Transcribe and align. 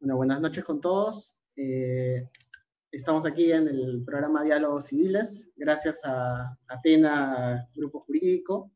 Bueno, 0.00 0.16
buenas 0.16 0.40
noches 0.40 0.64
con 0.64 0.80
todos. 0.80 1.34
Eh, 1.56 2.24
estamos 2.92 3.26
aquí 3.26 3.50
en 3.50 3.66
el 3.66 4.04
programa 4.04 4.44
Diálogos 4.44 4.86
Civiles, 4.86 5.50
gracias 5.56 6.02
a 6.04 6.56
Atena 6.68 7.68
Grupo 7.74 8.04
Jurídico, 8.06 8.70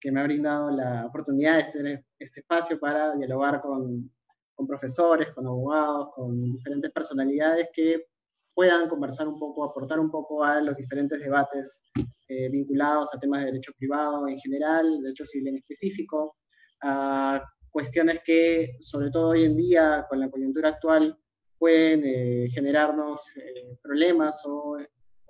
que 0.00 0.10
me 0.10 0.20
ha 0.20 0.24
brindado 0.24 0.70
la 0.70 1.04
oportunidad 1.04 1.58
de 1.58 1.72
tener 1.72 2.04
este 2.18 2.40
espacio 2.40 2.80
para 2.80 3.14
dialogar 3.16 3.60
con, 3.60 4.10
con 4.54 4.66
profesores, 4.66 5.28
con 5.34 5.46
abogados, 5.46 6.08
con 6.14 6.40
diferentes 6.54 6.90
personalidades 6.90 7.68
que 7.74 8.06
puedan 8.54 8.88
conversar 8.88 9.28
un 9.28 9.38
poco, 9.38 9.62
aportar 9.62 10.00
un 10.00 10.10
poco 10.10 10.42
a 10.42 10.62
los 10.62 10.74
diferentes 10.74 11.20
debates 11.20 11.82
eh, 12.28 12.48
vinculados 12.48 13.10
a 13.12 13.18
temas 13.18 13.40
de 13.40 13.46
derecho 13.52 13.72
privado 13.76 14.26
en 14.26 14.38
general, 14.38 15.02
derecho 15.02 15.26
civil 15.26 15.48
en 15.48 15.56
específico, 15.56 16.38
a 16.82 17.42
cuestiones 17.70 18.20
que, 18.24 18.76
sobre 18.80 19.10
todo 19.10 19.30
hoy 19.30 19.44
en 19.44 19.56
día, 19.56 20.06
con 20.08 20.20
la 20.20 20.30
coyuntura 20.30 20.70
actual, 20.70 21.18
pueden 21.58 22.02
eh, 22.04 22.48
generarnos 22.50 23.22
eh, 23.36 23.76
problemas 23.82 24.42
o, 24.46 24.78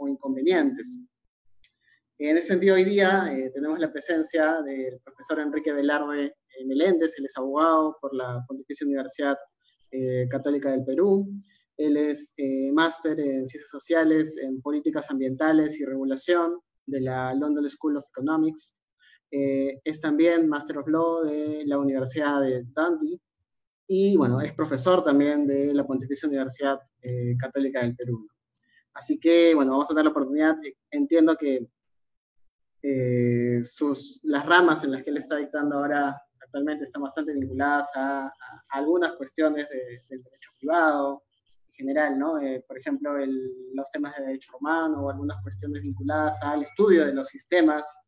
inconvenientes. 0.06 1.00
En 2.18 2.36
ese 2.36 2.48
sentido, 2.48 2.74
hoy 2.74 2.84
día 2.84 3.32
eh, 3.32 3.50
tenemos 3.54 3.78
la 3.78 3.90
presencia 3.90 4.60
del 4.62 5.00
profesor 5.00 5.40
Enrique 5.40 5.72
Velarde 5.72 6.34
Meléndez, 6.66 7.14
él 7.18 7.26
es 7.26 7.36
abogado 7.36 7.96
por 8.00 8.14
la 8.14 8.42
Pontificia 8.46 8.86
Universidad 8.86 9.36
Católica 10.30 10.70
del 10.70 10.84
Perú. 10.84 11.26
Él 11.76 11.96
es 11.96 12.34
máster 12.72 13.18
en 13.18 13.46
Ciencias 13.46 13.70
Sociales, 13.70 14.36
en 14.42 14.60
Políticas 14.60 15.10
Ambientales 15.10 15.78
y 15.78 15.84
Regulación 15.84 16.60
de 16.86 17.00
la 17.00 17.34
London 17.34 17.68
School 17.68 17.96
of 17.96 18.06
Economics. 18.08 18.75
Eh, 19.30 19.80
es 19.84 20.00
también 20.00 20.48
Master 20.48 20.78
of 20.78 20.88
Law 20.88 21.24
de 21.24 21.64
la 21.66 21.78
Universidad 21.78 22.40
de 22.40 22.62
Dundee 22.62 23.20
y, 23.88 24.16
bueno, 24.16 24.40
es 24.40 24.52
profesor 24.52 25.02
también 25.02 25.46
de 25.46 25.74
la 25.74 25.86
Pontificia 25.86 26.28
Universidad 26.28 26.80
eh, 27.02 27.36
Católica 27.38 27.80
del 27.80 27.96
Perú. 27.96 28.28
Así 28.94 29.18
que, 29.18 29.54
bueno, 29.54 29.72
vamos 29.72 29.90
a 29.90 29.94
dar 29.94 30.04
la 30.04 30.10
oportunidad. 30.10 30.56
Entiendo 30.90 31.36
que 31.36 31.68
eh, 32.82 33.60
sus, 33.64 34.20
las 34.22 34.46
ramas 34.46 34.84
en 34.84 34.92
las 34.92 35.02
que 35.02 35.10
él 35.10 35.18
está 35.18 35.36
dictando 35.36 35.76
ahora 35.76 36.20
actualmente 36.40 36.84
están 36.84 37.02
bastante 37.02 37.32
vinculadas 37.32 37.88
a, 37.94 38.32
algunas 38.70 39.12
cuestiones 39.14 39.68
del 39.68 40.22
derecho 40.22 40.50
privado 40.58 41.24
en 41.68 41.74
general, 41.74 42.18
¿no? 42.18 42.34
por 42.66 42.78
ejemplo, 42.78 43.12
los 43.74 43.90
temas 43.90 44.16
de 44.16 44.24
derecho 44.24 44.52
romano 44.52 45.04
o 45.04 45.10
algunas 45.10 45.42
cuestiones 45.42 45.82
vinculadas 45.82 46.40
al 46.42 46.62
estudio 46.62 47.04
de 47.04 47.12
los 47.12 47.28
sistemas 47.28 48.05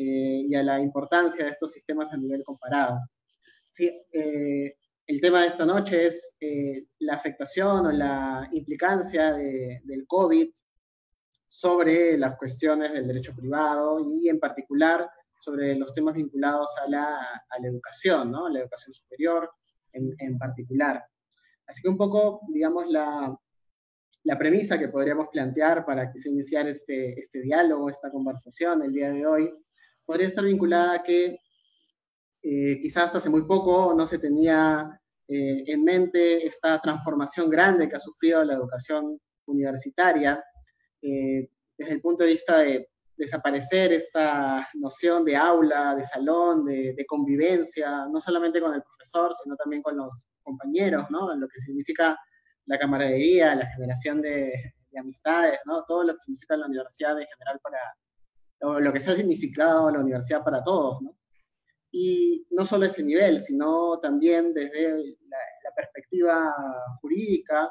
eh, 0.00 0.44
y 0.48 0.54
a 0.54 0.62
la 0.62 0.80
importancia 0.80 1.44
de 1.44 1.50
estos 1.50 1.72
sistemas 1.72 2.12
a 2.12 2.16
nivel 2.16 2.44
comparado. 2.44 3.00
Sí, 3.68 3.90
eh, 4.12 4.76
el 5.04 5.20
tema 5.20 5.40
de 5.40 5.48
esta 5.48 5.66
noche 5.66 6.06
es 6.06 6.36
eh, 6.38 6.86
la 7.00 7.14
afectación 7.14 7.86
o 7.86 7.90
la 7.90 8.48
implicancia 8.52 9.32
del 9.32 10.06
COVID 10.06 10.50
sobre 11.48 12.16
las 12.16 12.38
cuestiones 12.38 12.92
del 12.92 13.08
derecho 13.08 13.34
privado 13.34 13.98
y 14.22 14.28
en 14.28 14.38
particular 14.38 15.10
sobre 15.40 15.74
los 15.74 15.92
temas 15.92 16.14
vinculados 16.14 16.72
a 16.78 16.88
la, 16.88 17.16
a 17.48 17.60
la 17.60 17.68
educación, 17.68 18.30
¿no? 18.30 18.48
la 18.48 18.60
educación 18.60 18.92
superior 18.92 19.50
en, 19.92 20.14
en, 20.20 20.38
particular. 20.38 21.04
Así 21.66 21.82
que 21.82 21.88
un 21.88 21.96
poco, 21.96 22.42
digamos, 22.52 22.86
la, 22.88 23.36
la 24.22 24.38
premisa 24.38 24.78
que 24.78 24.86
podríamos 24.86 25.26
plantear 25.32 25.84
para 25.84 26.12
que 26.12 26.18
se 26.18 26.28
iniciar 26.28 26.68
este, 26.68 27.18
este 27.18 27.40
diálogo, 27.40 27.90
esta 27.90 28.12
conversación 28.12 28.84
el 28.84 28.92
día 28.92 29.10
de 29.10 29.26
hoy, 29.26 29.52
podría 30.08 30.28
estar 30.28 30.42
vinculada 30.42 30.94
a 30.94 31.02
que 31.02 31.38
eh, 32.42 32.80
quizás 32.80 33.04
hasta 33.04 33.18
hace 33.18 33.28
muy 33.28 33.44
poco 33.44 33.92
no 33.94 34.06
se 34.06 34.18
tenía 34.18 34.98
eh, 35.28 35.64
en 35.66 35.84
mente 35.84 36.46
esta 36.46 36.80
transformación 36.80 37.50
grande 37.50 37.86
que 37.86 37.96
ha 37.96 38.00
sufrido 38.00 38.42
la 38.42 38.54
educación 38.54 39.20
universitaria 39.46 40.42
eh, 41.02 41.50
desde 41.76 41.92
el 41.92 42.00
punto 42.00 42.24
de 42.24 42.30
vista 42.30 42.60
de 42.60 42.88
desaparecer 43.18 43.92
esta 43.92 44.66
noción 44.74 45.26
de 45.26 45.36
aula, 45.36 45.94
de 45.94 46.04
salón, 46.04 46.64
de, 46.64 47.04
convivencia, 47.06 48.06
no 48.10 48.18
solamente 48.18 48.62
con 48.62 48.72
el 48.74 48.82
profesor, 48.82 49.34
sino 49.42 49.56
también 49.56 49.82
con 49.82 49.96
los 49.96 50.24
compañeros, 50.42 51.04
¿no? 51.10 51.34
Lo 51.34 51.48
que 51.48 51.60
significa 51.60 52.16
la 52.66 52.78
camaradería, 52.78 53.56
la 53.56 53.66
generación 53.66 54.22
de, 54.22 54.72
de 54.90 54.98
amistades, 54.98 55.58
¿no? 55.66 55.84
Todo 55.84 56.04
lo 56.04 56.14
que 56.14 56.20
significa 56.20 56.56
la 56.56 56.66
universidad 56.66 57.20
en 57.20 57.26
general 57.26 57.60
para, 57.60 57.80
lo, 58.60 58.92
que 58.92 59.00
se 59.00 59.10
ha 59.10 59.16
significado 59.16 59.90
la 59.90 60.00
universidad 60.00 60.44
para 60.44 60.62
todos, 60.62 61.00
¿no? 61.02 61.16
Y 61.90 62.46
no 62.50 62.66
solo 62.66 62.84
ese 62.84 63.02
nivel, 63.02 63.40
sino 63.40 63.98
también 64.00 64.52
desde 64.52 65.16
la, 65.28 65.38
perspectiva 65.76 66.52
jurídica, 67.00 67.70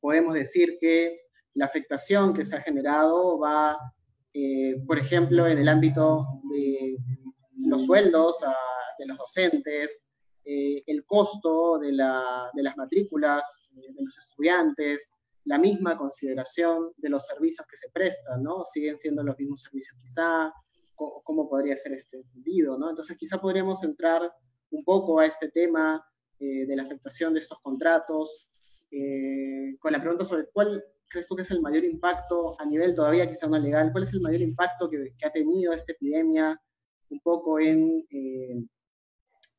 podemos 0.00 0.34
decir 0.34 0.76
que 0.78 1.22
la 1.54 1.64
afectación 1.64 2.34
que 2.34 2.44
se 2.44 2.56
ha 2.56 2.60
generado 2.60 3.38
va, 3.38 3.78
eh, 4.34 4.76
por 4.86 4.98
ejemplo, 4.98 5.46
en 5.46 5.56
el 5.56 5.68
ámbito 5.68 6.26
de 6.50 6.98
los 7.56 7.86
sueldos 7.86 8.44
de 8.98 9.06
los 9.06 9.16
docentes, 9.16 10.10
eh, 10.44 10.82
el 10.86 11.04
costo 11.04 11.78
de, 11.78 11.92
la, 11.92 12.50
de 12.54 12.62
las 12.62 12.76
matrículas 12.76 13.68
eh, 13.76 13.92
de 13.92 14.02
los 14.02 14.16
estudiantes, 14.16 15.12
la 15.46 15.58
misma 15.58 15.96
consideración 15.96 16.92
de 16.96 17.08
los 17.08 17.24
servicios 17.24 17.66
que 17.68 17.76
se 17.76 17.88
prestan, 17.90 18.42
¿no? 18.42 18.64
Siguen 18.64 18.98
siendo 18.98 19.22
los 19.22 19.38
mismos 19.38 19.62
servicios 19.62 19.96
quizá, 20.02 20.52
cómo 20.94 21.48
podría 21.48 21.76
ser 21.76 21.92
este 21.92 22.16
entendido, 22.16 22.76
¿no? 22.76 22.90
Entonces 22.90 23.16
quizá 23.16 23.40
podríamos 23.40 23.82
entrar 23.84 24.30
un 24.70 24.84
poco 24.84 25.20
a 25.20 25.26
este 25.26 25.50
tema 25.50 26.04
eh, 26.40 26.66
de 26.66 26.76
la 26.76 26.82
afectación 26.82 27.32
de 27.32 27.40
estos 27.40 27.60
contratos, 27.60 28.48
eh, 28.90 29.76
con 29.78 29.92
la 29.92 30.00
pregunta 30.00 30.24
sobre 30.24 30.46
cuál 30.52 30.84
crees 31.08 31.28
tú 31.28 31.36
que 31.36 31.42
es 31.42 31.50
el 31.52 31.62
mayor 31.62 31.84
impacto 31.84 32.60
a 32.60 32.64
nivel 32.64 32.94
todavía 32.94 33.28
quizá 33.28 33.46
no 33.46 33.58
legal, 33.58 33.92
cuál 33.92 34.04
es 34.04 34.12
el 34.12 34.20
mayor 34.20 34.40
impacto 34.40 34.90
que, 34.90 35.14
ha 35.24 35.30
tenido 35.30 35.72
esta 35.72 35.92
epidemia 35.92 36.60
un 37.10 37.20
poco 37.20 37.60
en, 37.60 38.04
eh, 38.10 38.64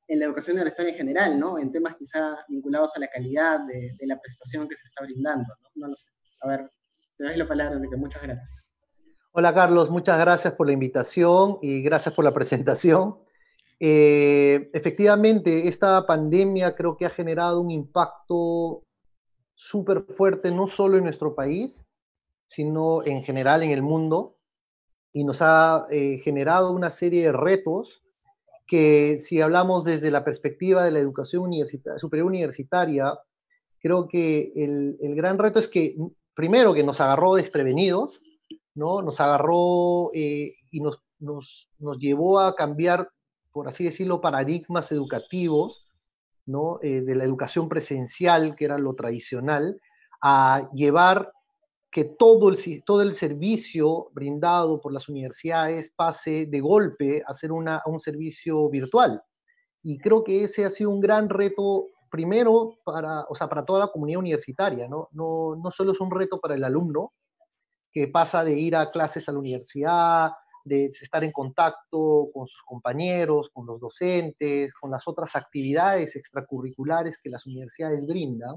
en 0.07 0.19
la 0.19 0.25
educación 0.25 0.55
universitaria 0.55 0.91
en 0.91 0.97
general, 0.97 1.39
¿no? 1.39 1.59
En 1.59 1.71
temas 1.71 1.95
quizá 1.95 2.37
vinculados 2.47 2.95
a 2.95 2.99
la 2.99 3.07
calidad 3.07 3.59
de, 3.67 3.95
la 4.01 4.19
prestación 4.19 4.67
que 4.67 4.77
se 4.77 4.85
está 4.85 5.03
brindando, 5.03 5.53
¿no? 5.61 5.69
No 5.75 5.87
lo 5.89 5.95
sé. 5.97 6.09
A 6.41 6.47
ver, 6.47 6.69
te 7.17 7.25
doy 7.25 7.35
la 7.35 7.47
palabra, 7.47 7.75
Enrique. 7.75 7.97
Muchas 7.97 8.21
gracias. 8.21 8.49
Hola, 9.31 9.53
Carlos. 9.53 9.89
Muchas 9.89 10.17
gracias 10.19 10.53
por 10.53 10.67
la 10.67 10.73
invitación 10.73 11.59
y 11.61 11.81
gracias 11.81 12.15
por 12.15 12.23
la 12.23 12.33
presentación. 12.33 13.17
Eh, 13.79 14.69
efectivamente, 14.73 15.67
esta 15.67 16.05
pandemia 16.05 16.75
creo 16.75 16.95
que 16.97 17.05
ha 17.05 17.09
generado 17.09 17.61
un 17.61 17.69
impacto 17.69 18.83
súper 19.53 20.03
fuerte, 20.15 20.51
no 20.51 20.67
solo 20.67 20.97
en 20.97 21.03
nuestro 21.03 21.35
país, 21.35 21.83
sino 22.47 23.05
en 23.05 23.23
general 23.23 23.61
en 23.63 23.71
el 23.71 23.81
mundo, 23.81 24.35
y 25.11 25.23
nos 25.23 25.41
ha 25.41 25.87
eh, 25.89 26.19
generado 26.23 26.71
una 26.71 26.91
serie 26.91 27.23
de 27.23 27.31
retos 27.31 28.03
que 28.67 29.19
si 29.19 29.41
hablamos 29.41 29.83
desde 29.85 30.11
la 30.11 30.23
perspectiva 30.23 30.83
de 30.83 30.91
la 30.91 30.99
educación 30.99 31.49
superior 31.97 32.27
universitaria, 32.27 33.17
creo 33.79 34.07
que 34.07 34.51
el, 34.55 35.15
gran 35.15 35.37
reto 35.37 35.59
es 35.59 35.67
que, 35.67 35.95
primero, 36.33 36.73
que 36.73 36.83
nos 36.83 36.99
agarró 36.99 37.35
desprevenidos, 37.35 38.21
¿no? 38.75 39.01
Nos 39.01 39.19
agarró 39.21 40.11
eh, 40.13 40.55
y 40.69 40.81
nos, 40.81 41.01
nos, 41.19 41.67
nos, 41.79 41.97
llevó 41.97 42.39
a 42.39 42.55
cambiar, 42.55 43.09
por 43.51 43.67
así 43.67 43.85
decirlo, 43.85 44.21
paradigmas 44.21 44.91
educativos, 44.91 45.85
¿no? 46.45 46.79
Eh, 46.81 47.01
de 47.01 47.15
la 47.15 47.23
educación 47.23 47.69
presencial, 47.69 48.55
que 48.55 48.65
era 48.65 48.77
lo 48.77 48.95
tradicional, 48.95 49.79
a 50.21 50.69
llevar 50.73 51.31
que 51.97 52.05
todo 52.05 52.49
el, 52.49 52.83
todo 52.85 53.01
el 53.01 53.15
servicio 53.15 54.11
brindado 54.13 54.79
por 54.79 54.93
las 54.93 55.09
universidades 55.09 55.91
pase 55.95 56.45
de 56.45 56.59
golpe 56.59 57.23
a 57.25 57.33
ser 57.33 57.51
una, 57.51 57.81
un 57.87 57.99
servicio 57.99 58.69
virtual. 58.69 59.19
Y 59.81 59.97
creo 59.97 60.23
que 60.23 60.43
ese 60.43 60.63
ha 60.63 60.69
sido 60.69 60.91
un 60.91 60.99
gran 60.99 61.27
reto, 61.27 61.87
primero, 62.11 62.77
para, 62.85 63.21
o 63.27 63.33
sea, 63.33 63.49
para 63.49 63.65
toda 63.65 63.79
la 63.79 63.87
comunidad 63.87 64.19
universitaria, 64.19 64.87
¿no? 64.87 65.09
No, 65.11 65.55
no 65.55 65.71
solo 65.71 65.93
es 65.93 65.99
un 65.99 66.11
reto 66.11 66.39
para 66.39 66.53
el 66.53 66.63
alumno, 66.65 67.13
que 67.91 68.07
pasa 68.07 68.43
de 68.43 68.53
ir 68.53 68.75
a 68.75 68.91
clases 68.91 69.27
a 69.27 69.31
la 69.31 69.39
universidad, 69.39 70.33
de 70.65 70.91
estar 71.01 71.23
en 71.23 71.31
contacto 71.31 72.29
con 72.31 72.45
sus 72.45 72.61
compañeros, 72.67 73.49
con 73.51 73.65
los 73.65 73.79
docentes, 73.79 74.71
con 74.75 74.91
las 74.91 75.07
otras 75.07 75.35
actividades 75.35 76.15
extracurriculares 76.15 77.19
que 77.23 77.31
las 77.31 77.47
universidades 77.47 78.05
brindan, 78.05 78.55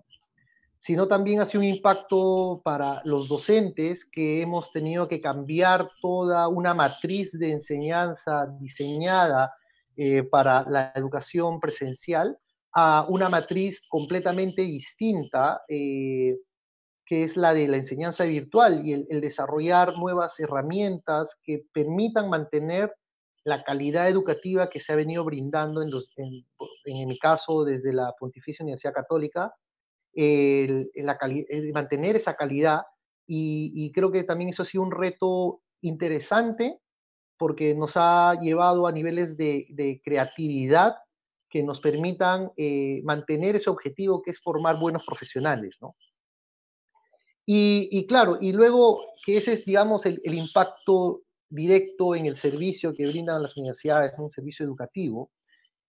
sino 0.81 1.07
también 1.07 1.41
ha 1.41 1.47
sido 1.47 1.61
un 1.61 1.69
impacto 1.69 2.63
para 2.65 3.03
los 3.05 3.29
docentes 3.29 4.07
que 4.07 4.41
hemos 4.41 4.73
tenido 4.73 5.09
que 5.09 5.21
cambiar 5.21 5.91
toda 6.01 6.49
una 6.49 6.73
matriz 6.73 7.39
de 7.39 7.53
enseñanza 7.53 8.47
diseñada 8.59 9.53
eh, 9.97 10.23
para 10.23 10.63
la 10.63 10.91
educación 10.95 11.61
presencial 11.61 12.39
a 12.73 13.05
una 13.09 13.29
matriz 13.29 13.83
completamente 13.89 14.63
distinta, 14.63 15.61
eh, 15.69 16.39
que 17.05 17.25
es 17.25 17.37
la 17.37 17.53
de 17.53 17.69
la 17.69 17.77
enseñanza 17.77 18.25
virtual 18.25 18.87
y 18.87 18.95
el, 18.95 19.21
desarrollar 19.21 19.99
nuevas 19.99 20.41
herramientas 20.41 21.37
que 21.43 21.65
permitan 21.75 22.31
mantener 22.31 22.95
la 23.45 23.65
calidad 23.65 24.09
educativa 24.09 24.71
que 24.71 24.81
se 24.81 24.93
ha 24.93 24.97
venido 24.97 25.25
brindando, 25.25 25.83
en, 25.83 25.91
en 26.85 27.09
mi 27.09 27.19
caso, 27.19 27.65
desde 27.65 27.93
la 27.93 28.15
Pontificia 28.19 28.63
Universidad 28.63 28.95
Católica, 28.95 29.53
el, 30.15 30.91
mantener 31.73 32.17
esa 32.17 32.35
calidad 32.35 32.83
y, 33.27 33.93
creo 33.93 34.11
que 34.11 34.25
también 34.25 34.51
eso 34.51 34.63
ha 34.63 34.67
sido 34.67 34.83
un 34.83 34.91
reto 34.91 35.61
interesante 35.83 36.81
porque 37.39 37.75
nos 37.75 37.93
ha 37.95 38.35
llevado 38.41 38.87
a 38.87 38.93
niveles 38.93 39.37
de, 39.37 40.01
creatividad 40.05 40.97
que 41.49 41.63
nos 41.63 41.81
permitan 41.81 42.51
eh, 42.57 43.01
mantener 43.03 43.57
ese 43.57 43.71
objetivo 43.71 44.23
que 44.23 44.31
es 44.31 44.41
formar 44.41 44.79
buenos 44.79 45.05
profesionales, 45.05 45.79
¿no? 45.81 45.97
Y, 47.53 48.07
claro, 48.07 48.39
y 48.41 48.53
luego 48.53 49.05
que 49.27 49.37
ese 49.39 49.55
es, 49.55 49.65
digamos, 49.65 50.07
el, 50.07 50.21
impacto 50.25 51.23
directo 51.49 52.15
en 52.15 52.27
el 52.27 52.37
servicio 52.37 52.95
que 52.95 53.09
brindan 53.09 53.43
las 53.43 53.57
universidades, 53.57 54.13
un 54.19 54.31
servicio 54.31 54.65
educativo, 54.65 55.33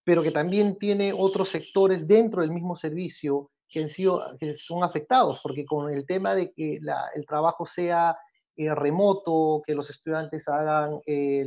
pero 0.02 0.24
que 0.24 0.32
también 0.32 0.76
tiene 0.76 1.12
otros 1.12 1.50
sectores 1.50 2.08
dentro 2.08 2.42
del 2.42 2.50
mismo 2.50 2.74
servicio 2.74 3.51
que, 3.72 3.82
han 3.82 3.88
sido, 3.88 4.36
que 4.38 4.54
son 4.54 4.84
afectados, 4.84 5.40
porque 5.42 5.64
con 5.64 5.92
el 5.92 6.06
tema 6.06 6.34
de 6.34 6.52
que 6.52 6.78
el 7.14 7.26
trabajo 7.26 7.66
sea 7.66 8.16
eh, 8.56 8.74
remoto, 8.74 9.62
que 9.66 9.74
los 9.74 9.88
estudiantes 9.88 10.46
hagan, 10.46 11.00
eh, 11.06 11.46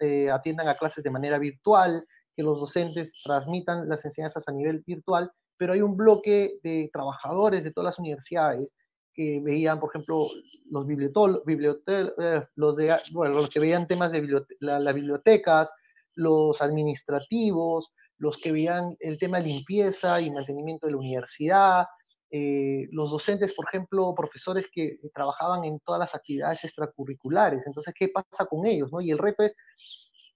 eh, 0.00 0.30
atiendan 0.30 0.68
a 0.68 0.74
clases 0.74 1.04
de 1.04 1.10
manera 1.10 1.38
virtual, 1.38 2.04
que 2.34 2.42
los 2.42 2.58
docentes 2.58 3.12
transmitan 3.22 3.88
las 3.88 4.04
enseñanzas 4.04 4.46
a 4.48 4.52
nivel 4.52 4.82
virtual, 4.84 5.30
pero 5.56 5.72
hay 5.72 5.80
un 5.80 5.96
bloque 5.96 6.58
de 6.62 6.90
trabajadores 6.92 7.62
de 7.62 7.70
todas 7.70 7.92
las 7.92 7.98
universidades 7.98 8.72
que 9.14 9.40
veían, 9.40 9.78
por 9.78 9.90
ejemplo, 9.90 10.28
los, 10.70 10.86
eh, 10.88 12.46
los, 12.56 12.76
de, 12.76 12.96
bueno, 13.12 13.34
los 13.34 13.50
que 13.50 13.60
veían 13.60 13.86
temas 13.86 14.10
de 14.10 14.42
las 14.60 14.94
bibliotecas, 14.94 15.70
los 16.14 16.60
administrativos, 16.62 17.92
los 18.20 18.36
que 18.36 18.52
veían 18.52 18.96
el 19.00 19.18
tema 19.18 19.38
de 19.38 19.46
limpieza 19.46 20.20
y 20.20 20.30
mantenimiento 20.30 20.86
de 20.86 20.92
la 20.92 20.98
universidad, 20.98 21.86
eh, 22.30 22.86
los 22.92 23.10
docentes, 23.10 23.54
por 23.54 23.66
ejemplo, 23.66 24.14
profesores 24.14 24.66
que 24.70 24.98
trabajaban 25.14 25.64
en 25.64 25.80
todas 25.80 25.98
las 25.98 26.14
actividades 26.14 26.62
extracurriculares. 26.62 27.62
Entonces, 27.66 27.94
¿qué 27.98 28.08
pasa 28.08 28.44
con 28.44 28.66
ellos? 28.66 28.92
No? 28.92 29.00
Y 29.00 29.10
el 29.10 29.18
reto 29.18 29.42
es, 29.42 29.56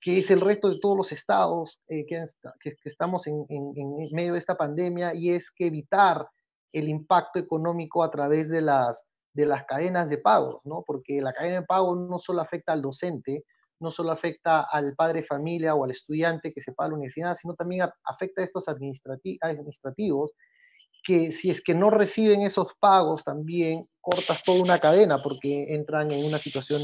que 0.01 0.19
es 0.19 0.31
el 0.31 0.41
reto 0.41 0.71
de 0.71 0.81
todos 0.81 0.97
los 0.97 1.13
estados 1.13 1.79
eh, 1.89 2.07
que, 2.07 2.25
estamos 2.85 3.27
en, 3.27 3.45
en, 3.51 3.97
medio 4.13 4.33
de 4.33 4.39
esta 4.39 4.57
pandemia, 4.57 5.15
y 5.15 5.31
es 5.31 5.51
que 5.51 5.67
evitar 5.67 6.27
el 6.73 6.89
impacto 6.89 7.39
económico 7.39 8.03
a 8.03 8.11
través 8.11 8.49
de 8.49 8.63
las, 8.63 9.03
de 9.35 9.45
las 9.45 9.67
cadenas 9.67 10.09
de 10.09 10.19
pagos, 10.19 10.63
¿no? 10.65 10.83
Porque 10.87 11.21
la 11.21 11.35
cadena 11.35 11.61
de 11.61 11.67
pago 11.67 11.95
no 11.95 12.19
solo 12.19 12.41
afecta 12.41 12.73
al 12.73 12.81
docente, 12.81 13.45
no 13.85 13.93
solo 13.93 14.11
afecta 14.11 14.63
al 14.63 14.95
padre 14.95 15.23
familia 15.23 15.75
o 15.75 15.85
al 15.85 15.93
estudiante 15.93 16.53
que 16.53 16.61
se 16.61 16.73
paga 16.73 16.89
la 16.89 16.97
universidad, 16.97 17.37
sino 17.41 17.55
también 17.55 17.89
afecta 18.05 18.41
a 18.41 18.45
estos 18.45 18.65
administrativos 18.69 20.33
que 21.05 21.33
si 21.33 21.51
es 21.51 21.63
que 21.63 21.75
no 21.75 21.91
reciben 21.91 22.41
esos 22.41 22.69
pagos 22.81 23.23
también 23.23 23.87
cortas 24.01 24.43
toda 24.43 24.63
una 24.63 24.79
cadena 24.79 25.19
porque 25.19 25.75
entran 25.75 26.11
en 26.11 26.25
una 26.25 26.39
situación 26.39 26.81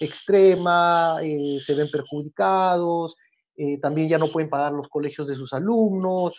extrema, 0.00 1.20
eh, 1.22 1.58
se 1.64 1.74
ven 1.74 1.88
perjudicados, 1.90 3.16
eh, 3.56 3.78
también 3.78 4.08
ya 4.08 4.18
no 4.18 4.32
pueden 4.32 4.50
pagar 4.50 4.72
los 4.72 4.88
colegios 4.88 5.28
de 5.28 5.36
sus 5.36 5.52
alumnos. 5.52 6.34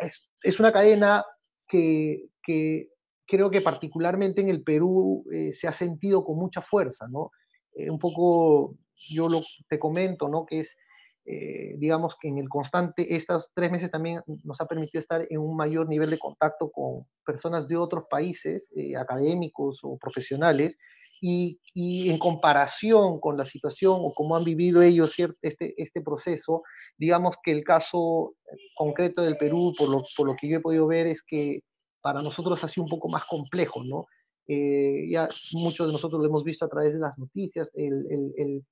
es, 0.00 0.28
es, 0.42 0.58
una 0.58 0.72
cadena 0.72 1.24
que, 1.68 2.26
que 2.42 2.92
creo 3.32 3.50
que 3.50 3.62
particularmente 3.62 4.40
en 4.40 4.50
el 4.50 4.62
Perú 4.62 5.24
eh, 5.32 5.52
se 5.52 5.68
ha 5.68 5.72
sentido 5.72 6.24
con 6.24 6.36
mucha 6.36 6.60
fuerza, 6.60 7.06
¿no? 7.08 7.30
Eh, 7.74 7.90
un 7.90 7.98
poco, 7.98 8.76
yo 9.08 9.28
lo, 9.28 9.42
te 9.68 9.78
comento, 9.78 10.28
¿no? 10.28 10.46
Que 10.46 10.60
es, 10.60 10.76
eh, 11.24 11.74
digamos 11.78 12.16
que 12.20 12.28
en 12.28 12.38
el 12.38 12.48
constante, 12.48 13.14
estos 13.14 13.50
tres 13.54 13.70
meses 13.70 13.90
también 13.90 14.22
nos 14.44 14.60
ha 14.60 14.66
permitido 14.66 15.00
estar 15.00 15.26
en 15.28 15.38
un 15.38 15.56
mayor 15.56 15.88
nivel 15.88 16.10
de 16.10 16.18
contacto 16.18 16.70
con 16.70 17.06
personas 17.24 17.68
de 17.68 17.76
otros 17.76 18.04
países, 18.10 18.68
académicos 18.96 19.80
o 19.82 19.96
profesionales, 19.98 20.76
y, 21.24 21.60
y, 21.72 22.10
en 22.10 22.18
comparación 22.18 23.20
con 23.20 23.36
la 23.36 23.46
situación 23.46 23.94
o 23.96 24.12
cómo 24.12 24.34
han 24.34 24.42
vivido 24.42 24.82
ellos 24.82 25.14
este, 25.40 25.72
este 25.80 26.02
proceso, 26.02 26.62
digamos 26.98 27.36
que 27.44 27.52
el 27.52 27.62
caso 27.62 28.34
concreto 28.74 29.22
del 29.22 29.36
Perú, 29.36 29.72
por 29.78 29.88
lo, 29.88 30.02
por 30.16 30.26
lo 30.26 30.34
que 30.34 30.48
yo 30.48 30.56
he 30.56 30.60
podido 30.60 30.88
ver, 30.88 31.06
es 31.06 31.22
que 31.22 31.60
para 32.02 32.22
nosotros 32.22 32.62
ha 32.64 32.68
sido 32.68 32.82
un 32.82 32.90
poco 32.90 33.08
más 33.08 33.24
complejo, 33.26 33.84
¿no? 33.84 34.06
Eh, 34.48 35.06
ya 35.08 35.28
muchos 35.52 35.86
de 35.86 35.92
nosotros 35.92 36.20
lo 36.20 36.26
hemos 36.26 36.42
visto 36.42 36.64
a 36.64 36.68
través 36.68 36.92
de 36.92 36.98
las 36.98 37.16
noticias, 37.16 37.70
el, 37.74 38.04
el, 38.36 38.64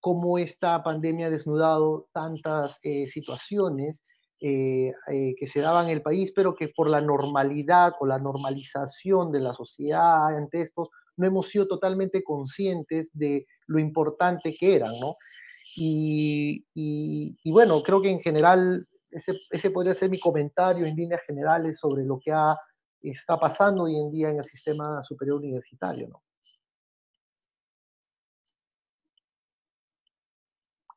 cómo 0.00 0.38
esta 0.38 0.82
pandemia 0.82 1.26
ha 1.26 1.30
desnudado 1.30 2.08
tantas 2.12 2.78
eh, 2.82 3.08
situaciones 3.08 3.96
eh, 4.40 4.92
que 5.06 5.48
se 5.48 5.60
daban 5.60 5.86
en 5.86 5.92
el 5.92 6.02
país, 6.02 6.32
pero 6.34 6.54
que 6.54 6.68
por 6.68 6.88
la 6.88 7.00
normalidad 7.00 7.94
o 7.98 8.06
la 8.06 8.18
normalización 8.18 9.32
de 9.32 9.40
la 9.40 9.52
sociedad 9.52 10.28
ante 10.36 10.62
estos, 10.62 10.88
no 11.16 11.26
hemos 11.26 11.48
sido 11.48 11.66
totalmente 11.66 12.22
conscientes 12.22 13.10
de 13.12 13.46
lo 13.66 13.80
importante 13.80 14.54
que 14.54 14.76
eran, 14.76 14.98
¿no? 15.00 15.16
Y, 15.74 16.64
y, 16.72 17.36
y 17.42 17.50
bueno, 17.50 17.82
creo 17.82 18.00
que 18.00 18.10
en 18.10 18.20
general 18.20 18.86
ese, 19.10 19.32
ese, 19.50 19.70
podría 19.70 19.94
ser 19.94 20.08
mi 20.08 20.20
comentario 20.20 20.86
en 20.86 20.94
líneas 20.94 21.22
generales 21.26 21.78
sobre 21.78 22.04
lo 22.04 22.18
que 22.18 22.32
ha 22.32 22.56
está 23.02 23.38
pasando 23.38 23.84
hoy 23.84 23.96
en 23.96 24.10
día 24.10 24.30
en 24.30 24.38
el 24.38 24.44
sistema 24.44 25.02
superior 25.04 25.38
universitario. 25.38 26.08
¿no? 26.08 26.22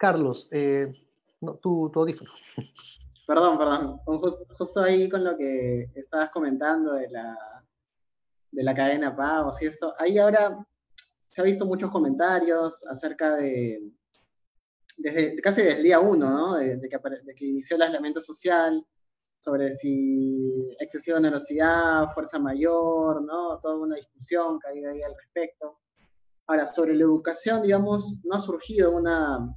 Carlos, 0.01 0.47
eh, 0.49 0.91
no, 1.41 1.57
tu, 1.57 1.91
audífono. 1.93 2.31
Perdón, 3.27 3.59
perdón. 3.59 3.99
Justo, 4.57 4.81
ahí 4.81 5.07
con 5.07 5.23
lo 5.23 5.37
que 5.37 5.91
estabas 5.93 6.31
comentando 6.31 6.93
de 6.93 7.07
la, 7.07 7.37
de 8.49 8.63
la 8.63 8.73
cadena 8.73 9.15
pagos 9.15 9.61
y 9.61 9.67
esto, 9.67 9.93
ahí 9.99 10.17
ahora 10.17 10.57
se 11.29 11.41
ha 11.41 11.43
visto 11.43 11.67
muchos 11.67 11.91
comentarios 11.91 12.83
acerca 12.87 13.35
de, 13.35 13.91
desde, 14.97 15.35
casi 15.35 15.61
desde 15.61 15.77
el 15.77 15.83
día 15.83 15.99
uno, 15.99 16.31
¿no? 16.31 16.55
De, 16.55 16.81
que, 16.81 16.99
de 17.23 17.35
que 17.35 17.45
inició 17.45 17.75
el 17.75 17.83
aislamiento 17.83 18.21
social, 18.21 18.83
sobre 19.39 19.71
si 19.71 20.75
excesiva 20.79 21.19
onerosidad, 21.19 22.07
fuerza 22.07 22.39
mayor, 22.39 23.21
¿no? 23.21 23.59
Toda 23.59 23.75
una 23.75 23.97
discusión 23.97 24.59
que 24.59 24.67
hay 24.67 24.83
ahí 24.83 25.03
al 25.03 25.13
respecto. 25.15 25.77
Ahora, 26.47 26.65
sobre 26.65 26.95
la 26.95 27.03
educación, 27.03 27.61
digamos, 27.61 28.15
no 28.23 28.35
ha 28.35 28.39
surgido 28.39 28.91
una, 28.91 29.55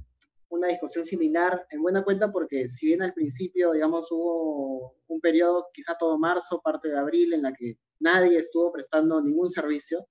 una 0.55 0.67
discusión 0.67 1.05
similar 1.05 1.65
en 1.69 1.81
buena 1.81 2.03
cuenta 2.03 2.31
porque 2.31 2.67
si 2.67 2.87
bien 2.87 3.01
al 3.01 3.13
principio, 3.13 3.71
digamos, 3.73 4.11
hubo 4.11 4.95
un 5.07 5.21
periodo, 5.21 5.67
quizá 5.73 5.95
todo 5.97 6.17
marzo, 6.17 6.61
parte 6.63 6.89
de 6.89 6.97
abril, 6.97 7.33
en 7.33 7.43
la 7.43 7.53
que 7.53 7.77
nadie 7.99 8.37
estuvo 8.37 8.71
prestando 8.71 9.21
ningún 9.21 9.49
servicio, 9.49 10.07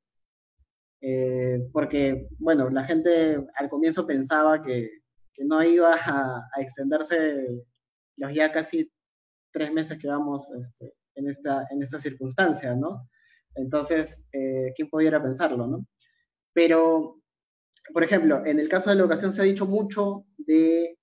eh, 1.01 1.61
porque, 1.73 2.29
bueno, 2.39 2.71
la 2.71 2.85
gente 2.85 3.39
al 3.57 3.69
comienzo 3.69 4.07
pensaba 4.07 4.63
que, 4.63 4.89
que 5.35 5.45
no 5.45 5.63
iba 5.63 5.95
a, 5.95 6.49
a, 6.55 6.63
extenderse 6.63 7.47
los 8.17 8.33
ya 8.33 8.53
casi 8.53 8.91
tres 9.53 9.73
meses 9.73 9.99
que 9.99 10.09
vamos 10.09 10.51
este, 10.59 10.95
en, 11.15 11.29
esta, 11.29 11.67
en 11.71 11.83
esta 11.83 11.99
circunstancia, 11.99 12.75
¿no? 12.75 13.09
Entonces, 13.55 14.29
eh, 14.33 14.73
¿quién 14.75 14.89
pudiera 14.89 15.23
pensarlo, 15.23 15.67
no? 15.67 15.87
Pero, 16.53 17.21
por 17.93 18.03
ejemplo, 18.03 18.45
en 18.45 18.59
el 18.59 18.69
caso 18.69 18.91
de 18.91 18.97
la 18.97 19.03
educación 19.03 19.33
se 19.33 19.43
ha 19.43 19.45
dicho 19.45 19.67
mucho 19.67 20.27
de, 20.39 20.99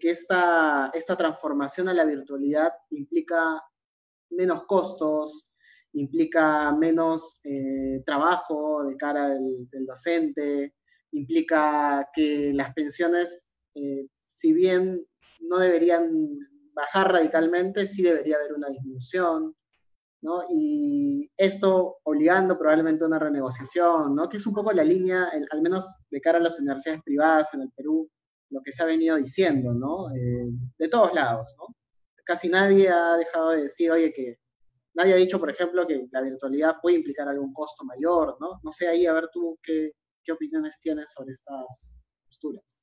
que 0.00 0.10
esta, 0.10 0.90
esta 0.94 1.16
transformación 1.16 1.88
a 1.88 1.94
la 1.94 2.04
virtualidad 2.04 2.72
implica 2.90 3.62
menos 4.30 4.64
costos, 4.66 5.52
implica 5.94 6.72
menos 6.72 7.40
eh, 7.44 8.02
trabajo 8.04 8.84
de 8.84 8.96
cara 8.96 9.30
del, 9.30 9.86
docente, 9.86 10.74
implica 11.12 12.08
que 12.14 12.52
las 12.52 12.74
pensiones, 12.74 13.50
eh, 13.74 14.06
si 14.20 14.52
bien 14.52 15.04
no 15.40 15.58
deberían 15.58 16.38
bajar 16.74 17.12
radicalmente, 17.12 17.86
sí 17.86 18.02
debería 18.02 18.36
haber 18.36 18.52
una 18.52 18.68
disminución, 18.68 19.56
¿no? 20.22 20.42
Y 20.50 21.30
esto 21.36 21.98
obligando 22.04 22.58
probablemente 22.58 23.04
a 23.04 23.06
una 23.06 23.18
renegociación, 23.18 24.14
¿no? 24.14 24.28
Que 24.28 24.38
es 24.38 24.46
un 24.46 24.54
poco 24.54 24.72
la 24.72 24.84
línea, 24.84 25.30
al 25.50 25.62
menos 25.62 25.96
de 26.10 26.20
cara 26.20 26.38
a 26.38 26.42
las 26.42 26.58
universidades 26.58 27.02
privadas 27.02 27.52
en 27.54 27.62
el 27.62 27.70
Perú, 27.70 28.10
lo 28.50 28.62
que 28.62 28.72
se 28.72 28.82
ha 28.82 28.86
venido 28.86 29.16
diciendo, 29.16 29.72
¿no? 29.72 30.10
Eh, 30.14 30.48
de 30.78 30.88
todos 30.88 31.12
lados, 31.14 31.54
¿no? 31.58 31.74
Casi 32.24 32.48
nadie 32.48 32.88
ha 32.88 33.16
dejado 33.16 33.50
de 33.50 33.62
decir, 33.64 33.90
oye, 33.90 34.12
que 34.12 34.38
nadie 34.94 35.14
ha 35.14 35.16
dicho, 35.16 35.38
por 35.38 35.50
ejemplo, 35.50 35.86
que 35.86 36.08
la 36.10 36.22
virtualidad 36.22 36.76
puede 36.82 36.96
implicar 36.96 37.28
algún 37.28 37.52
costo 37.52 37.84
mayor, 37.84 38.36
¿no? 38.40 38.60
No 38.62 38.72
sé, 38.72 38.88
ahí 38.88 39.06
a 39.06 39.12
ver 39.12 39.28
tú 39.32 39.58
qué, 39.62 39.92
qué 40.24 40.32
opiniones 40.32 40.78
tienes 40.80 41.12
sobre 41.12 41.32
estas 41.32 41.96
posturas. 42.26 42.82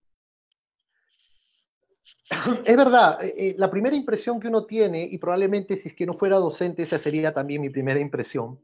Es 2.65 2.77
verdad, 2.77 3.24
eh, 3.24 3.34
eh, 3.38 3.55
la 3.58 3.70
primera 3.70 3.96
impresión 3.96 4.39
que 4.39 4.48
uno 4.48 4.65
tiene, 4.65 5.08
y 5.10 5.17
probablemente 5.17 5.77
si 5.77 5.89
es 5.89 5.96
que 5.96 6.05
no 6.05 6.13
fuera 6.13 6.38
docente, 6.38 6.84
esa 6.84 6.98
sería 6.98 7.34
también 7.34 7.62
mi 7.62 7.70
primera 7.70 8.00
impresión, 8.00 8.60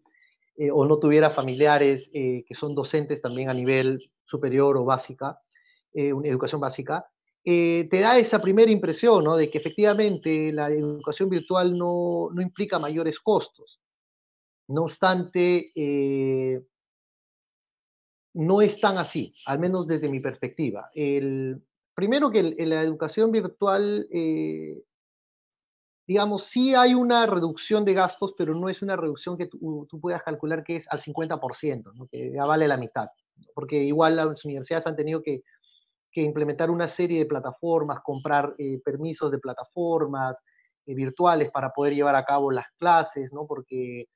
eh, 0.58 0.72
o 0.72 0.86
no 0.86 1.00
tuviera 1.00 1.30
familiares 1.32 2.10
que 2.12 2.56
son 2.60 2.76
docentes 2.76 3.22
también 3.22 3.50
a 3.50 3.54
nivel 3.54 4.12
superior 4.26 4.78
o 4.78 4.86
básica, 4.86 5.40
una 5.94 6.28
educación 6.28 6.62
básica, 6.62 7.06
te 7.44 7.88
da 8.00 8.18
esa 8.18 8.42
primera 8.42 8.70
impresión, 8.72 9.24
¿no? 9.24 9.36
De 9.36 9.50
que 9.50 9.58
efectivamente 9.58 10.52
la 10.54 10.70
educación 10.70 11.30
virtual 11.30 11.78
no, 11.78 12.30
no 12.34 12.42
implica 12.42 12.80
mayores 12.80 13.20
costos. 13.20 13.82
No 14.68 14.84
obstante, 14.84 15.72
no 18.34 18.62
es 18.62 18.80
tan 18.80 18.98
así, 18.98 19.34
al 19.46 19.60
menos 19.60 19.88
desde 19.88 20.10
mi 20.10 20.20
perspectiva. 20.20 20.90
El, 20.94 21.62
primero 22.02 22.32
que 22.32 22.42
la 22.42 22.82
educación 22.82 23.32
virtual, 23.32 24.08
eh, 24.12 24.82
digamos, 26.08 26.46
sí 26.46 26.74
hay 26.74 26.96
una 26.96 27.28
reducción 27.28 27.86
de 27.86 27.94
gastos, 27.94 28.34
pero 28.36 28.56
no 28.56 28.70
es 28.70 28.82
una 28.82 28.96
reducción 28.96 29.38
que 29.38 29.46
tú, 29.46 29.88
puedas 30.02 30.24
calcular 30.24 30.64
que 30.64 30.78
es 30.78 30.88
al 30.90 31.00
50%, 31.00 32.10
que 32.10 32.32
ya 32.32 32.46
vale 32.46 32.68
la 32.68 32.78
mitad, 32.78 33.10
porque 33.54 33.76
igual 33.84 34.16
las 34.16 34.44
universidades 34.44 34.88
han 34.88 34.96
tenido 34.96 35.22
que, 35.22 35.44
implementar 36.16 36.72
una 36.72 36.90
serie 36.90 37.20
de 37.20 37.28
plataformas, 37.28 38.00
comprar 38.04 38.56
eh, 38.58 38.82
permisos 38.84 39.30
de 39.30 39.38
plataformas 39.38 40.40
eh, 40.88 40.96
virtuales 40.96 41.52
para 41.52 41.70
poder 41.70 41.94
llevar 41.94 42.16
a 42.16 42.26
cabo 42.26 42.52
las 42.52 42.66
clases, 42.80 43.32
¿no? 43.32 43.46
porque 43.46 44.08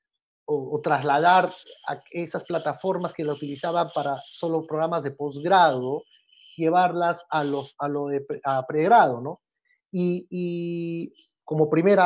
o, 0.44 0.80
trasladar 0.82 1.54
a 1.86 2.02
esas 2.10 2.42
plataformas 2.42 3.12
que 3.14 3.22
la 3.22 3.34
utilizaban 3.34 3.90
para 3.94 4.20
solo 4.24 4.66
programas 4.66 5.04
de 5.04 5.12
posgrado, 5.12 6.02
llevarlas 6.56 7.24
a, 7.30 7.44
los, 7.44 7.74
a 7.78 7.88
lo 7.88 8.06
de 8.06 8.24
pregrado, 8.66 9.20
¿no? 9.20 9.40
Y, 9.92 11.12
como 11.44 11.70
primer 11.70 12.00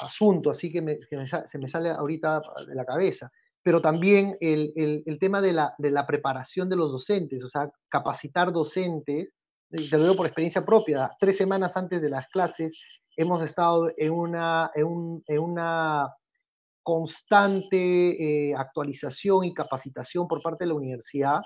asunto, 0.00 0.50
así 0.50 0.72
que, 0.72 1.00
se 1.46 1.58
me 1.58 1.68
sale 1.68 1.90
ahorita 1.90 2.40
de 2.66 2.74
la 2.74 2.86
cabeza, 2.86 3.30
pero 3.62 3.82
también 3.82 4.36
el, 4.40 4.72
el, 5.04 5.18
tema 5.18 5.42
de 5.42 5.52
la, 5.52 5.74
de 5.76 5.90
la, 5.90 6.06
preparación 6.06 6.70
de 6.70 6.76
los 6.76 6.90
docentes, 6.90 7.44
o 7.44 7.50
sea, 7.50 7.70
capacitar 7.90 8.50
docentes, 8.50 9.28
te 9.68 9.88
lo 9.90 10.04
digo 10.04 10.16
por 10.16 10.26
experiencia 10.26 10.64
propia, 10.64 11.10
tres 11.20 11.36
semanas 11.36 11.76
antes 11.76 12.00
de 12.00 12.08
las 12.08 12.28
clases 12.28 12.78
hemos 13.14 13.42
estado 13.42 13.92
en 13.96 14.12
una, 14.12 14.70
en, 14.74 14.84
un, 14.84 15.22
en 15.26 15.38
una 15.40 16.08
constante 16.82 18.48
eh, 18.48 18.54
actualización 18.56 19.44
y 19.44 19.52
capacitación 19.52 20.26
por 20.26 20.40
parte 20.40 20.64
de 20.64 20.68
la 20.68 20.74
universidad 20.74 21.40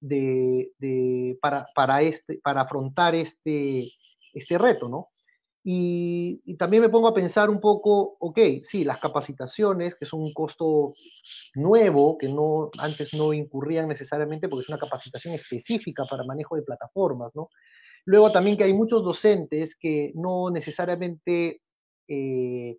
de, 0.00 1.38
para, 1.40 1.66
para, 1.74 2.02
este, 2.02 2.40
para 2.42 2.62
afrontar 2.62 3.14
este, 3.14 3.92
este 4.32 4.58
reto, 4.58 4.88
¿no? 4.88 5.08
Y, 5.62 6.56
también 6.58 6.82
me 6.82 6.88
pongo 6.88 7.08
a 7.08 7.14
pensar 7.14 7.50
un 7.50 7.60
poco, 7.60 8.16
ok, 8.18 8.38
sí, 8.64 8.84
las 8.84 8.98
capacitaciones, 8.98 9.94
que 9.94 10.06
son 10.06 10.20
un 10.22 10.32
costo 10.32 10.94
nuevo, 11.54 12.16
que 12.16 12.28
no, 12.28 12.70
antes 12.78 13.12
no 13.12 13.32
incurrían 13.32 13.88
necesariamente 13.88 14.48
porque 14.48 14.62
es 14.62 14.68
una 14.68 14.78
capacitación 14.78 15.34
específica 15.34 16.04
para 16.08 16.24
manejo 16.24 16.56
de 16.56 16.62
plataformas, 16.62 17.32
¿no? 17.34 17.50
Luego 18.06 18.32
también 18.32 18.56
que 18.56 18.64
hay 18.64 18.72
muchos 18.72 19.04
docentes 19.04 19.76
que 19.76 20.12
no 20.14 20.50
necesariamente 20.50 21.60
eh, 22.08 22.78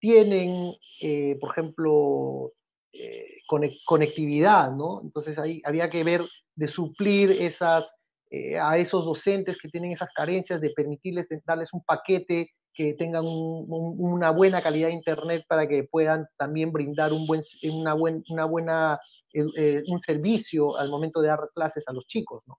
tienen, 0.00 0.74
eh, 1.00 1.36
por 1.40 1.50
ejemplo, 1.52 2.52
eh, 2.98 3.38
conectividad, 3.84 4.72
¿no? 4.72 5.00
Entonces 5.02 5.38
ahí 5.38 5.62
había 5.64 5.90
que 5.90 6.04
ver 6.04 6.24
de 6.54 6.68
suplir 6.68 7.30
esas, 7.30 7.94
eh, 8.30 8.58
a 8.58 8.76
esos 8.76 9.04
docentes 9.04 9.58
que 9.60 9.68
tienen 9.68 9.92
esas 9.92 10.08
carencias, 10.14 10.60
de 10.60 10.70
permitirles 10.70 11.26
darles 11.44 11.72
un 11.72 11.82
paquete 11.82 12.50
que 12.74 12.92
tengan 12.94 13.24
una 13.24 14.30
buena 14.30 14.62
calidad 14.62 14.88
de 14.88 14.94
internet 14.94 15.44
para 15.48 15.66
que 15.66 15.84
puedan 15.84 16.26
también 16.36 16.72
brindar 16.72 17.12
un 17.12 17.26
buen, 17.26 17.40
una, 17.72 17.94
una 17.94 18.44
buena, 18.44 19.00
un 19.32 20.00
servicio 20.02 20.76
al 20.76 20.90
momento 20.90 21.22
de 21.22 21.28
dar 21.28 21.40
clases 21.54 21.88
a 21.88 21.94
los 21.94 22.06
chicos, 22.06 22.42
¿no? 22.46 22.58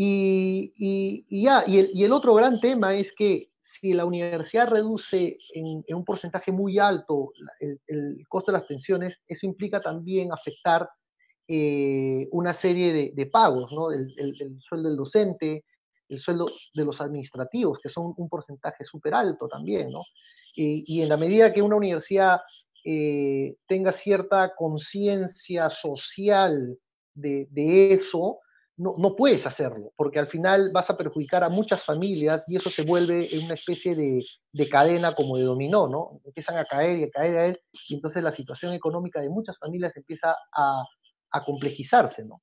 Y, 0.00 0.72
y, 1.28 1.42
ya, 1.42 1.64
y 1.66 1.78
el, 1.78 1.90
y 1.92 2.04
el, 2.04 2.12
otro 2.12 2.32
gran 2.32 2.60
tema 2.60 2.94
es 2.94 3.12
que 3.12 3.50
si 3.70 3.92
la 3.92 4.06
universidad 4.06 4.68
reduce 4.68 5.36
en, 5.54 5.84
un 5.88 6.04
porcentaje 6.04 6.50
muy 6.50 6.78
alto 6.78 7.32
el, 7.60 8.26
costo 8.28 8.50
de 8.50 8.58
las 8.58 8.66
pensiones, 8.66 9.20
eso 9.26 9.46
implica 9.46 9.80
también 9.80 10.32
afectar 10.32 10.88
eh, 11.46 12.28
una 12.30 12.54
serie 12.54 13.12
de, 13.14 13.26
pagos, 13.26 13.70
¿no? 13.72 13.92
El, 13.92 14.14
sueldo 14.60 14.88
del 14.88 14.96
docente, 14.96 15.64
el 16.08 16.18
sueldo 16.18 16.46
de 16.72 16.84
los 16.84 17.00
administrativos, 17.00 17.78
que 17.82 17.90
son 17.90 18.14
un 18.16 18.28
porcentaje 18.28 18.84
súper 18.84 19.12
alto 19.14 19.48
también, 19.48 19.90
¿no? 19.90 20.02
Y, 20.54 21.02
en 21.02 21.08
la 21.08 21.16
medida 21.16 21.52
que 21.52 21.62
una 21.62 21.76
universidad 21.76 22.40
eh, 22.84 23.54
tenga 23.66 23.92
cierta 23.92 24.54
conciencia 24.56 25.68
social 25.68 26.78
de 27.14 27.92
eso, 27.92 28.40
no, 28.78 29.16
puedes 29.16 29.44
hacerlo, 29.44 29.92
porque 29.96 30.20
al 30.20 30.28
final 30.28 30.70
vas 30.72 30.88
a 30.88 30.96
perjudicar 30.96 31.42
a 31.42 31.48
muchas 31.48 31.82
familias 31.82 32.44
y 32.46 32.56
eso 32.56 32.70
se 32.70 32.84
vuelve 32.84 33.34
en 33.34 33.46
una 33.46 33.54
especie 33.54 33.96
de, 33.96 34.24
cadena 34.70 35.16
como 35.16 35.36
de 35.36 35.42
dominó, 35.42 35.88
¿no? 35.88 36.20
Empiezan 36.24 36.58
a 36.58 36.64
caer 36.64 36.98
y 36.98 37.04
a 37.04 37.10
caer 37.10 37.36
a 37.38 37.46
él, 37.46 37.60
y 37.88 37.96
entonces 37.96 38.22
la 38.22 38.30
situación 38.30 38.72
económica 38.72 39.20
de 39.20 39.30
muchas 39.30 39.58
familias 39.58 39.96
empieza 39.96 40.36
a, 40.52 40.84
complejizarse, 41.44 42.24
¿no? 42.24 42.40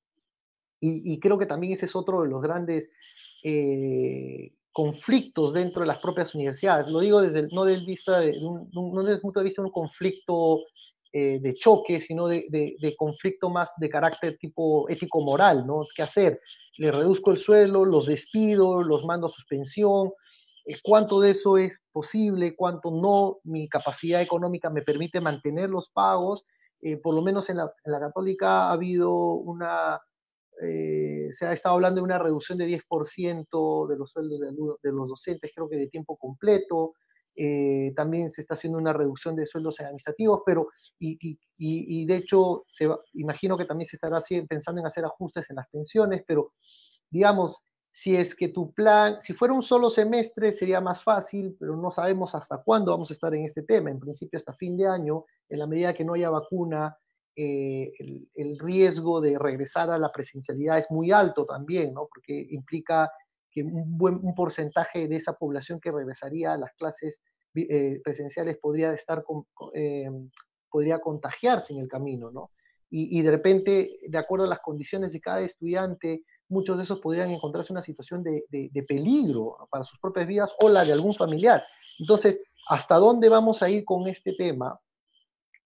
Y, 0.78 1.18
creo 1.20 1.38
que 1.38 1.46
también 1.46 1.72
ese 1.72 1.86
es 1.86 1.96
otro 1.96 2.22
de 2.22 2.28
los 2.28 2.42
grandes 2.42 2.88
eh, 3.42 4.52
conflictos 4.72 5.54
dentro 5.54 5.80
de 5.80 5.86
las 5.88 5.98
propias 5.98 6.34
universidades. 6.34 6.86
Lo 6.88 7.00
digo 7.00 7.22
desde 7.22 7.48
no, 7.50 7.64
del 7.64 7.84
vista 7.86 8.20
de, 8.20 8.38
no 8.40 9.02
desde 9.02 9.14
el 9.14 9.20
punto 9.20 9.40
de 9.40 9.44
vista 9.44 9.62
de 9.62 9.66
un 9.66 9.72
conflicto 9.72 10.60
eh, 11.12 11.38
de 11.40 11.54
choque, 11.54 12.00
sino 12.00 12.26
de, 12.26 12.94
conflicto 12.98 13.48
más 13.48 13.72
de 13.78 13.88
carácter 13.88 14.36
tipo 14.38 14.88
ético-moral, 14.88 15.66
¿no? 15.66 15.82
¿Qué 15.94 16.02
hacer? 16.02 16.40
Le 16.76 16.90
reduzco 16.90 17.30
el 17.30 17.38
suelo, 17.38 17.84
los 17.84 18.06
despido, 18.06 18.82
los 18.82 19.04
mando 19.04 19.28
a 19.28 19.30
suspensión, 19.30 20.12
eh, 20.66 20.76
cuánto 20.82 21.20
de 21.20 21.30
eso 21.30 21.58
es 21.58 21.80
posible, 21.92 22.54
cuánto 22.54 22.90
no, 22.90 23.38
mi 23.44 23.68
capacidad 23.68 24.20
económica 24.20 24.68
me 24.68 24.82
permite 24.82 25.20
mantener 25.20 25.70
los 25.70 25.88
pagos. 25.88 26.44
Eh, 26.82 26.96
por 26.98 27.14
lo 27.14 27.22
menos 27.22 27.48
en 27.48 27.58
la, 27.58 27.72
católica 28.00 28.68
ha 28.68 28.72
habido 28.72 29.12
una, 29.14 29.98
se 30.60 31.46
ha 31.46 31.52
estado 31.52 31.76
hablando 31.76 32.00
de 32.00 32.04
una 32.04 32.18
reducción 32.18 32.58
de 32.58 32.66
10% 32.66 33.86
de 33.88 33.96
los 33.96 34.10
sueldos 34.10 34.40
de, 34.40 34.46
de, 34.48 34.92
los 34.92 35.08
docentes, 35.08 35.52
creo 35.54 35.68
que 35.68 35.76
de 35.76 35.88
tiempo 35.88 36.16
completo. 36.16 36.92
Eh, 37.36 37.92
también 37.94 38.30
se 38.30 38.40
está 38.40 38.54
haciendo 38.54 38.78
una 38.78 38.94
reducción 38.94 39.36
de 39.36 39.46
sueldos 39.46 39.78
administrativos, 39.80 40.40
pero, 40.44 40.68
y, 40.98 41.38
y, 41.58 42.06
de 42.06 42.16
hecho, 42.16 42.64
se 42.66 42.88
imagino 43.12 43.58
que 43.58 43.66
también 43.66 43.86
se 43.86 43.96
estará 43.96 44.20
pensando 44.48 44.80
en 44.80 44.86
hacer 44.86 45.04
ajustes 45.04 45.50
en 45.50 45.56
las 45.56 45.68
pensiones, 45.68 46.24
pero 46.26 46.52
digamos, 47.10 47.62
si 47.92 48.16
es 48.16 48.34
que 48.34 48.48
tu 48.48 48.72
plan, 48.72 49.22
si 49.22 49.32
fuera 49.32 49.54
un 49.54 49.62
solo 49.62 49.90
semestre 49.90 50.52
sería 50.52 50.80
más 50.80 51.02
fácil, 51.02 51.56
pero 51.58 51.76
no 51.76 51.90
sabemos 51.90 52.34
hasta 52.34 52.62
cuándo 52.62 52.90
vamos 52.90 53.10
a 53.10 53.14
estar 53.14 53.34
en 53.34 53.44
este 53.44 53.62
tema, 53.62 53.90
en 53.90 54.00
principio 54.00 54.38
hasta 54.38 54.52
fin 54.52 54.76
de 54.76 54.86
año, 54.86 55.24
en 55.48 55.58
la 55.58 55.66
medida 55.66 55.94
que 55.94 56.04
no 56.04 56.14
haya 56.14 56.30
vacuna, 56.30 56.96
eh, 57.34 57.92
el, 57.98 58.28
el, 58.34 58.58
riesgo 58.58 59.20
de 59.20 59.38
regresar 59.38 59.90
a 59.90 59.98
la 59.98 60.10
presencialidad 60.10 60.78
es 60.78 60.90
muy 60.90 61.12
alto 61.12 61.44
también, 61.44 61.92
¿no? 61.92 62.08
porque 62.12 62.46
implica 62.50 63.10
que 63.56 63.62
un 63.62 63.96
buen 63.96 64.34
porcentaje 64.34 65.08
de 65.08 65.16
esa 65.16 65.32
población 65.32 65.80
que 65.80 65.90
regresaría 65.90 66.52
a 66.52 66.58
las 66.58 66.74
clases 66.74 67.18
eh, 67.54 68.02
presenciales 68.04 68.58
podría 68.58 68.92
estar 68.92 69.24
eh, 69.72 70.10
podría 70.68 70.98
contagiarse 70.98 71.72
en 71.72 71.78
el 71.80 71.88
camino, 71.88 72.30
¿no? 72.30 72.50
Y, 72.88 73.20
de 73.20 73.30
repente, 73.32 73.98
de 74.06 74.16
acuerdo 74.16 74.44
a 74.44 74.48
las 74.48 74.60
condiciones 74.60 75.10
de 75.10 75.20
cada 75.20 75.40
estudiante, 75.40 76.22
muchos 76.48 76.78
de 76.78 76.84
esos 76.84 77.00
podrían 77.00 77.30
encontrarse 77.30 77.72
en 77.72 77.78
una 77.78 77.84
situación 77.84 78.22
de, 78.22 78.44
de, 78.48 78.82
peligro 78.84 79.56
para 79.70 79.82
sus 79.84 79.98
propias 79.98 80.28
vidas 80.28 80.52
o 80.60 80.68
la 80.68 80.84
de 80.84 80.92
algún 80.92 81.12
familiar. 81.12 81.64
Entonces, 81.98 82.40
¿hasta 82.68 82.94
dónde 82.94 83.28
vamos 83.28 83.60
a 83.62 83.68
ir 83.68 83.84
con 83.84 84.06
este 84.06 84.34
tema? 84.34 84.78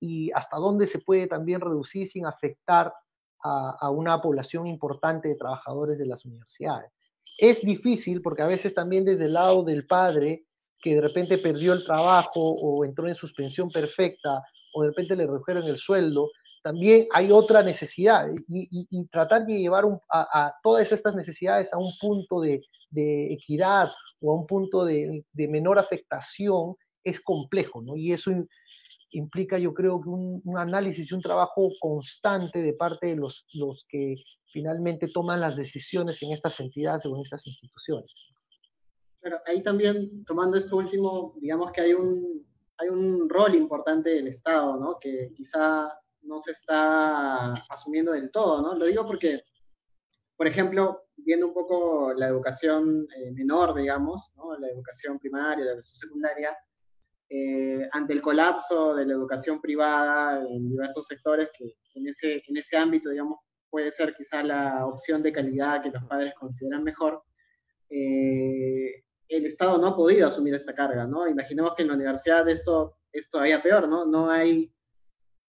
Y 0.00 0.32
hasta 0.32 0.56
dónde 0.56 0.86
se 0.86 0.98
puede 0.98 1.26
también 1.26 1.60
reducir 1.60 2.08
sin 2.08 2.24
afectar 2.24 2.92
a, 3.44 3.76
a 3.78 3.90
una 3.90 4.20
población 4.22 4.66
importante 4.66 5.28
de 5.28 5.36
trabajadores 5.36 5.98
de 5.98 6.06
las 6.06 6.24
universidades. 6.24 6.90
Es 7.38 7.62
difícil 7.62 8.22
porque 8.22 8.42
a 8.42 8.46
veces 8.46 8.74
también 8.74 9.04
desde 9.04 9.26
el 9.26 9.34
lado 9.34 9.62
del 9.64 9.86
padre, 9.86 10.44
que 10.82 10.94
de 10.94 11.00
repente 11.00 11.38
perdió 11.38 11.72
el 11.72 11.84
trabajo 11.84 12.40
o 12.40 12.84
entró 12.84 13.06
en 13.06 13.14
suspensión 13.14 13.70
perfecta 13.70 14.42
o 14.72 14.82
de 14.82 14.88
repente 14.88 15.16
le 15.16 15.26
redujeron 15.26 15.64
el 15.64 15.78
sueldo, 15.78 16.30
también 16.62 17.06
hay 17.12 17.32
otra 17.32 17.62
necesidad 17.62 18.28
y, 18.46 19.08
tratar 19.08 19.46
de 19.46 19.58
llevar 19.58 19.84
a, 20.10 20.54
todas 20.62 20.90
estas 20.92 21.14
necesidades 21.14 21.72
a 21.72 21.78
un 21.78 21.92
punto 21.98 22.40
de, 22.40 22.62
equidad 23.32 23.90
o 24.20 24.32
a 24.32 24.34
un 24.34 24.46
punto 24.46 24.84
de, 24.84 25.24
menor 25.34 25.78
afectación 25.78 26.76
es 27.02 27.20
complejo, 27.20 27.80
¿no? 27.80 27.96
Y 27.96 28.12
eso 28.12 28.30
implica, 29.10 29.58
yo 29.58 29.74
creo, 29.74 30.00
que 30.00 30.08
un, 30.08 30.42
análisis 30.56 31.10
y 31.10 31.14
un 31.14 31.22
trabajo 31.22 31.70
constante 31.80 32.62
de 32.62 32.72
parte 32.72 33.08
de 33.08 33.16
los, 33.16 33.46
los 33.54 33.84
que 33.88 34.16
finalmente 34.52 35.08
toman 35.08 35.40
las 35.40 35.56
decisiones 35.56 36.22
en 36.22 36.32
estas 36.32 36.58
entidades 36.60 37.06
o 37.06 37.16
en 37.16 37.22
estas 37.22 37.46
instituciones. 37.46 38.12
Pero 39.20 39.38
ahí 39.46 39.62
también, 39.62 40.24
tomando 40.24 40.56
esto 40.56 40.76
último, 40.76 41.34
digamos 41.40 41.72
que 41.72 41.82
hay 41.82 41.92
un, 41.92 42.46
hay 42.78 42.88
un 42.88 43.28
rol 43.28 43.54
importante 43.54 44.10
del 44.10 44.28
Estado, 44.28 44.76
¿no? 44.78 44.98
Que 44.98 45.30
quizá 45.34 45.92
no 46.22 46.38
se 46.38 46.52
está 46.52 47.52
asumiendo 47.68 48.12
del 48.12 48.30
todo, 48.30 48.62
¿no? 48.62 48.74
Lo 48.74 48.86
digo 48.86 49.06
porque, 49.06 49.42
por 50.36 50.46
ejemplo, 50.46 51.04
viendo 51.16 51.48
un 51.48 51.54
poco 51.54 52.14
la 52.14 52.28
educación 52.28 53.06
eh, 53.16 53.30
menor, 53.32 53.74
digamos, 53.74 54.32
¿no? 54.36 54.56
La 54.58 54.68
educación 54.68 55.18
primaria, 55.18 55.64
la 55.64 55.72
educación 55.72 56.08
secundaria, 56.08 56.56
eh, 57.32 57.88
ante 57.92 58.12
el 58.12 58.20
colapso 58.20 58.96
de 58.96 59.06
la 59.06 59.12
educación 59.12 59.60
privada 59.60 60.44
en 60.44 60.68
diversos 60.68 61.06
sectores, 61.06 61.48
que 61.56 61.76
en 61.94 62.08
ese, 62.08 62.42
en 62.44 62.56
ese 62.56 62.76
ámbito, 62.76 63.08
digamos, 63.08 63.38
puede 63.70 63.92
ser 63.92 64.16
quizá 64.16 64.42
la 64.42 64.84
opción 64.84 65.22
de 65.22 65.32
calidad 65.32 65.80
que 65.80 65.90
los 65.90 66.02
padres 66.06 66.34
consideran 66.34 66.82
mejor, 66.82 67.22
eh, 67.88 69.04
el 69.28 69.46
Estado 69.46 69.78
no 69.78 69.86
ha 69.86 69.96
podido 69.96 70.26
asumir 70.26 70.54
esta 70.54 70.74
carga, 70.74 71.06
¿no? 71.06 71.28
Imaginemos 71.28 71.74
que 71.76 71.82
en 71.82 71.88
la 71.88 71.94
universidad 71.94 72.48
esto 72.48 72.96
es 73.12 73.28
todavía 73.28 73.62
peor, 73.62 73.88
¿no? 73.88 74.04
No 74.04 74.28
hay, 74.28 74.74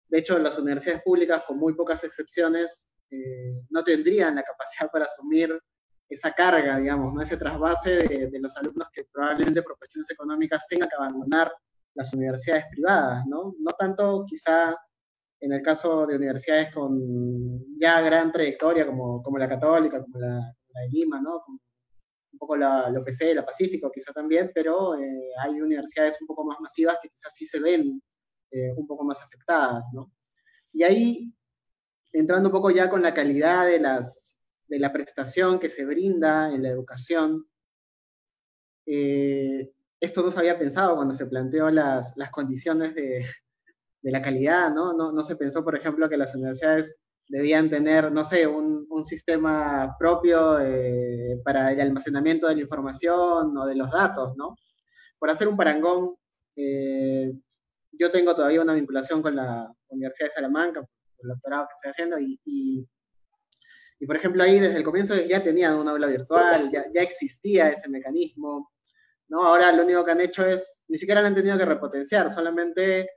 de 0.08 0.18
hecho, 0.18 0.40
las 0.40 0.58
universidades 0.58 1.04
públicas, 1.04 1.44
con 1.46 1.60
muy 1.60 1.76
pocas 1.76 2.04
excepciones, 2.04 2.90
eh, 3.12 3.62
no 3.70 3.84
tendrían 3.84 4.34
la 4.34 4.42
capacidad 4.42 4.90
para 4.92 5.06
asumir 5.06 5.62
esa 6.10 6.32
carga, 6.32 6.80
digamos, 6.80 7.14
¿no? 7.14 7.22
ese 7.22 7.38
trasvase 7.38 7.98
de, 7.98 8.30
de, 8.32 8.40
los 8.40 8.56
alumnos 8.58 8.88
que 8.94 9.04
probablemente 9.12 9.62
por 9.62 9.78
cuestiones 9.78 10.10
económicas 10.10 10.66
tengan 10.68 10.90
que 10.90 10.96
abandonar 10.96 11.52
las 11.98 12.14
universidades 12.14 12.66
privadas, 12.72 13.26
¿no? 13.28 13.56
No 13.60 13.72
tanto 13.78 14.24
quizá 14.28 14.76
en 15.40 15.52
el 15.52 15.62
caso 15.62 16.06
de 16.08 16.16
universidades 16.16 16.74
con 16.74 17.00
ya 17.80 18.02
gran 18.02 18.32
trayectoria 18.32 18.86
como, 18.86 19.22
como 19.22 19.38
la 19.38 19.50
Católica, 19.50 20.02
como 20.02 20.20
la, 20.20 20.36
la 20.70 20.82
de 20.82 20.90
Lima, 20.90 21.20
¿no? 21.22 21.42
Como 21.42 21.60
un 22.32 22.40
poco 22.40 22.56
la, 22.56 22.90
la 22.90 23.00
OPC, 23.00 23.34
la 23.34 23.46
Pacífico 23.46 23.92
quizá 23.92 24.14
también, 24.14 24.52
pero 24.54 24.96
eh, 24.96 25.32
hay 25.40 25.60
universidades 25.60 26.18
un 26.22 26.28
poco 26.28 26.46
más 26.46 26.60
masivas 26.60 26.98
que 27.02 27.10
quizás 27.10 27.34
sí 27.34 27.46
se 27.46 27.60
ven 27.60 28.02
eh, 28.52 28.74
un 28.76 28.86
poco 28.86 29.04
más 29.04 29.20
afectadas, 29.22 29.90
¿no? 29.94 30.12
Y 30.72 30.84
ahí, 30.84 31.34
entrando 32.14 32.50
un 32.50 32.54
poco 32.54 32.70
ya 32.70 32.90
con 32.90 33.02
la 33.02 33.14
calidad 33.14 33.66
de, 33.66 33.80
las, 33.80 34.40
de 34.68 34.80
la 34.80 34.94
prestación 34.94 35.60
que 35.60 35.70
se 35.70 35.86
brinda 35.86 36.54
en 36.54 36.62
la 36.62 36.70
educación, 36.70 37.48
eh, 38.86 39.74
esto 40.00 40.24
no 40.24 40.32
se 40.32 40.40
había 40.40 40.60
pensado 40.60 40.96
cuando 40.96 41.16
se 41.16 41.26
planteó 41.26 41.70
las, 41.72 42.14
las 42.16 42.32
condiciones 42.32 42.94
de, 42.96 43.26
de, 44.02 44.12
la 44.12 44.22
calidad, 44.22 44.74
¿no? 44.74 44.94
¿no? 44.94 45.12
¿no? 45.12 45.24
se 45.24 45.36
pensó, 45.36 45.64
por 45.64 45.76
ejemplo, 45.76 46.08
que 46.10 46.18
las 46.18 46.36
universidades 46.36 47.00
debían 47.30 47.70
tener, 47.70 48.12
no 48.12 48.24
sé, 48.24 48.48
un, 48.48 48.86
un 48.90 49.04
sistema 49.04 49.96
propio 50.00 50.58
para 51.44 51.72
el 51.72 51.82
almacenamiento 51.82 52.48
de 52.48 52.56
la 52.56 52.62
información 52.62 53.58
o 53.58 53.66
de 53.66 53.76
los 53.76 53.92
datos, 53.92 54.36
¿no? 54.38 54.56
Por 55.20 55.30
hacer 55.30 55.48
un 55.48 55.58
parangón, 55.58 56.16
eh, 56.56 57.34
yo 57.92 58.12
tengo 58.12 58.36
todavía 58.36 58.62
una 58.62 58.74
vinculación 58.74 59.22
con 59.22 59.36
la 59.36 59.72
Universidad 59.90 60.30
de 60.30 60.34
Salamanca, 60.34 60.88
el 61.20 61.30
doctorado 61.30 61.68
que 61.68 61.74
estoy 61.74 61.92
haciendo, 61.92 62.20
y, 62.20 62.40
y, 62.46 62.88
y, 64.00 64.06
por 64.06 64.16
ejemplo 64.16 64.44
ahí 64.44 64.60
desde 64.60 64.78
el 64.78 64.84
comienzo 64.84 65.16
ya 65.16 65.42
tenían 65.42 65.78
una 65.78 65.92
aula 65.92 66.08
virtual, 66.08 66.70
ya, 66.72 66.86
ya 66.94 67.02
existía 67.02 67.70
ese 67.70 67.90
mecanismo, 67.90 68.72
¿no? 69.30 69.44
Ahora 69.44 69.72
lo 69.72 69.84
único 69.84 70.06
que 70.06 70.12
han 70.12 70.22
hecho 70.22 70.46
es, 70.46 70.84
ni 70.88 70.98
siquiera 70.98 71.22
lo 71.22 71.28
han 71.28 71.36
tenido 71.36 71.58
que 71.58 71.66
repotenciar, 71.66 72.32
solamente 72.32 73.10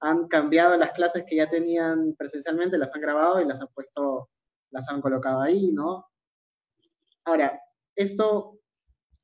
han 0.00 0.28
cambiado 0.28 0.76
las 0.76 0.92
clases 0.92 1.24
que 1.26 1.36
ya 1.36 1.48
tenían 1.48 2.14
presencialmente, 2.16 2.78
las 2.78 2.94
han 2.94 3.00
grabado 3.00 3.40
y 3.40 3.46
las 3.46 3.60
han 3.60 3.68
puesto, 3.68 4.30
las 4.70 4.88
han 4.88 5.00
colocado 5.00 5.40
ahí, 5.40 5.72
¿no? 5.72 6.06
Ahora, 7.24 7.60
esto, 7.94 8.60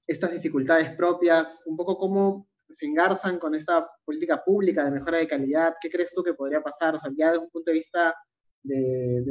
estas 0.07 0.33
dificultades 0.33 0.97
propias, 0.97 1.63
un 1.67 1.77
poco 1.77 1.99
cómo 1.99 2.49
se 2.69 2.87
engarzan 2.87 3.39
con 3.39 3.55
esta 3.55 3.89
política 4.05 4.43
pública 4.43 4.85
de 4.85 4.91
mejora 4.91 5.19
de 5.19 5.29
calidad, 5.29 5.75
¿qué 5.81 5.91
crees 5.91 6.13
tú 6.15 6.23
que 6.23 6.35
podría 6.35 6.63
pasar? 6.63 6.95
O 6.95 6.99
sea, 6.99 7.11
ya 7.17 7.33
desde 7.33 7.45
un 7.45 7.51
punto 7.51 7.71
de 7.71 7.77
vista 7.77 8.15
de, 8.63 9.23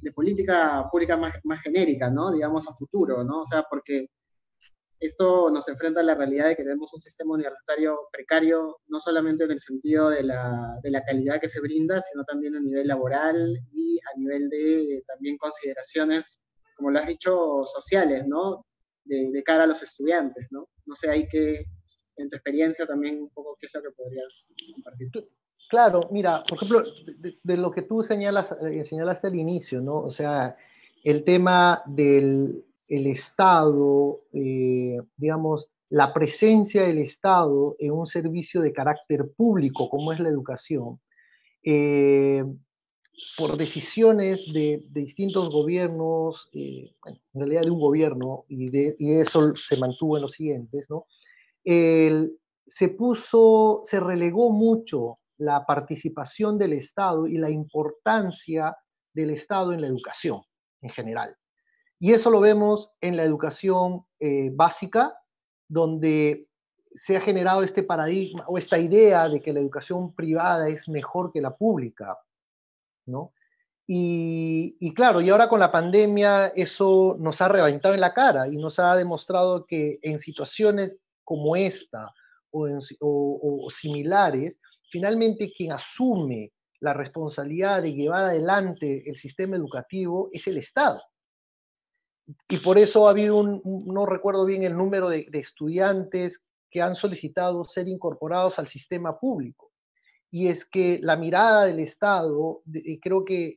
de, 0.00 0.12
política 0.12 0.88
pública 0.90 1.16
más, 1.16 1.34
más 1.44 1.60
genérica, 1.60 2.10
¿no? 2.10 2.32
Digamos, 2.32 2.66
a 2.68 2.74
futuro, 2.74 3.24
¿no? 3.24 3.42
O 3.42 3.44
sea, 3.46 3.64
porque 3.68 4.08
esto 5.06 5.50
nos 5.50 5.68
enfrenta 5.68 6.00
a 6.00 6.04
la 6.04 6.14
realidad 6.14 6.48
de 6.48 6.56
que 6.56 6.62
tenemos 6.62 6.92
un 6.92 7.00
sistema 7.00 7.34
universitario 7.34 7.98
precario, 8.12 8.80
no 8.88 9.00
solamente 9.00 9.44
en 9.44 9.50
el 9.50 9.60
sentido 9.60 10.10
de 10.10 10.22
la, 10.22 10.78
de 10.82 10.90
la, 10.90 11.02
calidad 11.04 11.40
que 11.40 11.48
se 11.48 11.60
brinda, 11.60 12.00
sino 12.00 12.24
también 12.24 12.56
a 12.56 12.60
nivel 12.60 12.86
laboral 12.86 13.58
y 13.72 13.98
a 13.98 14.18
nivel 14.18 14.48
de 14.48 15.02
también 15.06 15.36
consideraciones, 15.36 16.42
como 16.76 16.90
lo 16.90 16.98
has 16.98 17.06
dicho, 17.06 17.62
sociales, 17.64 18.26
¿no? 18.26 18.66
De, 19.04 19.42
cara 19.44 19.64
a 19.64 19.66
los 19.66 19.82
estudiantes, 19.82 20.46
¿no? 20.50 20.68
No 20.86 20.94
sé, 20.94 21.10
hay 21.10 21.28
que, 21.28 21.66
en 22.16 22.28
tu 22.28 22.36
experiencia 22.36 22.86
también 22.86 23.20
un 23.20 23.30
poco, 23.30 23.56
¿qué 23.60 23.66
es 23.66 23.74
lo 23.74 23.82
que 23.82 23.90
podrías 23.90 24.52
compartir? 24.74 25.10
Claro, 25.68 26.08
mira, 26.10 26.42
por 26.48 26.56
ejemplo, 26.56 26.84
de, 27.18 27.38
de 27.42 27.56
lo 27.56 27.70
que 27.70 27.82
tú 27.82 28.02
señalas, 28.02 28.52
eh, 28.62 28.84
señalaste 28.84 29.26
al 29.26 29.34
inicio, 29.34 29.80
¿no? 29.80 29.96
O 29.96 30.10
sea, 30.10 30.56
el 31.04 31.24
tema 31.24 31.82
del 31.86 32.64
el 32.88 33.06
Estado, 33.06 34.22
eh, 34.32 34.98
digamos, 35.16 35.70
la 35.88 36.12
presencia 36.12 36.82
del 36.82 36.98
Estado 36.98 37.76
en 37.78 37.92
un 37.92 38.06
servicio 38.06 38.60
de 38.60 38.72
carácter 38.72 39.30
público 39.36 39.88
como 39.88 40.12
es 40.12 40.20
la 40.20 40.28
educación, 40.28 41.00
eh, 41.62 42.44
por 43.38 43.56
decisiones 43.56 44.44
de, 44.52 44.82
distintos 44.90 45.50
gobiernos, 45.50 46.48
eh, 46.52 46.94
en 47.06 47.40
realidad 47.40 47.62
de 47.62 47.70
un 47.70 47.80
gobierno, 47.80 48.44
y, 48.48 48.70
eso 49.20 49.54
se 49.54 49.76
mantuvo 49.76 50.16
en 50.16 50.22
los 50.22 50.32
siguientes, 50.32 50.86
¿no? 50.88 51.06
Se 52.66 52.88
puso, 52.88 53.82
se 53.84 54.00
relegó 54.00 54.50
mucho 54.50 55.18
la 55.36 55.64
participación 55.64 56.58
del 56.58 56.72
Estado 56.72 57.26
y 57.26 57.36
la 57.36 57.50
importancia 57.50 58.76
del 59.12 59.30
Estado 59.30 59.72
en 59.72 59.82
la 59.82 59.86
educación 59.86 60.42
en 60.80 60.90
general. 60.90 61.36
Y 62.04 62.12
eso 62.12 62.28
lo 62.28 62.38
vemos 62.38 62.90
en 63.00 63.16
la 63.16 63.22
educación 63.22 64.04
eh, 64.20 64.50
básica, 64.52 65.18
donde 65.66 66.50
se 66.94 67.16
ha 67.16 67.20
generado 67.22 67.62
este 67.62 67.82
paradigma 67.82 68.44
o 68.46 68.58
esta 68.58 68.78
idea 68.78 69.26
de 69.26 69.40
que 69.40 69.54
la 69.54 69.60
educación 69.60 70.14
privada 70.14 70.68
es 70.68 70.86
mejor 70.86 71.32
que 71.32 71.40
la 71.40 71.56
pública, 71.56 72.18
¿no? 73.06 73.32
Y, 73.86 74.92
claro, 74.92 75.22
y 75.22 75.30
ahora 75.30 75.48
con 75.48 75.58
la 75.58 75.72
pandemia 75.72 76.48
eso 76.48 77.16
nos 77.18 77.40
ha 77.40 77.48
reventado 77.48 77.94
en 77.94 78.02
la 78.02 78.12
cara 78.12 78.48
y 78.48 78.58
nos 78.58 78.78
ha 78.78 78.94
demostrado 78.96 79.64
que 79.64 79.98
en 80.02 80.20
situaciones 80.20 80.98
como 81.24 81.56
esta 81.56 82.12
o 82.50 83.70
similares, 83.70 84.60
finalmente 84.90 85.50
quien 85.56 85.72
asume 85.72 86.52
la 86.80 86.92
responsabilidad 86.92 87.80
de 87.80 87.94
llevar 87.94 88.24
adelante 88.24 89.08
el 89.08 89.16
sistema 89.16 89.56
educativo 89.56 90.28
es 90.34 90.46
el 90.48 90.58
Estado 90.58 91.00
y 92.48 92.58
por 92.58 92.78
eso 92.78 93.06
ha 93.06 93.10
habido 93.10 93.36
un, 93.36 93.62
no 93.86 94.06
recuerdo 94.06 94.44
bien 94.44 94.62
el 94.62 94.76
número 94.76 95.08
de, 95.08 95.28
estudiantes 95.32 96.40
que 96.70 96.80
han 96.80 96.94
solicitado 96.94 97.64
ser 97.64 97.88
incorporados 97.88 98.58
al 98.58 98.68
sistema 98.68 99.12
público. 99.12 99.72
Y 100.30 100.48
es 100.48 100.64
que 100.64 100.98
la 101.02 101.16
mirada 101.16 101.66
del 101.66 101.80
Estado 101.80 102.62
creo 103.00 103.24
que 103.24 103.56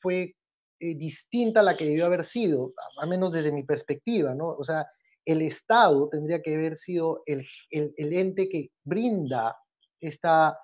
fue 0.00 0.36
eh, 0.80 0.94
distinta 0.94 1.60
a 1.60 1.62
la 1.62 1.76
que 1.76 1.86
debió 1.86 2.06
haber 2.06 2.24
sido, 2.24 2.74
al 3.00 3.08
menos 3.08 3.32
desde 3.32 3.52
mi 3.52 3.62
perspectiva, 3.62 4.34
¿no? 4.34 4.48
O 4.48 4.64
sea, 4.64 4.86
el 5.24 5.42
Estado 5.42 6.08
tendría 6.08 6.42
que 6.42 6.54
haber 6.54 6.76
sido 6.76 7.22
el, 7.26 7.46
el 7.70 8.12
ente 8.12 8.48
que 8.48 8.70
brinda 8.84 9.56
esta 10.00 10.58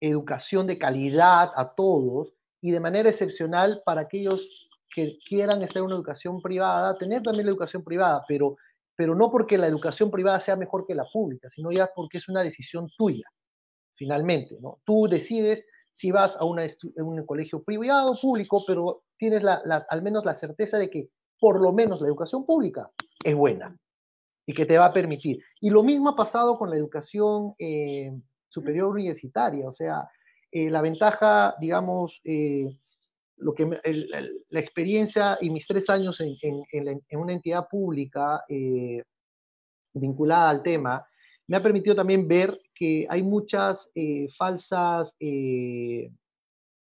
educación 0.00 0.66
de 0.66 0.78
calidad 0.78 1.50
a 1.54 1.74
todos 1.74 2.34
y 2.60 2.70
de 2.70 2.80
manera 2.80 3.10
excepcional 3.10 3.82
para 3.84 4.02
aquellos 4.02 4.69
que 4.94 5.18
quieran 5.26 5.62
estar 5.62 5.78
en 5.78 5.84
una 5.84 5.94
educación 5.94 6.40
privada, 6.40 6.96
tener 6.98 7.22
también 7.22 7.46
la 7.46 7.52
educación 7.52 7.84
privada, 7.84 8.24
pero, 8.26 8.56
pero 8.96 9.14
no 9.14 9.30
porque 9.30 9.58
la 9.58 9.66
educación 9.66 10.10
privada 10.10 10.40
sea 10.40 10.56
mejor 10.56 10.86
que 10.86 10.94
la 10.94 11.06
pública, 11.12 11.48
sino 11.50 11.70
ya 11.70 11.90
porque 11.94 12.18
es 12.18 12.28
una 12.28 12.42
decisión 12.42 12.88
tuya, 12.96 13.24
finalmente. 13.94 14.58
¿no? 14.60 14.80
Tú 14.84 15.06
decides 15.08 15.64
si 15.92 16.10
vas 16.10 16.36
a, 16.36 16.44
una, 16.44 16.66
un 16.96 17.24
colegio 17.26 17.62
privado 17.62 18.12
o 18.12 18.20
público, 18.20 18.64
pero 18.66 19.02
tienes 19.16 19.42
la, 19.42 19.62
al 19.88 20.02
menos 20.02 20.24
la 20.24 20.34
certeza 20.34 20.78
de 20.78 20.90
que 20.90 21.10
por 21.38 21.60
lo 21.60 21.72
menos 21.72 22.00
la 22.00 22.08
educación 22.08 22.44
pública 22.44 22.90
es 23.24 23.34
buena 23.34 23.76
y 24.46 24.52
que 24.52 24.66
te 24.66 24.78
va 24.78 24.86
a 24.86 24.92
permitir. 24.92 25.42
Y 25.60 25.70
lo 25.70 25.82
mismo 25.82 26.10
ha 26.10 26.16
pasado 26.16 26.54
con 26.54 26.70
la 26.70 26.76
educación 26.76 27.54
eh, 27.58 28.12
superior 28.48 28.88
universitaria, 28.88 29.68
o 29.68 29.72
sea, 29.72 30.08
eh, 30.50 30.68
la 30.68 30.82
ventaja, 30.82 31.54
digamos, 31.60 32.20
eh, 32.24 32.76
lo 33.40 33.54
que 33.54 33.64
la 34.48 34.60
experiencia 34.60 35.38
y 35.40 35.50
mis 35.50 35.66
tres 35.66 35.88
años 35.90 36.20
en, 36.20 36.62
una 37.12 37.32
entidad 37.32 37.66
pública 37.68 38.44
eh, 38.48 39.02
vinculada 39.94 40.50
al 40.50 40.62
tema 40.62 41.06
me 41.46 41.56
ha 41.56 41.62
permitido 41.62 41.96
también 41.96 42.28
ver 42.28 42.60
que 42.74 43.06
hay 43.08 43.22
muchas 43.22 43.90
eh, 43.94 44.28
falsas 44.38 45.14
eh, 45.18 46.10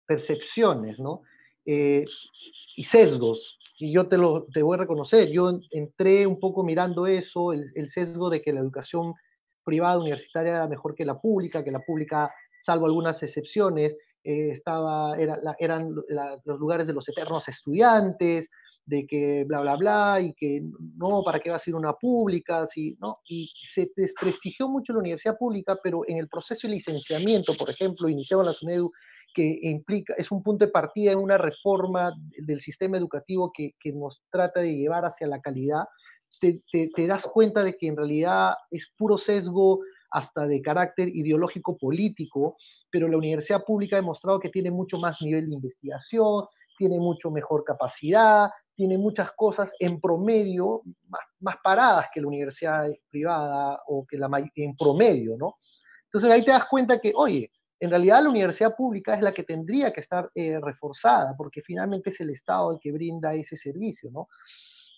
percepciones, 0.05 0.99
¿no? 0.99 1.21
Y 1.65 2.83
sesgos, 2.85 3.59
y 3.77 3.91
yo 3.91 4.07
te 4.07 4.17
lo 4.17 4.45
te 4.45 4.63
voy 4.63 4.75
a 4.75 4.81
reconocer, 4.81 5.29
yo 5.29 5.59
entré 5.71 6.25
un 6.25 6.39
poco 6.39 6.63
mirando 6.63 7.07
eso, 7.07 7.51
el, 7.51 7.71
el 7.75 7.89
sesgo 7.89 8.29
de 8.29 8.41
que 8.41 8.53
la 8.53 8.61
educación 8.61 9.13
privada 9.65 9.99
universitaria 9.99 10.51
era 10.51 10.67
mejor 10.67 10.95
que 10.95 11.03
la 11.03 11.19
pública, 11.19 11.61
que 11.61 11.71
la 11.71 11.81
pública, 11.81 12.33
salvo 12.63 12.85
algunas 12.85 13.21
excepciones, 13.21 13.97
eh, 14.27 14.51
estaba, 14.51 15.15
eran 15.57 15.95
los 15.95 16.59
lugares 16.59 16.85
de 16.85 16.91
los 16.91 17.07
eternos 17.07 17.47
estudiantes, 17.47 18.49
de 18.85 19.07
que 19.07 19.45
bla, 19.45 19.61
bla, 19.61 19.77
bla, 19.77 20.19
y 20.19 20.33
que 20.33 20.61
no, 20.97 21.23
¿para 21.23 21.39
qué 21.39 21.49
va 21.49 21.55
a 21.55 21.59
ser 21.59 21.75
una 21.75 21.93
pública? 21.93 22.67
Sí, 22.67 22.97
¿no? 22.99 23.19
Y 23.29 23.49
se 23.55 23.89
desprestigió 23.95 24.67
mucho 24.67 24.91
la 24.91 24.99
universidad 24.99 25.37
pública, 25.37 25.77
pero 25.81 26.01
en 26.07 26.17
el 26.17 26.27
proceso 26.27 26.67
de 26.67 26.73
licenciamiento, 26.73 27.53
por 27.53 27.69
ejemplo, 27.69 28.09
iniciado 28.09 28.41
en 28.41 28.47
la 28.47 28.53
SUNEDU, 28.53 28.91
que 29.33 29.59
implica, 29.61 30.13
es 30.17 30.29
un 30.29 30.43
punto 30.43 30.65
de 30.65 30.71
partida 30.71 31.13
en 31.13 31.19
una 31.19 31.37
reforma 31.37 32.13
del 32.37 32.59
sistema 32.59 32.97
educativo 32.97 33.53
que, 33.53 33.75
que 33.79 33.93
nos 33.93 34.21
trata 34.29 34.59
de 34.59 34.75
llevar 34.75 35.05
hacia 35.05 35.27
la 35.27 35.39
calidad, 35.39 35.85
te, 36.41 36.61
te, 36.69 36.89
te, 36.93 37.07
das 37.07 37.23
cuenta 37.23 37.63
de 37.63 37.73
que 37.73 37.87
en 37.87 37.95
realidad 37.95 38.55
es 38.71 38.91
puro 38.97 39.17
sesgo 39.17 39.79
hasta 40.11 40.47
de 40.47 40.61
carácter 40.61 41.09
ideológico 41.09 41.77
político, 41.77 42.57
pero 42.89 43.07
la 43.07 43.17
universidad 43.17 43.63
pública 43.63 43.95
ha 43.95 44.01
demostrado 44.01 44.39
que 44.39 44.49
tiene 44.49 44.71
mucho 44.71 44.97
más 44.97 45.21
nivel 45.21 45.47
de 45.47 45.55
investigación, 45.55 46.45
tiene 46.77 46.99
mucho 46.99 47.31
mejor 47.31 47.63
capacidad, 47.63 48.49
tiene 48.75 48.97
muchas 48.97 49.31
cosas 49.31 49.73
en 49.79 49.99
promedio 49.99 50.83
más, 51.07 51.21
más 51.39 51.55
paradas 51.63 52.07
que 52.13 52.21
la 52.21 52.27
universidad 52.27 52.87
privada 53.09 53.81
o 53.87 54.05
que 54.05 54.17
la 54.17 54.29
en 54.55 54.75
promedio, 54.77 55.35
¿no? 55.37 55.55
Entonces 56.05 56.31
ahí 56.31 56.45
te 56.45 56.51
das 56.51 56.65
cuenta 56.69 56.99
que, 56.99 57.11
oye, 57.15 57.51
en 57.79 57.89
realidad 57.89 58.23
la 58.23 58.29
universidad 58.29 58.75
pública 58.75 59.15
es 59.15 59.21
la 59.21 59.33
que 59.33 59.43
tendría 59.43 59.91
que 59.91 59.99
estar 59.99 60.29
eh, 60.33 60.59
reforzada, 60.61 61.35
porque 61.35 61.61
finalmente 61.61 62.09
es 62.09 62.19
el 62.21 62.29
Estado 62.29 62.71
el 62.71 62.79
que 62.79 62.91
brinda 62.91 63.33
ese 63.33 63.57
servicio, 63.57 64.09
¿no? 64.11 64.27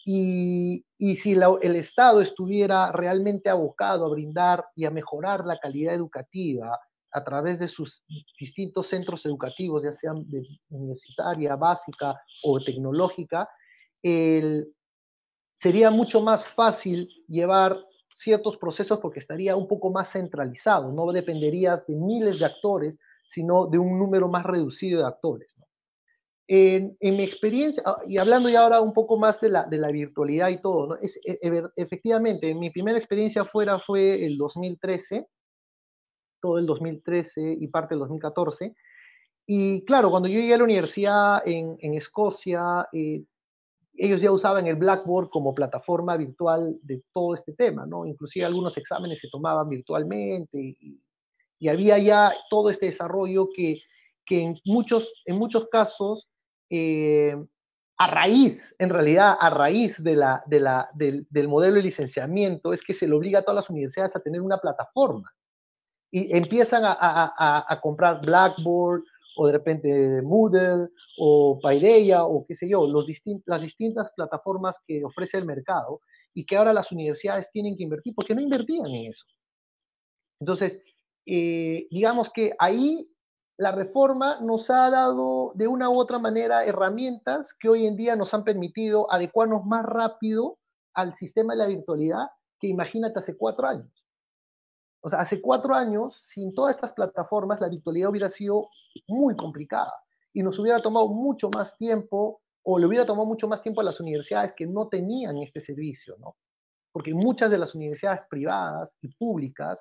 Y, 0.06 0.86
si 0.98 1.34
el 1.34 1.76
Estado 1.76 2.22
estuviera 2.22 2.92
realmente 2.92 3.50
abocado 3.50 4.06
a 4.06 4.10
brindar 4.10 4.66
y 4.76 4.86
a 4.86 4.92
mejorar 4.92 5.46
la 5.46 5.60
calidad 5.60 5.94
educativa, 5.94 6.80
a 7.12 7.24
través 7.24 7.60
de 7.60 7.68
sus 7.68 8.04
distintos 8.40 8.88
centros 8.88 9.26
educativos, 9.26 9.84
ya 9.84 9.94
sean 9.94 10.26
universitaria, 10.70 11.56
básica 11.56 12.22
o 12.44 12.60
tecnológica, 12.60 13.50
sería 15.56 15.92
mucho 15.92 16.22
más 16.22 16.48
fácil 16.48 17.10
llevar 17.28 17.78
ciertos 18.16 18.58
procesos 18.58 19.00
porque 19.00 19.20
estaría 19.20 19.56
un 19.56 19.68
poco 19.68 19.90
más 19.92 20.12
centralizado, 20.12 20.92
no 20.92 21.12
dependerías 21.12 21.86
de 21.88 21.96
miles 21.96 22.40
de 22.40 22.46
actores, 22.46 22.96
sino 23.28 23.68
de 23.68 23.78
un 23.78 23.98
número 23.98 24.28
más 24.28 24.46
reducido 24.46 25.00
de 25.00 25.08
actores. 25.08 25.59
En, 26.52 26.98
en, 27.00 27.16
mi 27.16 27.22
experiencia, 27.22 27.84
ah, 27.86 28.02
y 28.08 28.18
hablando 28.18 28.50
ya 28.50 28.62
ahora 28.62 28.82
un 28.82 28.92
poco 28.92 29.20
más 29.20 29.40
de 29.40 29.50
la, 29.50 29.66
de 29.66 29.78
la 29.78 29.92
virtualidad 29.92 30.50
y 30.50 30.60
todo, 30.60 30.88
¿no? 30.88 30.96
es, 30.96 31.16
e, 31.18 31.38
e, 31.44 31.64
efectivamente, 31.76 32.56
mi 32.56 32.72
primera 32.72 32.98
experiencia 32.98 33.46
fuera 33.46 33.78
fue 33.78 34.26
el 34.26 34.36
2013, 34.36 35.28
todo 36.42 36.58
el 36.58 36.66
2013 36.66 37.58
y 37.60 37.68
parte 37.68 37.94
del 37.94 38.00
2014. 38.00 38.74
Y 39.46 39.86
claro, 39.86 40.10
cuando 40.10 40.28
yo 40.28 40.40
llegué 40.40 40.56
a 40.56 40.58
la 40.58 40.64
universidad 40.64 41.48
en, 41.48 41.78
en 41.82 41.94
Escocia, 41.94 42.88
eh, 42.94 43.24
ellos 43.96 44.20
ya 44.20 44.32
usaban 44.32 44.66
el 44.66 44.76
Blackboard 44.76 45.30
como 45.30 45.54
plataforma 45.54 46.18
virtual 46.18 46.80
de 46.82 47.04
todo 47.14 47.36
este 47.36 47.54
tema, 47.54 47.86
¿no? 47.86 48.08
Inclusive 48.08 48.46
algunos 48.46 48.76
exámenes 48.76 49.20
se 49.20 49.30
tomaban 49.30 49.70
virtualmente 49.70 50.58
y, 50.60 51.00
y 51.60 51.68
había 51.68 52.00
ya 52.00 52.34
todo 52.50 52.72
este 52.72 52.88
desarrollo 52.88 53.50
que, 53.54 53.82
que 54.26 54.42
en, 54.42 54.60
muchos, 54.66 55.12
en 55.26 55.38
muchos 55.38 55.68
casos, 55.70 56.28
eh, 56.70 57.36
a 57.98 58.08
raíz, 58.08 58.76
en 58.80 58.90
realidad, 58.90 59.36
a 59.40 59.50
raíz 59.50 60.02
de 60.02 60.16
la, 60.16 60.44
de 60.46 60.60
la, 60.60 60.90
del, 60.94 61.28
del 61.30 61.48
modelo 61.48 61.76
de 61.76 61.84
licenciamiento, 61.84 62.74
es 62.74 62.82
que 62.82 62.94
se 62.94 63.08
le 63.08 63.16
obliga 63.16 63.40
a 63.40 63.42
todas 63.42 63.64
las 63.64 63.70
universidades 63.70 64.16
a 64.16 64.20
tener 64.20 64.42
una 64.42 64.58
plataforma 64.58 65.34
y 66.12 66.36
empiezan 66.36 66.84
a, 66.86 67.80
comprar 67.82 68.22
Blackboard 68.26 69.04
o 69.38 69.48
de 69.48 69.54
repente 69.54 70.22
Moodle 70.24 70.90
o 71.18 71.60
Paideia 71.62 72.24
o 72.24 72.46
qué 72.46 72.56
sé 72.56 72.68
yo, 72.68 72.88
las 73.46 73.62
distintas 73.62 74.12
plataformas 74.16 74.78
que 74.88 75.04
ofrece 75.04 75.38
el 75.38 75.46
mercado 75.46 76.02
y 76.34 76.46
que 76.46 76.58
ahora 76.58 76.74
las 76.74 76.92
universidades 76.92 77.50
tienen 77.52 77.78
que 77.78 77.84
invertir 77.84 78.14
porque 78.16 78.36
no 78.36 78.42
invertían 78.42 78.88
en 78.88 79.12
eso. 79.12 79.26
Entonces, 80.40 80.82
eh, 81.26 81.88
digamos 81.92 82.30
que 82.32 82.54
ahí 82.58 83.08
la 83.60 83.74
reforma 83.74 84.40
nos 84.40 84.70
ha 84.70 84.90
dado 84.90 85.52
de 85.54 85.68
una 85.68 85.90
u 85.90 86.00
otra 86.00 86.18
manera 86.18 86.64
herramientas 86.64 87.54
que 87.60 87.68
hoy 87.68 87.86
en 87.86 87.98
día 87.98 88.16
nos 88.16 88.34
han 88.34 88.46
permitido 88.46 89.12
adecuarnos 89.12 89.66
más 89.66 89.86
rápido 89.86 90.58
al 90.94 91.14
sistema 91.16 91.54
de 91.54 91.60
la 91.60 91.68
virtualidad 91.68 92.30
que 92.58 92.68
imagínate 92.68 93.20
hace 93.20 93.36
cuatro 93.36 93.68
años. 93.68 94.08
O 95.02 95.10
sea, 95.10 95.20
hace 95.20 95.42
cuatro 95.42 95.76
años, 95.76 96.18
sin 96.24 96.56
todas 96.56 96.74
estas 96.74 96.94
plataformas, 96.94 97.60
la 97.60 97.68
virtualidad 97.68 98.12
hubiera 98.12 98.30
sido 98.30 98.70
muy 99.10 99.36
complicada 99.36 99.94
y 100.32 100.42
nos 100.42 100.58
hubiera 100.58 100.80
tomado 100.80 101.10
mucho 101.10 101.50
más 101.54 101.76
tiempo 101.76 102.42
o 102.64 102.80
le 102.80 102.86
hubiera 102.86 103.06
tomado 103.06 103.28
mucho 103.28 103.50
más 103.50 103.62
tiempo 103.62 103.82
a 103.82 103.84
las 103.84 104.00
universidades 104.00 104.54
que 104.56 104.68
no 104.68 104.88
tenían 104.88 105.38
este 105.38 105.60
servicio, 105.60 106.16
¿no? 106.18 106.38
Porque 106.94 107.14
muchas 107.14 107.52
de 107.52 107.58
las 107.58 107.76
universidades 107.76 108.22
privadas 108.30 108.90
y 109.02 109.10
públicas 109.10 109.80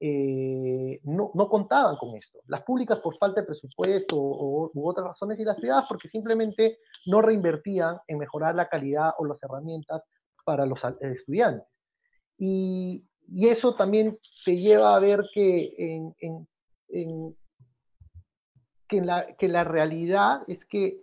eh, 0.00 1.00
no, 1.04 1.32
no, 1.34 1.48
contaban 1.48 1.96
con 1.96 2.16
esto. 2.16 2.40
Las 2.46 2.62
públicas 2.62 3.00
por 3.00 3.16
falta 3.16 3.40
de 3.40 3.46
presupuesto 3.46 4.16
o, 4.16 4.70
u 4.72 4.88
otras 4.88 5.08
razones 5.08 5.38
y 5.40 5.44
las 5.44 5.56
privadas 5.56 5.86
porque 5.88 6.08
simplemente 6.08 6.78
no 7.06 7.20
reinvertían 7.20 7.98
en 8.06 8.18
mejorar 8.18 8.54
la 8.54 8.68
calidad 8.68 9.12
o 9.18 9.24
las 9.24 9.42
herramientas 9.42 10.02
para 10.44 10.66
los 10.66 10.80
estudiantes. 11.00 11.66
Y, 12.38 13.04
eso 13.42 13.74
también 13.74 14.18
te 14.42 14.56
lleva 14.56 14.96
a 14.96 15.00
ver 15.00 15.22
que, 15.34 15.74
en, 15.76 16.14
en, 16.18 16.48
en, 16.88 17.36
que, 18.88 19.02
la, 19.02 19.36
que 19.36 19.48
la 19.48 19.64
realidad 19.64 20.40
es 20.46 20.64
que 20.64 21.02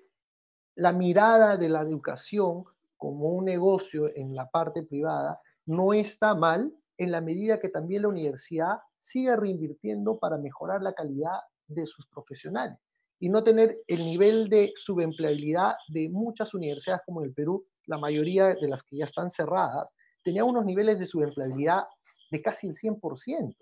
la 0.74 0.92
mirada 0.92 1.56
de 1.58 1.70
la 1.70 1.82
educación 1.82 2.64
como 2.98 3.30
un 3.30 3.46
negocio 3.46 4.10
en 4.16 4.34
la 4.34 4.50
parte 4.50 4.82
privada 4.82 5.40
no 5.68 5.94
está 5.94 6.34
mal 6.34 6.74
en 6.98 7.12
la 7.12 7.22
medida 7.22 7.60
que 7.60 7.70
también 7.70 8.04
la 8.04 8.08
universidad 8.08 8.80
siga 9.00 9.36
reinvirtiendo 9.36 10.18
para 10.18 10.38
mejorar 10.38 10.82
la 10.82 10.94
calidad 10.94 11.40
de 11.68 11.86
sus 11.86 12.08
profesionales 12.08 12.78
y 13.20 13.30
no 13.30 13.44
tener 13.44 13.78
el 13.88 14.06
nivel 14.06 14.50
de 14.50 14.74
subempleabilidad 14.76 15.76
de 15.88 16.10
muchas 16.10 16.54
universidades 16.54 17.02
como 17.06 17.24
el 17.24 17.34
Perú, 17.34 17.66
la 17.86 17.98
mayoría 17.98 18.48
de 18.48 18.68
las 18.68 18.84
que 18.84 18.98
ya 18.98 19.06
están 19.06 19.30
cerradas, 19.30 19.88
tenía 20.24 20.44
unos 20.44 20.66
niveles 20.66 21.00
de 21.00 21.08
subempleabilidad 21.08 21.84
de 22.32 22.42
casi 22.42 22.68
el 22.68 22.76
100%, 22.76 23.56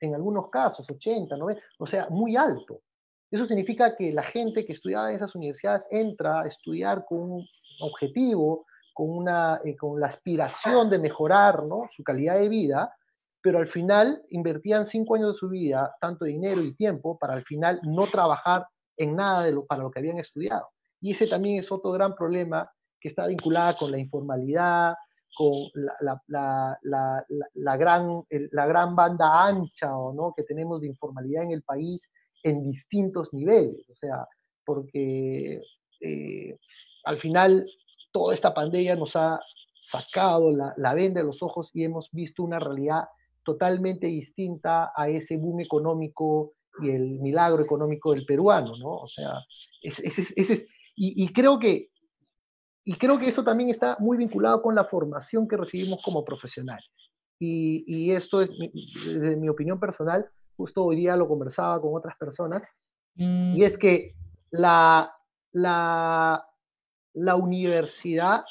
en 0.00 0.14
algunos 0.14 0.50
casos 0.50 0.88
80, 0.88 1.36
90, 1.36 1.62
o 1.78 1.86
sea, 1.86 2.08
muy 2.10 2.36
alto. 2.36 2.82
Eso 3.30 3.46
significa 3.46 3.96
que 3.96 4.12
la 4.12 4.22
gente 4.22 4.64
que 4.64 4.72
estudiaba 4.72 5.10
en 5.10 5.16
esas 5.16 5.34
universidades 5.34 5.86
entra 5.90 6.42
a 6.42 6.46
estudiar 6.46 7.04
con 7.04 7.32
un 7.32 7.46
objetivo, 7.80 8.66
con, 8.98 9.10
una, 9.10 9.60
eh, 9.64 9.76
con 9.76 10.00
la 10.00 10.08
aspiración 10.08 10.90
de 10.90 10.98
mejorar 10.98 11.62
¿no? 11.62 11.88
su 11.94 12.02
calidad 12.02 12.34
de 12.34 12.48
vida, 12.48 12.92
pero 13.40 13.58
al 13.58 13.68
final 13.68 14.24
invertían 14.30 14.84
cinco 14.84 15.14
años 15.14 15.34
de 15.34 15.38
su 15.38 15.48
vida, 15.48 15.94
tanto 16.00 16.24
dinero 16.24 16.64
y 16.64 16.74
tiempo, 16.74 17.16
para 17.16 17.34
al 17.34 17.44
final 17.44 17.78
no 17.84 18.08
trabajar 18.08 18.66
en 18.96 19.14
nada 19.14 19.44
de 19.44 19.52
lo, 19.52 19.64
para 19.66 19.84
lo 19.84 19.92
que 19.92 20.00
habían 20.00 20.18
estudiado. 20.18 20.70
Y 21.00 21.12
ese 21.12 21.28
también 21.28 21.62
es 21.62 21.70
otro 21.70 21.92
gran 21.92 22.16
problema 22.16 22.68
que 23.00 23.06
está 23.06 23.28
vinculado 23.28 23.76
con 23.76 23.92
la 23.92 23.98
informalidad, 23.98 24.96
con 25.36 25.54
la, 25.74 26.20
la, 26.26 26.78
la, 26.82 27.24
la, 27.54 27.76
gran, 27.76 28.10
la 28.50 28.66
gran 28.66 28.96
banda 28.96 29.46
ancha 29.46 29.96
o 29.96 30.12
no 30.12 30.34
que 30.36 30.42
tenemos 30.42 30.80
de 30.80 30.88
informalidad 30.88 31.44
en 31.44 31.52
el 31.52 31.62
país 31.62 32.02
en 32.42 32.64
distintos 32.64 33.32
niveles. 33.32 33.88
O 33.90 33.94
sea, 33.94 34.26
porque 34.64 35.62
eh, 36.00 36.58
al 37.04 37.18
final 37.20 37.64
toda 38.10 38.34
esta 38.34 38.54
pandemia 38.54 38.96
nos 38.96 39.16
ha 39.16 39.40
sacado 39.80 40.50
la, 40.50 40.74
la 40.76 40.94
venda 40.94 41.20
de 41.20 41.26
los 41.26 41.42
ojos 41.42 41.70
y 41.74 41.84
hemos 41.84 42.10
visto 42.12 42.42
una 42.42 42.58
realidad 42.58 43.04
totalmente 43.42 44.06
distinta 44.06 44.92
a 44.94 45.08
ese 45.08 45.36
boom 45.36 45.60
económico 45.60 46.52
y 46.82 46.90
el 46.90 47.18
milagro 47.20 47.62
económico 47.62 48.12
del 48.12 48.26
peruano, 48.26 48.76
¿no? 48.76 48.96
O 48.96 49.08
sea, 49.08 49.32
ese, 49.82 50.06
ese, 50.06 50.34
ese, 50.36 50.66
y, 50.94 51.24
y 51.24 51.32
creo 51.32 51.58
que 51.58 51.90
y 52.84 52.96
creo 52.96 53.18
que 53.18 53.28
eso 53.28 53.44
también 53.44 53.68
está 53.68 53.98
muy 54.00 54.16
vinculado 54.16 54.62
con 54.62 54.74
la 54.74 54.84
formación 54.84 55.46
que 55.46 55.58
recibimos 55.58 56.00
como 56.02 56.24
profesionales. 56.24 56.88
Y, 57.38 57.84
y 57.86 58.12
esto 58.12 58.40
es, 58.40 58.48
desde 59.04 59.36
mi 59.36 59.50
opinión 59.50 59.78
personal, 59.78 60.26
justo 60.56 60.84
hoy 60.84 60.96
día 60.96 61.14
lo 61.14 61.28
conversaba 61.28 61.78
con 61.82 61.94
otras 61.94 62.16
personas, 62.16 62.62
y 63.14 63.62
es 63.62 63.76
que 63.76 64.14
la, 64.50 65.12
la, 65.52 66.47
la 67.18 67.36
universidad, 67.36 68.44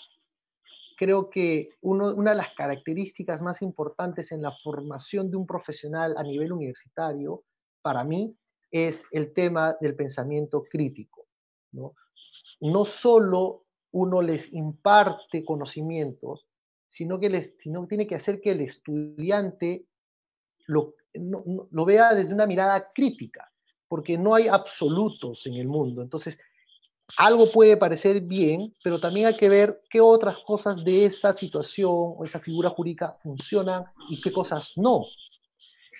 creo 0.98 1.30
que 1.30 1.70
uno, 1.82 2.14
una 2.14 2.32
de 2.32 2.38
las 2.38 2.54
características 2.54 3.42
más 3.42 3.62
importantes 3.62 4.32
en 4.32 4.42
la 4.42 4.52
formación 4.52 5.32
de 5.32 5.38
un 5.38 5.48
profesional 5.48 6.16
a 6.18 6.24
nivel 6.24 6.52
universitario, 6.52 7.44
para 7.82 8.04
mí, 8.04 8.36
es 8.70 9.06
el 9.12 9.34
tema 9.34 9.78
del 9.80 9.96
pensamiento 9.96 10.64
crítico. 10.64 11.28
No, 11.72 11.94
no 12.60 12.84
solo 12.86 13.64
uno 13.92 14.22
les 14.22 14.52
imparte 14.52 15.46
conocimientos, 15.46 16.46
sino 16.90 17.20
que 17.20 17.30
les, 17.30 17.54
sino 17.60 17.88
tiene 17.88 18.08
que 18.08 18.16
hacer 18.16 18.42
que 18.42 18.52
el 18.52 18.62
estudiante 18.62 19.86
lo, 20.66 20.96
no, 21.14 21.44
no, 21.46 21.68
lo 21.72 21.86
vea 21.86 22.14
desde 22.14 22.34
una 22.34 22.46
mirada 22.46 22.92
crítica, 22.94 23.50
porque 23.88 24.18
no 24.18 24.36
hay 24.36 24.50
absolutos 24.50 25.46
en 25.46 25.54
el 25.54 25.68
mundo. 25.68 26.02
Entonces, 26.02 26.38
algo 27.16 27.52
puede 27.52 27.78
parecer 27.78 28.22
bien, 28.22 28.74
pero 28.84 29.00
también 29.00 29.28
hay 29.28 29.38
que 29.38 29.48
ver 29.48 29.82
qué 29.90 30.02
otras 30.02 30.38
cosas 30.46 30.84
de 30.84 31.06
esa 31.06 31.34
situación 31.34 31.92
o 31.92 32.26
esa 32.26 32.40
figura 32.40 32.70
jurídica 32.70 33.16
funcionan 33.24 33.86
y 34.10 34.20
qué 34.22 34.32
cosas 34.32 34.74
no. 34.76 35.04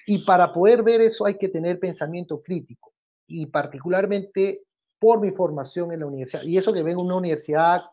Y 0.06 0.20
para 0.20 0.52
poder 0.52 0.84
ver 0.84 1.02
eso 1.02 1.26
hay 1.26 1.38
que 1.38 1.50
tener 1.50 1.80
pensamiento 1.80 2.42
crítico. 2.42 2.94
Y 3.28 3.46
particularmente 3.48 4.64
por 5.00 5.20
mi 5.20 5.32
formación 5.32 5.92
en 5.92 6.00
la 6.02 6.06
universidad, 6.08 6.44
y 6.44 6.58
eso 6.58 6.74
que 6.74 6.84
vengo 6.84 7.02
de 7.02 7.08
una 7.08 7.18
universidad 7.18 7.84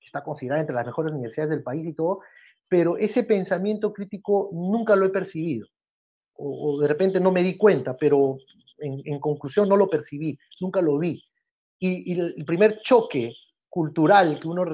que 0.00 0.06
está 0.06 0.22
considerada 0.22 0.60
entre 0.60 0.76
las 0.76 0.86
mejores 0.86 1.12
universidades 1.12 1.50
del 1.50 1.62
país 1.62 1.86
y 1.86 1.92
todo, 1.92 2.20
pero 2.68 2.96
ese 2.96 3.22
pensamiento 3.22 3.92
crítico 3.92 4.50
nunca 4.52 4.96
lo 4.96 5.06
he 5.06 5.10
percibido. 5.10 5.66
O, 6.34 6.78
de 6.80 6.88
repente 6.88 7.20
no 7.20 7.32
me 7.32 7.42
di 7.42 7.56
cuenta, 7.56 7.96
pero 7.96 8.36
en, 8.78 9.18
conclusión 9.20 9.68
no 9.68 9.76
lo 9.76 9.88
percibí, 9.88 10.38
nunca 10.60 10.82
lo 10.82 10.98
vi. 10.98 11.22
Y, 11.78 12.12
el 12.12 12.44
primer 12.44 12.80
choque 12.82 13.34
cultural 13.68 14.40
que 14.40 14.48
uno 14.48 14.64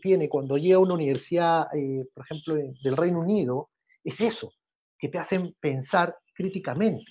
tiene 0.00 0.28
cuando 0.28 0.56
llega 0.56 0.76
a 0.76 0.80
una 0.80 0.94
universidad, 0.94 1.66
eh, 1.74 2.08
por 2.12 2.24
ejemplo, 2.24 2.54
del 2.56 2.96
Reino 2.96 3.20
Unido, 3.20 3.70
es 4.02 4.20
eso, 4.20 4.52
que 4.98 5.08
te 5.08 5.18
hacen 5.18 5.54
pensar 5.60 6.16
críticamente. 6.34 7.04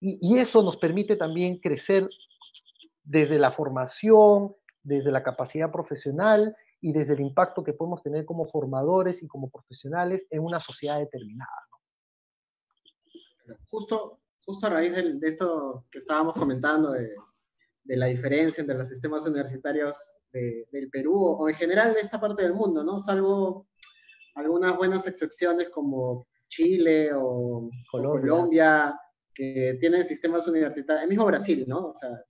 Y, 0.00 0.36
eso 0.36 0.62
nos 0.62 0.78
permite 0.78 1.16
también 1.16 1.58
crecer 1.58 2.08
desde 3.04 3.38
la 3.38 3.52
formación, 3.52 4.54
desde 4.82 5.12
la 5.12 5.22
capacidad 5.22 5.70
profesional 5.70 6.56
y 6.80 6.92
desde 6.92 7.14
el 7.14 7.20
impacto 7.20 7.62
que 7.62 7.72
podemos 7.72 8.02
tener 8.02 8.24
como 8.24 8.46
formadores 8.46 9.22
y 9.22 9.28
como 9.28 9.48
profesionales 9.48 10.26
en 10.30 10.42
una 10.42 10.58
sociedad 10.58 10.98
determinada. 10.98 11.52
Justo, 13.68 14.18
justo 14.44 14.66
a 14.66 14.70
raíz 14.70 14.92
de, 14.92 15.28
esto 15.28 15.84
que 15.90 15.98
estábamos 15.98 16.34
comentando, 16.34 16.90
de, 16.92 17.14
la 17.84 18.06
diferencia 18.06 18.60
entre 18.60 18.76
los 18.76 18.88
sistemas 18.88 19.26
universitarios 19.26 19.96
del 20.32 20.88
Perú 20.90 21.14
o, 21.16 21.48
en 21.48 21.54
general 21.54 21.94
de 21.94 22.00
esta 22.00 22.20
parte 22.20 22.42
del 22.42 22.54
mundo, 22.54 22.82
¿no? 22.84 22.98
Salvo 22.98 23.68
algunas 24.34 24.76
buenas 24.76 25.06
excepciones 25.06 25.68
como 25.70 26.26
Chile 26.48 27.10
o 27.14 27.70
Colombia, 27.90 28.98
que 29.34 29.76
tienen 29.80 30.04
sistemas 30.04 30.46
universitarios, 30.46 31.04
el 31.04 31.08
mismo 31.08 31.26
Brasil, 31.26 31.64
¿no? 31.66 31.88
O 31.88 31.94
sea, 31.94 32.22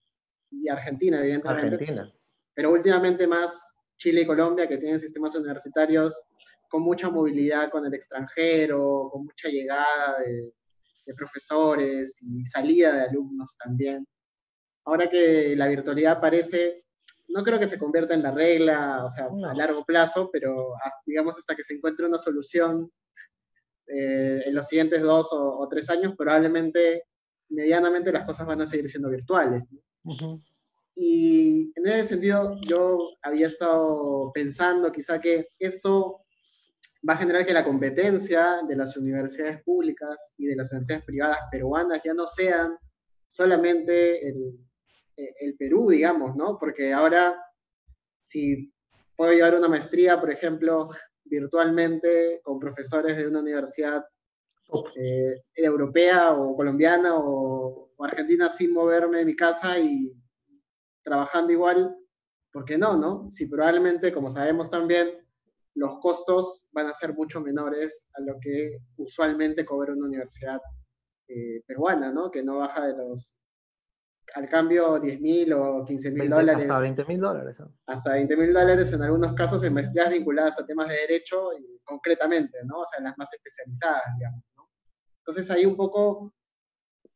y 0.50 0.68
Argentina, 0.68 1.20
evidentemente. 1.20 1.74
Argentina. 1.74 2.12
Pero 2.54 2.72
últimamente 2.72 3.26
más 3.26 3.74
Chile 3.96 4.22
y 4.22 4.26
Colombia, 4.26 4.68
que 4.68 4.78
tienen 4.78 5.00
sistemas 5.00 5.34
universitarios 5.34 6.20
con 6.68 6.82
mucha 6.82 7.10
movilidad 7.10 7.70
con 7.70 7.84
el 7.86 7.94
extranjero, 7.94 9.08
con 9.12 9.24
mucha 9.24 9.48
llegada 9.48 10.18
de, 10.24 10.52
profesores 11.14 12.18
y 12.22 12.44
salida 12.46 12.94
de 12.94 13.02
alumnos 13.02 13.54
también. 13.58 14.06
Ahora 14.84 15.08
que 15.08 15.54
la 15.56 15.68
virtualidad 15.68 16.20
parece, 16.20 16.84
no 17.28 17.42
creo 17.42 17.58
que 17.58 17.68
se 17.68 17.78
convierta 17.78 18.14
en 18.14 18.22
la 18.22 18.32
regla, 18.32 19.04
o 19.04 19.10
sea, 19.10 19.26
a 19.26 19.54
largo 19.54 19.84
plazo, 19.84 20.28
pero 20.32 20.74
digamos 21.06 21.36
hasta 21.36 21.54
que 21.54 21.64
se 21.64 21.74
encuentre 21.74 22.06
una 22.06 22.18
solución 22.18 22.90
eh, 23.86 24.42
en 24.46 24.54
los 24.54 24.66
siguientes 24.66 25.02
dos 25.02 25.28
o, 25.32 25.66
tres 25.70 25.88
años, 25.90 26.14
probablemente, 26.16 27.04
medianamente, 27.48 28.12
las 28.12 28.24
cosas 28.24 28.46
van 28.46 28.60
a 28.60 28.66
seguir 28.66 28.88
siendo 28.88 29.08
virtuales. 29.10 29.62
Y 30.94 31.72
en 31.74 31.86
ese 31.86 32.06
sentido, 32.06 32.60
yo 32.66 32.98
había 33.22 33.46
estado 33.46 34.30
pensando 34.34 34.92
quizá 34.92 35.20
que 35.20 35.48
esto 35.58 36.22
va 37.08 37.14
a 37.14 37.18
generar 37.18 37.46
que 37.46 37.52
la 37.52 37.64
competencia 37.64 38.60
de 38.68 38.76
las 38.76 38.96
universidades 38.96 39.62
públicas 39.62 40.32
y 40.36 40.46
de 40.46 40.56
las 40.56 40.70
universidades 40.72 41.04
privadas 41.04 41.38
peruanas 41.50 42.00
ya 42.04 42.14
no 42.14 42.26
sean 42.26 42.76
solamente 43.26 44.28
el, 44.28 44.58
el 45.16 45.56
Perú, 45.56 45.88
digamos, 45.90 46.36
¿no? 46.36 46.58
Porque 46.58 46.92
ahora, 46.92 47.40
si 48.22 48.72
puedo 49.16 49.32
llevar 49.32 49.54
una 49.54 49.68
maestría, 49.68 50.20
por 50.20 50.30
ejemplo, 50.30 50.88
virtualmente 51.24 52.40
con 52.42 52.58
profesores 52.58 53.16
de 53.16 53.26
una 53.26 53.40
universidad 53.40 54.04
eh, 54.96 55.42
europea 55.54 56.32
o 56.32 56.56
colombiana 56.56 57.14
o, 57.16 57.90
argentina 57.98 58.50
sin 58.50 58.72
moverme 58.72 59.18
de 59.18 59.24
mi 59.24 59.36
casa 59.36 59.78
y 59.78 60.12
trabajando 61.04 61.52
igual, 61.52 61.96
¿por 62.52 62.64
qué 62.64 62.76
no, 62.76 62.96
no? 62.96 63.30
Si 63.30 63.46
probablemente, 63.46 64.12
como 64.12 64.28
sabemos 64.28 64.68
también, 64.70 65.24
los 65.76 66.00
costos 66.00 66.68
van 66.72 66.88
a 66.88 66.94
ser 66.94 67.14
mucho 67.14 67.40
menores 67.40 68.08
a 68.14 68.22
lo 68.22 68.40
que 68.40 68.78
usualmente 68.96 69.64
cobra 69.64 69.92
una 69.92 70.06
universidad 70.06 70.60
eh, 71.28 71.62
peruana, 71.64 72.10
¿no? 72.10 72.28
Que 72.28 72.42
no 72.42 72.58
baja 72.58 72.88
de 72.88 72.96
los 72.96 73.36
al 74.34 74.48
cambio 74.48 74.98
10 74.98 75.20
mil 75.20 75.52
o 75.52 75.84
15 75.84 76.10
mil 76.10 76.30
dólares. 76.30 76.64
Hasta 76.64 76.80
20 76.80 77.04
mil 77.04 77.20
dólares. 77.20 77.56
Hasta 77.86 78.12
20 78.12 78.36
mil 78.36 78.52
dólares 78.52 78.92
en 78.92 79.02
algunos 79.02 79.34
casos 79.34 79.62
en 79.62 79.74
maestrías 79.74 80.10
vinculadas 80.10 80.58
a 80.58 80.66
temas 80.66 80.88
de 80.88 80.94
derecho, 80.94 81.50
concretamente, 81.84 82.58
¿no? 82.64 82.80
O 82.80 82.86
sea, 82.86 82.98
en 82.98 83.04
las 83.04 83.18
más 83.18 83.32
especializadas, 83.32 84.02
digamos. 84.16 84.42
¿no? 84.56 84.68
Entonces 85.18 85.50
ahí 85.50 85.66
un 85.66 85.76
poco, 85.76 86.34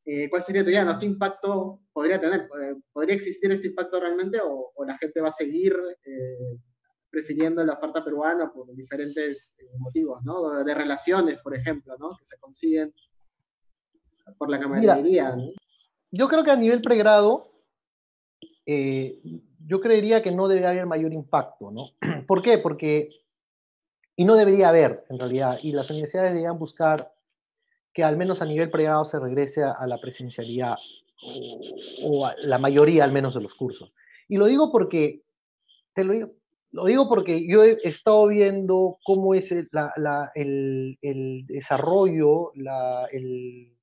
eh, 0.05 0.29
¿cuál 0.29 0.43
sería 0.43 0.65
tu 0.65 0.71
idea? 0.71 0.85
¿no? 0.85 0.99
¿Qué 0.99 1.07
impacto 1.07 1.83
podría 1.93 2.21
tener? 2.21 2.49
Eh, 2.63 2.75
¿Podría 2.93 3.15
existir 3.15 3.51
este 3.51 3.69
impacto 3.69 4.01
realmente 4.01 4.39
o, 4.43 4.73
la 4.87 4.97
gente 4.99 5.21
va 5.21 5.31
a 5.31 5.33
seguir 5.33 5.77
eh, 6.05 6.59
prefiriendo 7.11 7.65
la 7.65 7.73
oferta 7.73 8.05
peruana 8.05 8.53
por 8.53 8.73
diferentes 8.75 9.57
motivos, 9.79 10.23
¿no? 10.23 10.63
De 10.63 10.75
relaciones, 10.75 11.39
por 11.43 11.57
ejemplo, 11.57 11.97
¿no? 11.99 12.11
Que 12.17 12.25
se 12.25 12.39
consiguen 12.39 12.95
por 14.39 14.51
la 14.51 14.61
camaradería, 14.61 15.35
¿no? 15.35 15.51
Yo 16.17 16.29
creo 16.29 16.45
que 16.45 16.51
a 16.51 16.57
nivel 16.57 16.81
pregrado, 16.81 17.51
eh, 18.65 19.19
yo 19.67 19.81
creería 19.81 20.23
que 20.23 20.33
no 20.33 20.49
debería 20.49 20.71
haber 20.71 20.87
mayor 20.87 21.13
impacto, 21.13 21.71
¿no? 21.71 21.91
¿Por 22.27 22.41
qué? 22.43 22.59
Porque, 22.59 23.11
y 24.17 24.25
no 24.25 24.35
debería 24.35 24.71
haber, 24.71 25.05
en 25.11 25.19
realidad, 25.19 25.59
y 25.63 25.73
las 25.73 25.91
universidades 25.91 26.31
deberían 26.31 26.59
buscar 26.59 27.13
que 27.93 28.03
al 28.03 28.17
menos 28.17 28.41
a 28.41 28.47
nivel 28.47 28.71
pregrado 28.71 29.05
se 29.05 29.19
regrese 29.19 29.63
a, 29.63 29.87
la 29.87 29.99
presencialidad, 29.99 30.77
o, 32.03 32.27
a 32.27 32.35
la 32.39 32.59
mayoría 32.59 33.05
al 33.05 33.13
menos 33.13 33.35
de 33.35 33.43
los 33.43 33.55
cursos. 33.55 33.93
Y 34.29 34.37
lo 34.37 34.47
digo 34.47 34.73
porque, 34.73 35.23
te 35.95 36.05
lo 36.05 36.13
digo, 36.13 36.31
lo 36.73 36.85
digo 36.87 37.09
porque 37.09 37.47
yo 37.47 37.63
he 37.65 37.79
estado 37.85 38.27
viendo 38.29 38.99
cómo 39.05 39.35
es 39.35 39.51
el, 39.53 39.69
el, 40.35 41.47
desarrollo, 41.47 42.53
la, 42.55 43.07
el, 43.13 43.76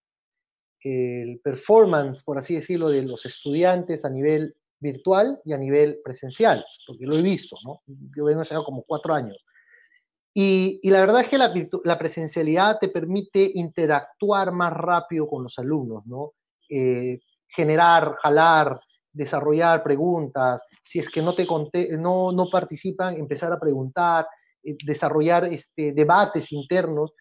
el 0.83 1.39
performance, 1.43 2.21
por 2.23 2.37
así 2.37 2.55
decirlo, 2.55 2.89
de 2.89 3.03
los 3.03 3.25
estudiantes 3.25 4.03
a 4.05 4.09
nivel 4.09 4.55
virtual 4.79 5.39
y 5.45 5.53
a 5.53 5.57
nivel 5.57 5.99
presencial, 6.03 6.65
porque 6.85 7.05
lo 7.05 7.17
he 7.17 7.21
visto, 7.21 7.55
¿no? 7.63 7.81
Yo 8.15 8.25
vengo 8.25 8.41
hace 8.41 8.55
como 8.55 8.83
cuatro 8.83 9.13
años. 9.13 9.43
Y, 10.35 10.89
la 10.89 10.99
verdad 10.99 11.21
es 11.21 11.29
que 11.29 11.37
la, 11.37 11.53
la, 11.83 11.97
presencialidad 11.97 12.79
te 12.79 12.89
permite 12.89 13.51
interactuar 13.53 14.51
más 14.51 14.73
rápido 14.73 15.27
con 15.27 15.43
los 15.43 15.57
alumnos, 15.59 16.05
¿no? 16.07 16.33
Eh, 16.69 17.19
generar, 17.47 18.15
jalar, 18.15 18.79
desarrollar 19.11 19.83
preguntas, 19.83 20.61
si 20.83 20.99
es 20.99 21.07
que 21.07 21.21
no, 21.21 21.35
te 21.35 21.45
no, 21.97 22.31
no 22.31 22.49
participan, 22.49 23.15
empezar 23.15 23.53
a 23.53 23.59
preguntar, 23.59 24.27
eh, 24.63 24.75
desarrollar 24.83 25.45
este, 25.45 25.93
debates 25.93 26.51
internos. 26.51 27.13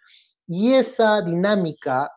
Y 0.46 0.72
esa 0.72 1.20
dinámica 1.20 2.10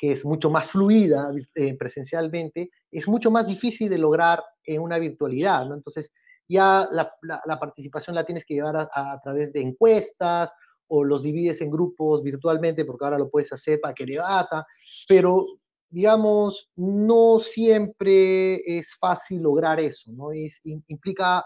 que 0.00 0.12
es 0.12 0.24
mucho 0.24 0.48
más 0.48 0.66
fluida 0.66 1.30
eh, 1.54 1.76
presencialmente, 1.76 2.70
es 2.90 3.06
mucho 3.06 3.30
más 3.30 3.46
difícil 3.46 3.90
de 3.90 3.98
lograr 3.98 4.42
en 4.64 4.80
una 4.80 4.98
virtualidad. 4.98 5.70
Entonces, 5.74 6.10
ya 6.48 6.88
la, 6.90 7.60
participación 7.60 8.16
la 8.16 8.24
tienes 8.24 8.46
que 8.46 8.54
llevar 8.54 8.88
a, 8.92 9.20
través 9.22 9.52
de 9.52 9.60
encuestas 9.60 10.50
o 10.88 11.04
los 11.04 11.22
divides 11.22 11.60
en 11.60 11.70
grupos 11.70 12.22
virtualmente, 12.22 12.86
porque 12.86 13.04
ahora 13.04 13.18
lo 13.18 13.28
puedes 13.28 13.52
hacer 13.52 13.78
para 13.78 13.92
que 13.92 14.06
debata, 14.06 14.66
pero 15.06 15.46
digamos, 15.90 16.70
no 16.76 17.38
siempre 17.38 18.78
es 18.78 18.94
fácil 18.98 19.42
lograr 19.42 19.80
eso, 19.80 20.10
¿no? 20.12 20.32
Es, 20.32 20.60
implica 20.64 21.44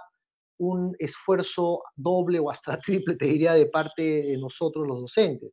un 0.58 0.94
esfuerzo 1.00 1.82
doble 1.96 2.38
o 2.38 2.50
hasta 2.50 2.78
triple, 2.78 3.16
te 3.16 3.24
diría, 3.24 3.54
de 3.54 3.66
parte 3.66 4.02
de 4.02 4.38
nosotros 4.38 4.86
los 4.86 5.00
docentes. 5.00 5.50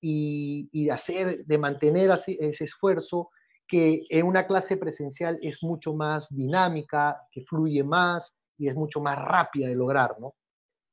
Y, 0.00 0.84
de 0.84 0.92
hacer, 0.92 1.44
de 1.44 1.58
mantener 1.58 2.10
ese 2.26 2.64
esfuerzo 2.64 3.30
que 3.68 4.02
en 4.10 4.26
una 4.26 4.46
clase 4.46 4.76
presencial 4.76 5.38
es 5.42 5.62
mucho 5.62 5.94
más 5.94 6.28
dinámica, 6.30 7.20
que 7.32 7.42
fluye 7.42 7.82
más 7.82 8.32
y 8.58 8.68
es 8.68 8.74
mucho 8.74 9.00
más 9.00 9.18
rápida 9.18 9.68
de 9.68 9.74
lograr, 9.74 10.16
¿no? 10.20 10.34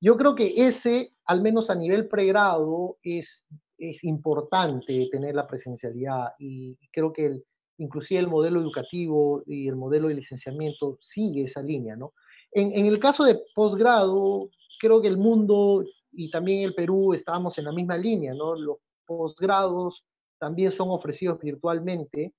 Yo 0.01 0.17
creo 0.17 0.35
que 0.35 0.53
ese, 0.57 1.13
al 1.25 1.41
menos 1.41 1.69
a 1.69 1.75
nivel 1.75 2.07
pregrado, 2.07 2.97
es, 3.03 3.45
es 3.77 4.03
importante 4.03 5.07
tener 5.11 5.35
la 5.35 5.47
presencialidad 5.47 6.33
y 6.39 6.77
creo 6.91 7.13
que 7.13 7.25
el, 7.27 7.45
inclusive 7.77 8.19
el 8.19 8.27
modelo 8.27 8.61
educativo 8.61 9.43
y 9.45 9.67
el 9.67 9.75
modelo 9.75 10.07
de 10.07 10.15
licenciamiento 10.15 10.97
sigue 11.01 11.43
esa 11.43 11.61
línea, 11.61 11.95
¿no? 11.95 12.13
En, 12.51 12.85
el 12.85 12.99
caso 12.99 13.23
de 13.23 13.39
posgrado, 13.55 14.49
creo 14.79 15.01
que 15.01 15.07
el 15.07 15.17
mundo 15.17 15.83
y 16.11 16.29
también 16.29 16.61
el 16.61 16.75
Perú 16.75 17.13
estábamos 17.13 17.57
en 17.57 17.65
la 17.65 17.71
misma 17.71 17.97
línea, 17.97 18.33
¿no? 18.35 18.53
Posgrados 19.05 20.03
también 20.39 20.71
son 20.71 20.89
ofrecidos 20.89 21.39
virtualmente 21.39 22.33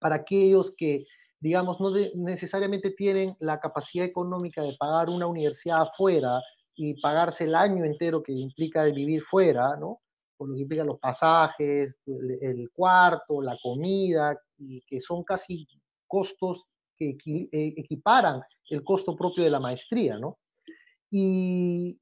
para 0.00 0.16
aquellos 0.16 0.74
que 0.76 1.06
digamos, 1.40 1.80
no 1.80 1.90
necesariamente 2.14 2.90
tienen 2.90 3.36
la 3.38 3.60
capacidad 3.60 4.04
económica 4.04 4.62
de 4.62 4.76
pagar 4.78 5.08
una 5.08 5.26
universidad 5.26 5.82
afuera 5.82 6.40
y 6.74 7.00
pagarse 7.00 7.44
el 7.44 7.54
año 7.54 7.84
entero 7.84 8.22
que 8.22 8.32
implica 8.32 8.84
vivir 8.84 9.22
fuera, 9.22 9.76
¿no? 9.76 10.00
Por 10.36 10.48
lo 10.48 10.54
que 10.54 10.62
implica 10.62 10.84
los 10.84 10.98
pasajes, 10.98 11.96
el, 12.06 12.70
cuarto, 12.72 13.42
la 13.42 13.56
comida, 13.62 14.36
y 14.56 14.80
que 14.82 15.00
son 15.00 15.24
casi 15.24 15.66
costos 16.06 16.64
que 16.96 17.16
eh, 17.26 17.74
equiparan 17.76 18.42
el 18.70 18.82
costo 18.82 19.16
propio 19.16 19.44
de 19.44 19.50
la 19.50 19.60
maestría, 19.60 20.18
¿no? 20.18 20.38
Y, 21.10 21.98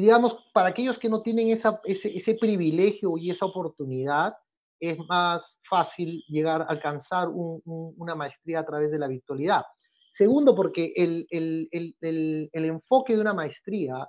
digamos, 0.00 0.36
para 0.52 0.68
aquellos 0.68 0.98
que 0.98 1.08
no 1.08 1.22
tienen 1.22 1.48
esa, 1.48 1.80
ese, 1.84 2.16
ese 2.16 2.34
privilegio 2.34 3.16
y 3.16 3.30
esa 3.30 3.46
oportunidad, 3.46 4.34
es 4.80 4.98
más 5.08 5.58
fácil 5.68 6.22
llegar 6.28 6.62
a 6.62 6.66
alcanzar 6.66 7.28
una 7.32 8.14
maestría 8.14 8.60
a 8.60 8.66
través 8.66 8.90
de 8.90 8.98
la 8.98 9.06
virtualidad. 9.06 9.62
Segundo, 10.12 10.54
porque 10.54 10.92
el, 10.96 11.26
el, 11.30 11.68
el, 11.70 12.50
el 12.52 12.64
enfoque 12.64 13.14
de 13.14 13.20
una 13.20 13.34
maestría, 13.34 14.08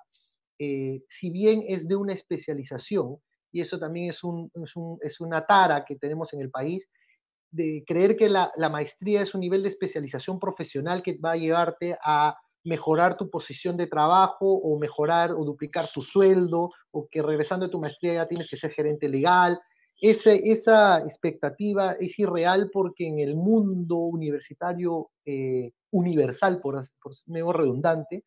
eh, 0.59 1.01
si 1.07 1.29
bien 1.29 1.63
es 1.67 1.87
de 1.87 1.95
una 1.95 2.13
especialización, 2.13 3.17
y 3.51 3.61
eso 3.61 3.79
también 3.79 4.09
es, 4.09 4.23
un, 4.23 4.51
es, 4.53 4.75
un, 4.75 4.97
es, 5.01 5.19
una 5.21 5.45
tara 5.45 5.85
que 5.85 5.95
tenemos 5.95 6.33
en 6.33 6.41
el 6.41 6.49
país, 6.49 6.85
de 7.51 7.83
creer 7.87 8.17
que 8.17 8.27
la, 8.27 8.51
la 8.55 8.69
maestría 8.69 9.21
es 9.21 9.33
un 9.33 9.41
nivel 9.41 9.63
de 9.63 9.69
especialización 9.69 10.39
profesional 10.39 11.01
que 11.01 11.17
va 11.17 11.31
a 11.33 11.37
llevarte 11.37 11.97
a 12.03 12.35
mejorar 12.65 13.15
tu 13.15 13.29
posición 13.29 13.77
de 13.77 13.87
trabajo 13.87 14.51
o 14.51 14.77
mejorar 14.79 15.31
o 15.31 15.45
duplicar 15.45 15.89
tu 15.93 16.01
sueldo 16.01 16.71
o 16.91 17.07
que 17.07 17.21
regresando 17.21 17.65
de 17.65 17.71
tu 17.71 17.79
maestría 17.79 18.15
ya 18.15 18.27
tienes 18.27 18.49
que 18.49 18.57
ser 18.57 18.71
gerente 18.71 19.07
legal. 19.07 19.59
Esa 20.01 20.99
expectativa 20.99 21.93
es 21.93 22.19
irreal 22.19 22.69
porque 22.73 23.07
en 23.07 23.19
el 23.19 23.35
mundo 23.35 23.95
universitario 23.95 25.09
eh, 25.25 25.71
universal, 25.91 26.59
por, 26.59 26.85
por 27.01 27.13
medio 27.27 27.53
redundante, 27.53 28.25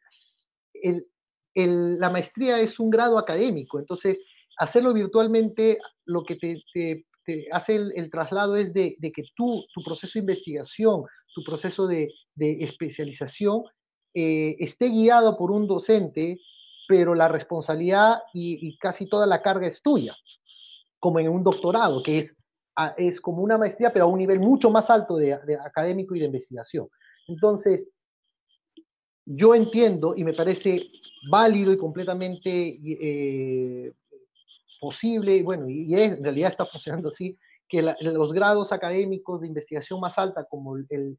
la 1.55 2.11
maestría 2.11 2.61
es 2.61 2.81
un 2.81 2.89
grado 2.89 3.19
académico, 3.19 3.79
entonces 3.79 4.19
hacerlo 4.59 4.93
virtualmente 4.93 5.79
lo 6.05 6.25
que 6.25 6.37
te, 6.37 7.05
hace 7.53 7.75
el, 7.75 8.11
traslado 8.11 8.57
es 8.57 8.73
de, 8.73 8.97
que 9.01 9.23
tú, 9.35 9.65
tu 9.73 9.83
proceso 9.83 10.13
de 10.15 10.21
investigación, 10.21 11.05
tu 11.35 11.43
proceso 11.45 11.87
de, 11.87 12.09
especialización, 12.39 13.63
eh, 14.15 14.57
esté 14.59 14.89
guiado 14.89 15.37
por 15.37 15.51
un 15.51 15.67
docente, 15.67 16.39
pero 16.87 17.15
la 17.15 17.29
responsabilidad 17.29 18.19
y 18.33 18.77
casi 18.79 19.07
toda 19.07 19.27
la 19.27 19.43
carga 19.43 19.67
es 19.67 19.83
tuya 19.83 20.17
como 20.99 21.21
en 21.21 21.29
un 21.29 21.43
doctorado, 21.43 22.03
que 22.03 22.19
es, 22.19 22.37
es 22.97 23.21
como 23.21 23.43
una 23.43 23.59
maestría, 23.59 23.93
pero 23.93 24.07
a 24.07 24.09
un 24.09 24.19
nivel 24.19 24.41
mucho 24.41 24.71
más 24.71 24.91
alto 24.91 25.17
de, 25.17 25.33
académico 25.33 26.15
y 26.15 26.21
de 26.21 26.27
investigación. 26.27 26.89
Entonces, 27.27 27.89
yo 29.25 29.55
entiendo 29.55 30.15
y 30.17 30.25
me 30.25 30.33
parece 30.33 30.89
válido 31.31 31.73
y 31.73 31.77
completamente 31.77 32.79
eh, 32.83 33.93
posible, 34.81 35.43
bueno, 35.43 35.69
y, 35.69 35.95
en 35.95 36.23
realidad 36.23 36.51
está 36.51 36.65
funcionando 36.65 37.11
así, 37.11 37.37
que 37.69 37.83
los 38.01 38.33
grados 38.33 38.73
académicos 38.73 39.41
de 39.41 39.47
investigación 39.47 40.01
más 40.01 40.17
alta, 40.17 40.45
como 40.45 40.77
el, 40.77 41.17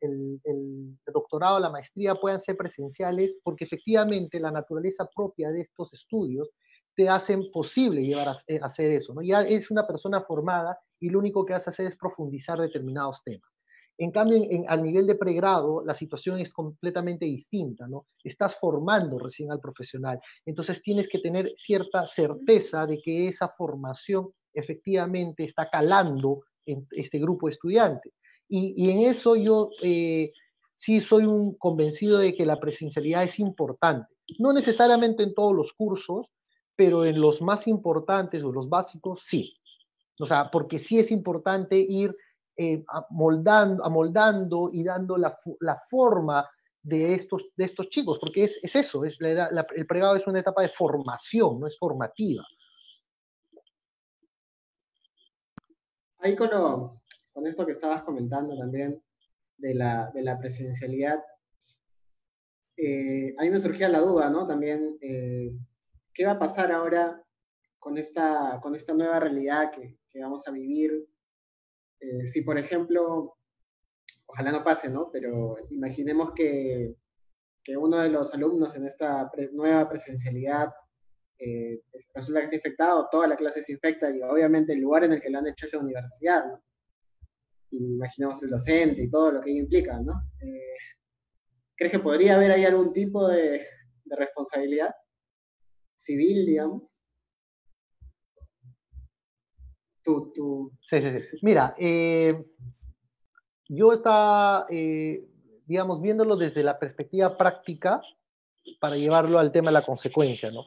doctorado, 1.05 1.59
la 1.59 1.69
maestría, 1.69 2.15
puedan 2.15 2.41
ser 2.41 2.57
presenciales, 2.57 3.37
porque 3.43 3.65
efectivamente 3.65 4.39
la 4.39 4.51
naturaleza 4.51 5.07
propia 5.15 5.51
de 5.51 5.61
estos 5.61 5.93
estudios 5.93 6.49
te 6.95 7.07
hacen 7.07 7.51
posible 7.51 8.01
llevar 8.01 8.29
a, 8.29 8.35
eh, 8.47 8.59
hacer 8.61 8.91
eso, 8.91 9.13
¿no? 9.13 9.21
Ya 9.21 9.41
es 9.43 9.69
una 9.69 9.85
persona 9.85 10.21
formada 10.21 10.77
y 10.99 11.09
lo 11.09 11.19
único 11.19 11.45
que 11.45 11.53
hace 11.53 11.69
hacer 11.69 11.85
es 11.85 11.95
profundizar 11.95 12.59
determinados 12.59 13.21
temas. 13.23 13.49
En 13.97 14.11
cambio, 14.11 14.37
en, 14.49 14.65
al 14.67 14.81
nivel 14.81 15.05
de 15.05 15.15
pregrado, 15.15 15.83
la 15.85 15.93
situación 15.93 16.39
es 16.39 16.51
completamente 16.51 17.25
distinta, 17.25 17.87
¿no? 17.87 18.07
Estás 18.23 18.55
formando 18.55 19.19
recién 19.19 19.51
al 19.51 19.59
profesional, 19.59 20.19
entonces 20.45 20.81
tienes 20.81 21.07
que 21.07 21.19
tener 21.19 21.53
cierta 21.57 22.07
certeza 22.07 22.85
de 22.85 22.99
que 23.01 23.27
esa 23.27 23.49
formación 23.49 24.31
efectivamente 24.59 25.43
está 25.43 25.69
calando 25.69 26.43
en 26.65 26.87
este 26.91 27.19
grupo 27.19 27.47
de 27.47 27.53
estudiantes. 27.53 28.13
Y, 28.47 28.89
en 28.89 28.99
eso 28.99 29.35
yo 29.35 29.69
eh, 29.81 30.31
sí 30.75 31.01
soy 31.01 31.25
un 31.25 31.55
convencido 31.55 32.17
de 32.17 32.33
que 32.33 32.45
la 32.45 32.59
presencialidad 32.59 33.23
es 33.23 33.37
importante. 33.39 34.11
No 34.39 34.53
necesariamente 34.53 35.23
en 35.23 35.33
todos 35.33 35.55
los 35.55 35.73
cursos, 35.73 36.27
pero 36.75 37.05
en 37.05 37.19
los 37.19 37.41
más 37.41 37.67
importantes 37.67 38.43
o 38.43 38.51
los 38.51 38.69
básicos 38.69 39.21
sí. 39.23 39.53
O 40.19 40.25
sea, 40.25 40.49
porque 40.51 40.79
sí 40.79 40.97
es 40.99 41.11
importante 41.11 41.77
ir 41.77 42.15
eh, 42.57 42.83
amoldando, 42.87 43.85
amoldando, 43.85 44.69
y 44.73 44.83
dando 44.83 45.17
la, 45.17 45.37
la, 45.61 45.79
forma 45.89 46.45
de 46.81 47.15
estos, 47.15 47.45
de 47.55 47.65
estos 47.65 47.89
chicos, 47.89 48.19
porque 48.19 48.45
es, 48.45 48.59
es 48.61 48.75
eso, 48.75 49.05
es 49.05 49.17
el 49.21 49.87
pregado 49.87 50.15
es 50.15 50.27
una 50.27 50.39
etapa 50.39 50.61
de 50.61 50.67
formación, 50.67 51.59
no 51.59 51.67
es 51.67 51.77
formativa. 51.77 52.43
Ahí 56.19 56.35
con, 56.35 56.49
esto 57.47 57.65
que 57.65 57.71
estabas 57.71 58.03
comentando 58.03 58.57
también 58.57 59.01
de 59.57 59.73
la, 59.73 60.37
presencialidad, 60.39 61.23
eh, 62.75 63.33
a 63.37 63.43
mí 63.43 63.49
me 63.49 63.59
surgía 63.59 63.87
la 63.87 63.99
duda, 63.99 64.29
¿no? 64.29 64.45
También 64.45 64.97
eh, 65.01 65.51
¿qué 66.13 66.25
va 66.25 66.33
a 66.33 66.39
pasar 66.39 66.71
ahora 66.71 67.23
con 67.77 67.97
esta, 67.97 68.59
con 68.61 68.75
esta 68.75 68.93
nueva 68.93 69.19
realidad 69.19 69.71
que, 69.71 69.97
vamos 70.19 70.45
a 70.45 70.51
vivir? 70.51 71.07
Eh, 72.01 72.27
si, 72.27 72.41
por 72.41 72.57
ejemplo, 72.57 73.37
ojalá 74.25 74.51
no 74.51 74.63
pase, 74.63 74.89
¿no? 74.89 75.09
Pero 75.11 75.55
imaginemos 75.69 76.33
que, 76.33 76.95
uno 77.77 77.99
de 77.99 78.09
los 78.09 78.33
alumnos 78.33 78.75
en 78.75 78.87
esta 78.87 79.29
nueva 79.51 79.87
presencialidad 79.87 80.69
eh, 81.39 81.81
resulta 82.13 82.39
que 82.39 82.45
está 82.45 82.55
infectado, 82.55 83.07
toda 83.11 83.27
la 83.27 83.37
clase 83.37 83.63
se 83.63 83.71
infecta 83.71 84.09
y 84.09 84.21
obviamente 84.21 84.73
el 84.73 84.79
lugar 84.79 85.05
en 85.05 85.13
el 85.13 85.21
que 85.21 85.29
lo 85.29 85.39
han 85.39 85.47
hecho 85.47 85.65
es 85.65 85.73
la 85.73 85.79
universidad, 85.79 86.45
¿no? 86.45 86.63
imaginemos 87.71 88.41
el 88.41 88.49
docente 88.49 89.03
y 89.03 89.09
todo 89.11 89.31
lo 89.31 89.41
que 89.41 89.51
implica, 89.51 89.99
¿no? 90.01 90.13
Eh, 90.41 90.75
¿Crees 91.75 91.91
que 91.91 91.99
podría 91.99 92.35
haber 92.35 92.51
ahí 92.51 92.65
algún 92.65 92.91
tipo 92.91 93.27
de 93.27 93.63
responsabilidad? 94.05 94.91
civil, 95.99 96.45
digamos. 96.45 96.99
Tú, 100.03 100.31
tú... 100.33 100.71
Sí, 100.89 101.01
sí, 101.01 101.21
sí. 101.21 101.37
Mira, 101.41 101.75
eh, 101.77 102.33
yo 103.67 103.93
estaba, 103.93 104.65
eh, 104.69 105.27
digamos, 105.65 106.01
viéndolo 106.01 106.35
desde 106.35 106.63
la 106.63 106.79
perspectiva 106.79 107.35
práctica 107.35 108.01
para 108.79 108.95
llevarlo 108.95 109.39
al 109.39 109.51
tema 109.51 109.67
de 109.67 109.73
la 109.73 109.85
consecuencia, 109.85 110.51
¿no? 110.51 110.65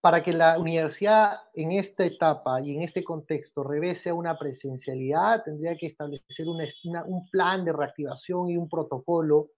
Para 0.00 0.22
que 0.22 0.32
la 0.32 0.58
universidad 0.58 1.38
en 1.54 1.72
esta 1.72 2.04
etapa 2.04 2.60
y 2.60 2.76
en 2.76 2.82
este 2.82 3.02
contexto 3.02 3.64
regrese 3.64 4.10
a 4.10 4.14
una 4.14 4.38
presencialidad, 4.38 5.42
tendría 5.44 5.76
que 5.76 5.86
establecer 5.86 6.46
un 6.48 7.28
plan 7.30 7.64
de 7.64 7.72
reactivación 7.72 8.48
y 8.48 8.56
un 8.56 8.68
protocolo 8.68 9.48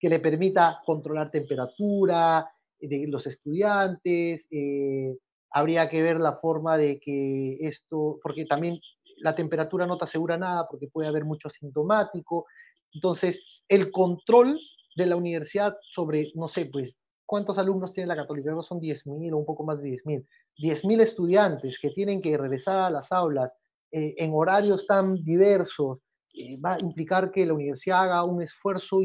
que 0.00 0.08
le 0.08 0.18
permita 0.18 0.80
controlar 0.86 1.30
temperatura, 1.30 2.50
de 2.80 3.06
los 3.06 3.26
estudiantes, 3.26 4.46
eh, 4.50 5.16
habría 5.50 5.88
que 5.88 6.02
ver 6.02 6.18
la 6.18 6.36
forma 6.36 6.76
de 6.76 6.98
que 6.98 7.58
esto, 7.60 8.18
porque 8.22 8.44
también 8.44 8.80
la 9.18 9.34
temperatura 9.36 9.86
no 9.86 9.98
te 9.98 10.04
asegura 10.04 10.36
nada 10.36 10.66
porque 10.68 10.88
puede 10.88 11.08
haber 11.08 11.24
mucho 11.24 11.48
asintomático. 11.48 12.46
Entonces, 12.92 13.40
el 13.68 13.92
control 13.92 14.58
de 14.96 15.06
la 15.06 15.16
universidad 15.16 15.76
sobre, 15.82 16.32
no 16.34 16.48
sé, 16.48 16.66
pues, 16.66 16.96
¿cuántos 17.32 17.56
alumnos 17.56 17.94
tiene 17.94 18.08
la 18.08 18.16
Católica? 18.16 18.50
Creo 18.50 18.62
son 18.62 18.78
10.000 18.78 19.32
o 19.32 19.38
un 19.38 19.46
poco 19.46 19.64
más 19.64 19.80
de 19.80 19.88
10.000. 19.88 20.26
10.000 20.58 21.00
estudiantes 21.00 21.78
que 21.80 21.88
tienen 21.88 22.20
que 22.20 22.36
regresar 22.36 22.76
a 22.76 22.90
las 22.90 23.10
aulas 23.10 23.50
eh, 23.90 24.14
en 24.18 24.32
horarios 24.34 24.86
tan 24.86 25.14
diversos, 25.14 26.00
eh, 26.34 26.60
va 26.60 26.74
a 26.74 26.78
implicar 26.82 27.30
que 27.30 27.46
la 27.46 27.54
universidad 27.54 28.02
haga 28.02 28.24
un 28.24 28.42
esfuerzo 28.42 29.00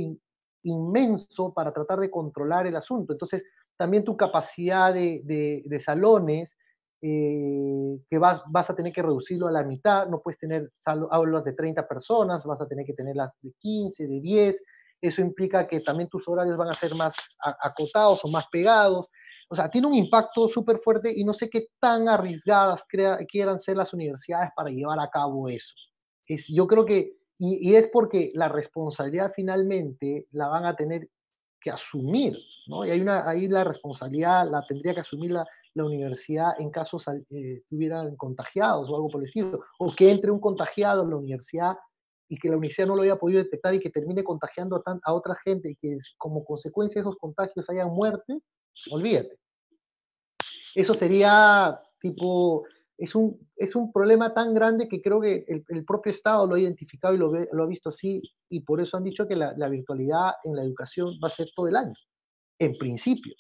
inmenso 0.62 1.54
para 1.54 1.72
tratar 1.72 2.02
de 2.02 2.12
controlar 2.12 2.68
el 2.68 2.76
asunto. 2.76 3.14
Entonces, 3.14 3.44
también 3.78 4.04
tu 4.04 4.18
capacidad 4.18 4.94
de, 4.94 5.22
de, 5.24 5.80
salones, 5.80 6.58
eh, 7.02 7.98
que 8.10 8.18
vas, 8.18 8.42
vas, 8.50 8.70
a 8.70 8.76
tener 8.76 8.92
que 8.92 9.04
reducirlo 9.04 9.48
a 9.48 9.54
la 9.54 9.64
mitad, 9.64 10.06
no 10.10 10.20
puedes 10.20 10.38
tener 10.38 10.70
aulas 11.12 11.46
de 11.46 11.54
30 11.54 11.88
personas, 11.88 12.44
vas 12.44 12.60
a 12.60 12.68
tener 12.68 12.86
que 12.86 12.94
tenerlas 12.94 13.32
de 13.42 13.54
15, 13.58 14.06
de 14.06 14.20
10, 14.20 14.62
eso 15.02 15.22
implica 15.22 15.68
que 15.68 15.80
también 15.80 16.10
tus 16.10 16.28
horarios 16.28 16.58
van 16.58 16.70
a 16.70 16.74
ser 16.74 16.96
más 16.96 17.16
acotados 17.62 18.24
o 18.24 18.28
más 18.28 18.46
pegados, 18.52 19.08
o 19.50 19.56
sea, 19.56 19.70
tiene 19.70 19.88
un 19.88 19.94
impacto 19.94 20.50
súper 20.50 20.80
fuerte 20.80 21.12
y 21.16 21.24
no 21.24 21.34
sé 21.34 21.50
qué 21.50 21.68
tan 21.80 22.10
arriesgadas 22.10 22.84
quieran 22.84 23.60
ser 23.60 23.78
las 23.78 23.94
universidades 23.94 24.52
para 24.56 24.70
llevar 24.70 25.00
a 25.00 25.10
cabo 25.10 25.48
eso. 25.48 25.74
Es, 26.26 26.48
yo 26.48 26.68
creo 26.68 26.84
que, 26.84 27.14
y, 27.38 27.76
es 27.76 27.88
porque 27.88 28.32
la 28.36 28.50
responsabilidad 28.50 29.32
finalmente 29.34 30.28
la 30.32 30.50
van 30.50 30.66
a 30.66 30.76
tener 30.76 31.10
que 31.62 31.72
asumir, 31.72 32.38
¿no? 32.68 32.86
Y 32.86 32.92
hay 32.92 33.00
una, 33.00 33.28
ahí 33.28 33.48
la 33.48 33.64
responsabilidad 33.64 34.50
la 34.50 34.66
tendría 34.68 34.94
que 34.94 35.02
asumir 35.02 35.32
la, 35.32 35.46
universidad 35.76 36.60
en 36.60 36.72
caso 36.72 36.98
eh, 37.30 37.58
estuvieran 37.62 38.16
contagiados 38.16 38.90
o 38.90 38.96
algo 38.96 39.10
por 39.10 39.22
el 39.22 39.28
estilo, 39.28 39.62
o 39.78 39.94
que 39.94 40.10
entre 40.10 40.32
un 40.32 40.40
contagiado 40.40 41.04
en 41.04 41.12
la 41.12 41.18
universidad 41.18 41.78
y 42.30 42.38
que 42.38 42.50
la 42.50 42.58
universidad 42.58 42.88
no 42.88 42.96
lo 42.96 43.04
haya 43.04 43.16
podido 43.16 43.44
detectar 43.44 43.74
y 43.74 43.80
que 43.80 43.90
termine 43.90 44.24
contagiando 44.24 44.76
a, 44.76 45.00
a 45.04 45.14
otra 45.14 45.36
gente 45.44 45.72
y 45.72 45.76
que 45.76 45.98
como 46.18 46.44
consecuencia 46.44 47.02
de 47.02 47.08
esos 47.08 47.18
contagios 47.18 47.70
hayan 47.70 47.90
muerte, 47.90 48.40
olvídate. 48.92 49.38
Eso 50.76 50.94
sería 50.94 51.82
tipo, 52.00 52.66
es 52.98 53.16
un, 53.16 53.40
es 53.56 53.76
un 53.76 53.92
problema 53.92 54.34
tan 54.34 54.54
grande 54.54 54.88
que 54.88 55.02
creo 55.02 55.22
que 55.22 55.46
el, 55.48 55.86
propio 55.86 56.12
Estado 56.12 56.46
lo 56.46 56.56
ha 56.56 56.60
identificado 56.60 57.14
y 57.14 57.18
lo, 57.18 57.32
lo, 57.32 57.64
ha 57.64 57.68
visto 57.68 57.90
así, 57.90 58.22
y 58.50 58.62
por 58.62 58.82
eso 58.82 58.98
han 58.98 59.04
dicho 59.04 59.28
que 59.28 59.36
la, 59.36 59.54
la, 59.58 59.70
virtualidad 59.70 60.34
en 60.44 60.56
la 60.56 60.64
educación 60.64 61.14
va 61.24 61.30
a 61.30 61.32
ser 61.32 61.50
todo 61.56 61.68
el 61.68 61.76
año, 61.76 61.94
en 62.60 62.78
principio. 62.78 63.34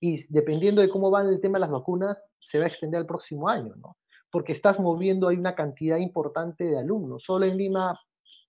Y 0.00 0.26
dependiendo 0.32 0.80
de 0.80 0.88
cómo 0.88 1.10
va 1.10 1.22
el 1.22 1.40
tema 1.40 1.58
de 1.58 1.60
las 1.60 1.70
vacunas, 1.70 2.16
se 2.38 2.58
va 2.58 2.64
a 2.64 2.68
extender 2.68 3.00
al 3.00 3.06
próximo 3.06 3.48
año, 3.48 3.74
¿no? 3.76 3.96
Porque 4.30 4.52
estás 4.52 4.78
moviendo, 4.78 5.28
hay 5.28 5.36
una 5.36 5.54
cantidad 5.54 5.98
importante 5.98 6.64
de 6.64 6.78
alumnos. 6.78 7.24
Solo 7.24 7.46
en 7.46 7.56
Lima, 7.56 7.98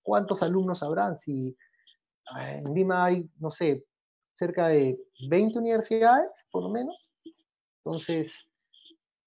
¿cuántos 0.02 0.42
alumnos 0.42 0.84
habrán? 0.84 1.18
Si 1.18 1.56
ah, 2.34 2.54
en 2.54 2.74
Lima 2.74 3.06
hay, 3.06 3.30
no 3.40 3.52
sé, 3.52 3.86
cerca 4.34 4.68
de 4.68 5.00
20 5.30 5.60
universidades, 5.60 6.30
por 6.52 6.64
lo 6.64 6.70
menos. 6.70 7.12
Entonces, 7.84 8.32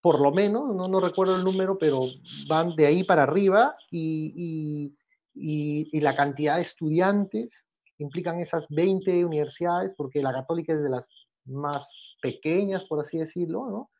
por 0.01 0.21
lo 0.21 0.33
menos, 0.33 0.75
no, 0.75 0.89
no 0.89 1.01
recuerdo 1.01 1.37
el 1.37 1.45
número, 1.45 1.79
pero 1.79 2.03
van 2.49 2.77
de 2.77 2.87
ahí 2.87 3.05
para 3.05 3.23
arriba 3.23 3.77
y, 3.91 4.93
y, 5.35 6.01
la 6.01 6.15
cantidad 6.15 6.57
de 6.57 6.63
estudiantes 6.63 7.65
que 7.97 8.05
implican 8.05 8.41
esas 8.41 8.67
20 8.69 9.25
universidades, 9.25 9.93
porque 9.97 10.21
la 10.21 10.33
católica 10.33 10.75
es 10.75 10.83
de 10.83 10.91
las 10.91 11.07
más 11.47 11.87
pequeñas, 12.21 12.85
por 12.85 13.01
así 13.01 13.19
decirlo, 13.19 13.71
¿no? 13.71 13.91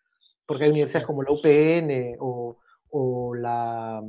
Porque 0.47 0.65
hay 0.65 0.71
universidades 0.71 1.07
como 1.07 1.23
la 1.23 1.33
UPN 1.33 2.17
o, 2.21 2.59
o 2.91 3.35
la 3.35 4.03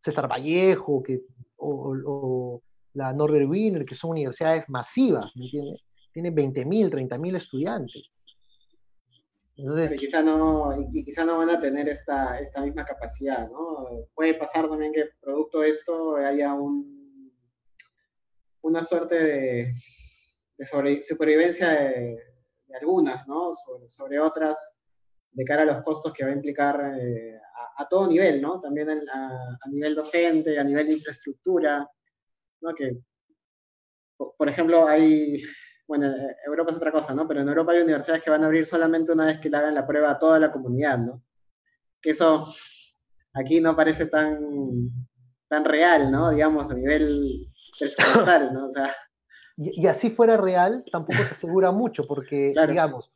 César 0.00 0.28
Vallejo 0.28 1.02
que, 1.02 1.20
o, 1.66 1.94
o 2.06 2.62
la 2.96 3.12
Norbert 3.12 3.48
Wiener, 3.48 3.84
que 3.84 3.94
son 3.94 4.10
universidades 4.10 4.68
masivas, 4.68 5.30
¿me 5.36 5.44
entiendes? 5.44 5.82
Tienen 6.12 6.34
20.000, 6.34 6.90
30.000 6.90 7.36
estudiantes. 7.36 8.10
y, 9.56 9.96
quizá 9.98 10.22
no, 10.22 10.88
y 10.90 11.04
quizá 11.04 11.24
no 11.24 11.38
van 11.38 11.50
a 11.50 11.60
tener 11.60 11.88
esta, 11.88 12.38
esta 12.40 12.62
misma 12.62 12.84
capacidad, 12.84 13.48
¿no? 13.50 14.06
Puede 14.14 14.34
pasar 14.34 14.68
también 14.68 14.92
que 14.92 15.10
producto 15.20 15.60
de 15.60 15.70
esto 15.70 16.16
haya 16.16 16.54
un, 16.54 17.32
una 18.62 18.82
suerte 18.82 19.22
de, 19.22 19.74
de 20.56 21.02
supervivencia 21.02 21.68
de, 21.68 22.18
algunas, 22.80 23.26
¿no? 23.26 23.52
Sobre, 23.52 23.88
sobre, 23.88 24.20
otras 24.20 24.75
de 25.36 25.44
cara 25.44 25.62
a 25.62 25.66
los 25.66 25.84
costos 25.84 26.12
que 26.12 26.24
va 26.24 26.30
a 26.30 26.34
implicar 26.34 26.94
eh, 26.98 27.38
a, 27.76 27.86
todo 27.88 28.08
nivel, 28.08 28.40
¿no? 28.40 28.58
También 28.60 28.88
a, 28.90 29.58
a, 29.60 29.68
nivel 29.68 29.94
docente, 29.94 30.58
a 30.58 30.64
nivel 30.64 30.86
de 30.86 30.94
infraestructura, 30.94 31.86
¿no? 32.62 32.74
Que, 32.74 32.96
por 34.16 34.48
ejemplo, 34.48 34.88
hay 34.88 35.42
bueno, 35.86 36.12
Europa 36.44 36.72
es 36.72 36.76
otra 36.78 36.92
cosa, 36.92 37.14
¿no? 37.14 37.28
Pero 37.28 37.40
en 37.40 37.48
Europa 37.48 37.72
hay 37.72 37.82
universidades 37.82 38.22
que 38.22 38.30
van 38.30 38.42
a 38.42 38.46
abrir 38.46 38.66
solamente 38.66 39.12
una 39.12 39.26
vez 39.26 39.38
que 39.38 39.48
le 39.48 39.56
hagan 39.56 39.74
la 39.74 39.86
prueba 39.86 40.10
a 40.10 40.18
toda 40.18 40.38
la 40.38 40.50
comunidad, 40.50 40.98
¿no? 40.98 41.22
Que 42.00 42.10
eso 42.10 42.52
aquí 43.34 43.60
no 43.60 43.76
parece 43.76 44.06
tan, 44.06 44.90
tan 45.48 45.64
real, 45.64 46.10
¿no? 46.10 46.30
Digamos, 46.30 46.70
a 46.70 46.74
nivel 46.74 47.52
presupuestal, 47.78 48.52
¿no? 48.52 48.66
O 48.66 48.70
sea... 48.70 48.92
Y, 49.58 49.86
así 49.86 50.10
fuera 50.10 50.36
real, 50.36 50.84
tampoco 50.90 51.18
te 51.22 51.30
asegura 51.32 51.70
mucho, 51.70 52.06
porque, 52.06 52.52
digamos, 52.68 53.10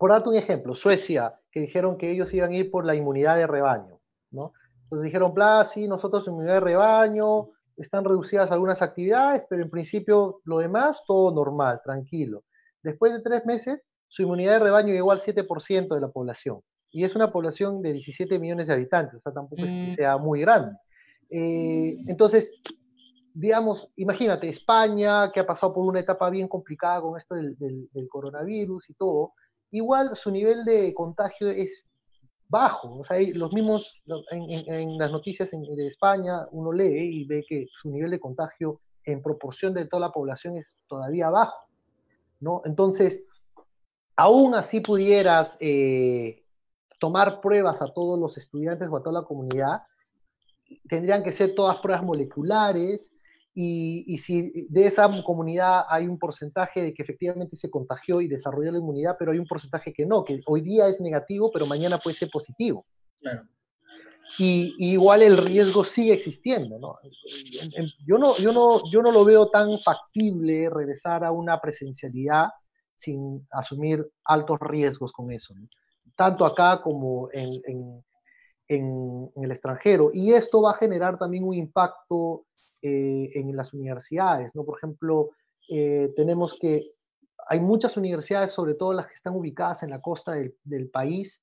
por 0.00 0.12
darte 0.12 0.30
un 0.30 0.34
ejemplo, 0.34 0.74
Suecia, 0.74 1.38
que 1.52 1.60
dijeron 1.60 1.98
que 1.98 2.10
ellos 2.10 2.32
iban 2.32 2.52
a 2.52 2.56
ir 2.56 2.70
por 2.70 2.86
la 2.86 2.94
inmunidad 2.94 3.36
de 3.36 3.46
rebaño, 3.46 4.00
¿no? 4.30 4.50
Entonces 4.84 5.04
dijeron, 5.04 5.34
bla, 5.34 5.62
sí, 5.66 5.86
nosotros 5.86 6.26
inmunidad 6.26 6.54
de 6.54 6.60
rebaño, 6.60 7.50
están 7.76 8.06
reducidas 8.06 8.50
algunas 8.50 8.80
actividades, 8.80 9.42
pero 9.50 9.62
en 9.62 9.68
principio 9.68 10.40
lo 10.46 10.60
demás, 10.60 11.02
todo 11.06 11.34
normal, 11.34 11.82
tranquilo. 11.84 12.44
Después 12.82 13.12
de 13.12 13.20
tres 13.20 13.44
meses, 13.44 13.82
su 14.08 14.22
inmunidad 14.22 14.54
de 14.54 14.60
rebaño 14.60 14.94
llegó 14.94 15.12
al 15.12 15.20
7% 15.20 15.94
de 15.94 16.00
la 16.00 16.08
población. 16.08 16.60
Y 16.92 17.04
es 17.04 17.14
una 17.14 17.30
población 17.30 17.82
de 17.82 17.92
17 17.92 18.38
millones 18.38 18.68
de 18.68 18.72
habitantes, 18.72 19.16
o 19.16 19.20
sea, 19.20 19.34
tampoco 19.34 19.62
es 19.64 19.68
que 19.68 19.92
mm. 19.92 19.94
sea 19.96 20.16
muy 20.16 20.40
grande. 20.40 20.78
Eh, 21.28 21.98
entonces, 22.06 22.48
digamos, 23.34 23.86
imagínate, 23.96 24.48
España, 24.48 25.30
que 25.30 25.40
ha 25.40 25.46
pasado 25.46 25.74
por 25.74 25.84
una 25.84 26.00
etapa 26.00 26.30
bien 26.30 26.48
complicada 26.48 27.02
con 27.02 27.18
esto 27.18 27.34
del, 27.34 27.54
del 27.58 28.08
coronavirus 28.08 28.88
y 28.88 28.94
todo, 28.94 29.34
igual 29.70 30.16
su 30.16 30.30
nivel 30.30 30.64
de 30.64 30.92
contagio 30.94 31.48
es 31.48 31.84
bajo. 32.48 32.98
O 32.98 33.04
sea, 33.04 33.18
los 33.34 33.52
mismos, 33.52 34.02
en, 34.30 34.98
las 34.98 35.10
noticias 35.10 35.50
de 35.50 35.86
España, 35.86 36.46
uno 36.50 36.72
lee 36.72 37.20
y 37.20 37.24
ve 37.24 37.44
que 37.48 37.66
su 37.70 37.90
nivel 37.90 38.10
de 38.10 38.20
contagio 38.20 38.80
en 39.04 39.22
proporción 39.22 39.72
de 39.72 39.86
toda 39.86 40.08
la 40.08 40.12
población 40.12 40.56
es 40.58 40.66
todavía 40.88 41.30
bajo. 41.30 41.68
¿no? 42.40 42.62
Entonces, 42.64 43.22
aún 44.16 44.54
así 44.54 44.80
pudieras 44.80 45.56
eh, 45.60 46.42
tomar 46.98 47.40
pruebas 47.40 47.80
a 47.82 47.92
todos 47.92 48.18
los 48.18 48.36
estudiantes 48.36 48.88
o 48.88 48.96
a 48.96 49.02
toda 49.02 49.20
la 49.20 49.26
comunidad, 49.26 49.82
tendrían 50.88 51.22
que 51.22 51.32
ser 51.32 51.54
todas 51.54 51.78
pruebas 51.78 52.04
moleculares, 52.04 53.00
y, 53.52 54.18
si 54.18 54.66
de 54.68 54.86
esa 54.86 55.10
comunidad 55.24 55.84
hay 55.88 56.06
un 56.06 56.18
porcentaje 56.18 56.82
de 56.82 56.94
que 56.94 57.02
efectivamente 57.02 57.56
se 57.56 57.70
contagió 57.70 58.20
y 58.20 58.28
desarrolló 58.28 58.70
la 58.70 58.78
inmunidad, 58.78 59.16
pero 59.18 59.32
hay 59.32 59.38
un 59.38 59.46
porcentaje 59.46 59.92
que 59.92 60.06
no, 60.06 60.24
que 60.24 60.40
hoy 60.46 60.60
día 60.60 60.86
es 60.88 61.00
negativo, 61.00 61.50
pero 61.52 61.66
mañana 61.66 61.98
puede 61.98 62.16
ser 62.16 62.30
positivo. 62.30 62.84
Y, 64.38 64.74
igual 64.78 65.22
el 65.22 65.36
riesgo 65.36 65.82
sigue 65.82 66.12
existiendo, 66.12 66.78
¿no? 66.78 66.94
Yo 68.06 68.18
no, 68.18 68.36
yo, 68.38 68.52
no, 68.52 68.88
yo 68.90 69.02
no 69.02 69.10
lo 69.10 69.24
veo 69.24 69.48
tan 69.50 69.78
factible 69.80 70.70
regresar 70.70 71.24
a 71.24 71.32
una 71.32 71.60
presencialidad 71.60 72.48
sin 72.94 73.46
asumir 73.50 74.06
altos 74.24 74.60
riesgos 74.60 75.12
con 75.12 75.32
eso, 75.32 75.54
tanto 76.14 76.44
acá 76.44 76.80
como 76.82 77.30
en, 77.32 77.60
en, 77.66 78.04
en, 78.70 79.30
el 79.36 79.50
extranjero. 79.50 80.10
Y 80.14 80.32
esto 80.32 80.62
va 80.62 80.72
a 80.72 80.78
generar 80.78 81.18
también 81.18 81.44
un 81.44 81.54
impacto 81.54 82.46
eh, 82.80 83.30
en 83.34 83.54
las 83.56 83.74
universidades, 83.74 84.54
¿no? 84.54 84.64
Por 84.64 84.78
ejemplo, 84.78 85.30
eh, 85.68 86.12
tenemos 86.16 86.56
que, 86.58 86.90
hay 87.48 87.60
muchas 87.60 87.96
universidades, 87.96 88.52
sobre 88.52 88.74
todo 88.74 88.92
las 88.92 89.08
que 89.08 89.14
están 89.14 89.34
ubicadas 89.34 89.82
en 89.82 89.90
la 89.90 90.00
costa 90.00 90.32
del, 90.32 90.90
país, 90.90 91.42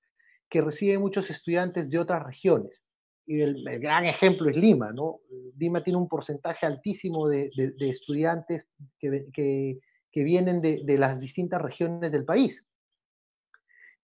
que 0.50 0.62
reciben 0.62 1.02
muchos 1.02 1.30
estudiantes 1.30 1.90
de 1.90 2.00
otras 2.00 2.26
regiones. 2.26 2.82
Y 3.26 3.42
el, 3.42 3.62
gran 3.80 4.06
ejemplo 4.06 4.50
es 4.50 4.56
Lima, 4.56 4.94
¿no? 4.94 5.20
Lima 5.58 5.84
tiene 5.84 6.00
un 6.00 6.08
porcentaje 6.08 6.66
altísimo 6.66 7.28
de, 7.28 7.52
de, 7.78 7.90
estudiantes 7.90 8.66
que, 9.00 9.26
que, 9.34 9.80
que 10.10 10.24
vienen 10.24 10.62
de, 10.62 10.82
de, 10.86 10.98
las 10.98 11.20
distintas 11.20 11.62
regiones 11.62 12.10
del 12.14 12.24
país. 12.24 12.64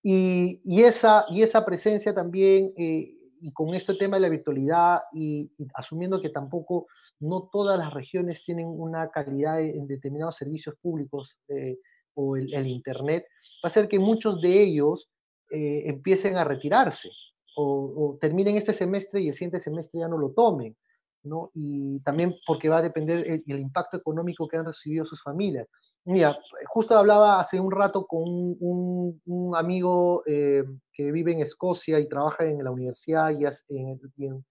Y, 0.03 0.61
y, 0.65 0.83
esa, 0.83 1.25
y 1.29 1.41
esa 1.41 1.65
presencia 1.65 2.13
también, 2.13 2.73
eh, 2.77 3.15
y 3.39 3.53
con 3.53 3.73
este 3.73 3.95
tema 3.95 4.17
de 4.17 4.21
la 4.21 4.29
virtualidad, 4.29 5.01
y, 5.13 5.49
y, 5.57 5.67
asumiendo 5.73 6.21
que 6.21 6.29
tampoco 6.29 6.87
no 7.23 7.49
todas 7.51 7.79
las 7.79 7.93
regiones 7.93 8.43
tienen 8.43 8.67
una 8.67 9.09
calidad 9.09 9.61
en 9.61 9.87
determinados 9.87 10.35
servicios 10.35 10.75
públicos 10.81 11.35
eh, 11.47 11.79
o 12.15 12.35
el, 12.35 12.67
Internet, 12.67 13.25
va 13.63 13.69
a 13.69 13.69
ser 13.69 13.87
que 13.87 13.97
muchos 13.97 14.41
de 14.41 14.61
ellos 14.61 15.09
eh, 15.51 15.83
empiecen 15.85 16.35
a 16.35 16.43
retirarse 16.43 17.09
o, 17.55 18.17
terminen 18.19 18.57
este 18.57 18.73
semestre 18.73 19.21
y 19.21 19.29
el 19.29 19.33
siguiente 19.33 19.59
semestre 19.59 19.99
ya 20.01 20.07
no 20.07 20.17
lo 20.17 20.31
tomen, 20.31 20.75
¿no? 21.23 21.51
Y 21.53 21.99
también 22.01 22.35
porque 22.45 22.69
va 22.69 22.79
a 22.79 22.81
depender 22.81 23.43
el, 23.45 23.59
impacto 23.59 23.97
económico 23.97 24.47
que 24.47 24.57
han 24.57 24.65
recibido 24.65 25.05
sus 25.05 25.21
familias. 25.21 25.67
Mira, 26.05 26.37
justo 26.67 26.97
hablaba 26.97 27.39
hace 27.39 27.59
un 27.59 27.71
rato 27.71 28.05
con 28.05 28.23
un, 28.25 29.53
amigo 29.55 30.23
eh, 30.25 30.63
que 30.91 31.11
vive 31.11 31.31
en 31.31 31.39
Escocia 31.39 31.99
y 31.99 32.09
trabaja 32.09 32.45
en 32.45 32.61
la 32.63 32.71
universidad 32.71 33.31
y, 33.31 33.45
en, 33.77 33.99
en 34.17 34.45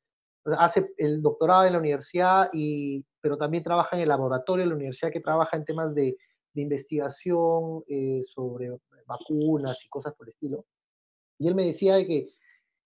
hace 0.44 0.92
el 0.96 1.20
doctorado 1.20 1.64
en 1.64 1.74
la 1.74 1.78
universidad, 1.78 2.48
y, 2.52 3.04
pero 3.20 3.36
también 3.36 3.62
trabaja 3.62 3.96
en 3.96 4.02
el 4.02 4.08
laboratorio 4.08 4.64
de 4.64 4.70
la 4.70 4.76
universidad 4.76 5.12
que 5.12 5.20
trabaja 5.20 5.56
en 5.56 5.64
temas 5.64 5.94
de, 5.94 6.16
de 6.54 6.62
investigación 6.62 7.84
eh, 7.86 8.22
sobre 8.26 8.70
vacunas 9.06 9.84
y 9.84 9.88
cosas 9.88 10.14
por 10.14 10.26
el 10.26 10.32
estilo. 10.32 10.64
Y 11.38 11.48
él 11.48 11.54
me 11.54 11.66
decía 11.66 12.04
que, 12.06 12.28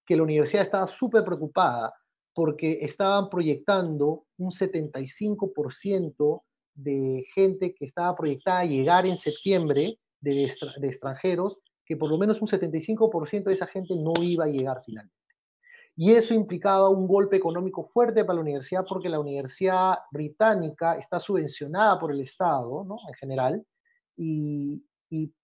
que 0.05 0.17
la 0.17 0.23
universidad 0.23 0.63
estaba 0.63 0.87
súper 0.87 1.25
preocupada 1.25 1.95
porque 2.35 2.79
estaban 2.83 3.29
proyectando 3.31 4.27
un 4.39 4.51
75% 4.51 6.43
de 6.77 7.27
gente 7.35 7.75
que 7.75 7.87
estaba 7.87 8.15
proyectada 8.15 8.61
a 8.61 8.65
llegar 8.65 9.07
en 9.07 9.17
septiembre 9.17 9.99
de, 10.21 10.45
extranjeros, 10.45 11.59
que 11.85 11.97
por 11.97 12.11
lo 12.11 12.19
menos 12.19 12.41
un 12.41 12.49
75% 12.49 13.45
de 13.45 13.55
esa 13.55 13.67
gente 13.67 13.95
no 13.97 14.13
iba 14.23 14.45
a 14.45 14.49
llegar 14.49 14.83
finalmente. 14.85 15.15
Y 15.99 16.13
eso 16.13 16.35
implicaba 16.35 16.91
un 16.91 17.09
golpe 17.09 17.37
económico 17.37 17.85
fuerte 17.85 18.25
para 18.25 18.37
la 18.37 18.43
universidad 18.43 18.85
porque 18.87 19.09
la 19.09 19.19
universidad 19.19 19.95
británica 20.11 20.97
está 20.97 21.19
subvencionada 21.19 21.99
por 21.99 22.13
el 22.13 22.21
Estado, 22.21 22.85
¿no? 22.85 22.99
En 23.09 23.15
general, 23.15 23.67
y, 24.17 24.83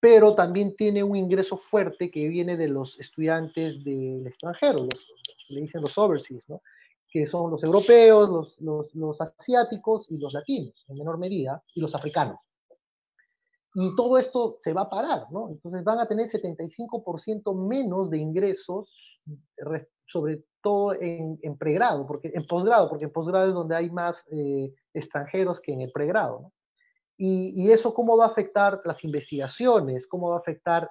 pero 0.01 0.35
también 0.35 0.77
tiene 0.77 1.03
un 1.03 1.17
ingreso 1.17 1.57
fuerte 1.57 2.11
que 2.11 2.29
viene 2.29 2.57
de 2.57 2.69
los 2.69 2.99
estudiantes 2.99 3.83
del 3.83 4.27
extranjero, 4.27 4.87
le 5.49 5.61
dicen 5.61 5.81
los 5.81 5.97
overseas, 5.97 6.47
¿no? 6.49 6.61
Que 7.13 7.27
son 7.27 7.51
los 7.51 7.63
europeos, 7.63 8.31
los, 8.31 8.61
los, 8.63 8.95
los 8.95 9.21
asiáticos 9.21 10.11
y 10.11 10.17
los 10.17 10.33
latinos, 10.33 10.73
en 10.89 10.97
menor 10.97 11.19
medida, 11.19 11.63
y 11.75 11.81
los 11.83 11.95
africanos. 11.95 12.39
Y 13.75 13.95
todo 13.95 14.17
esto 14.17 14.57
se 14.61 14.73
va 14.73 14.83
a 14.83 14.91
parar, 14.91 15.27
¿no? 15.31 15.51
Entonces 15.51 15.85
van 15.85 15.99
a 15.99 16.07
tener 16.07 16.29
75% 16.29 17.55
menos 17.69 18.09
de 18.09 18.19
ingresos, 18.19 19.21
sobre 20.07 20.45
todo 20.63 20.95
en, 20.95 21.39
en, 21.43 21.59
pregrado, 21.59 22.07
porque, 22.07 22.33
en 22.35 22.47
posgrado, 22.47 22.89
porque 22.89 23.05
en 23.05 23.13
posgrado 23.13 23.49
es 23.49 23.55
donde 23.55 23.77
hay 23.77 23.91
más 23.91 24.25
eh, 24.31 24.73
extranjeros 24.95 25.61
que 25.61 25.73
en 25.73 25.83
el 25.83 25.93
pregrado, 25.93 26.41
¿no? 26.41 26.53
Y, 27.19 27.53
y, 27.63 27.71
eso 27.71 27.95
cómo 27.95 28.17
va 28.17 28.25
a 28.25 28.29
afectar 28.29 28.81
las 28.85 29.05
investigaciones, 29.05 30.09
cómo 30.09 30.31
va 30.31 30.37
a 30.37 30.41
afectar 30.41 30.89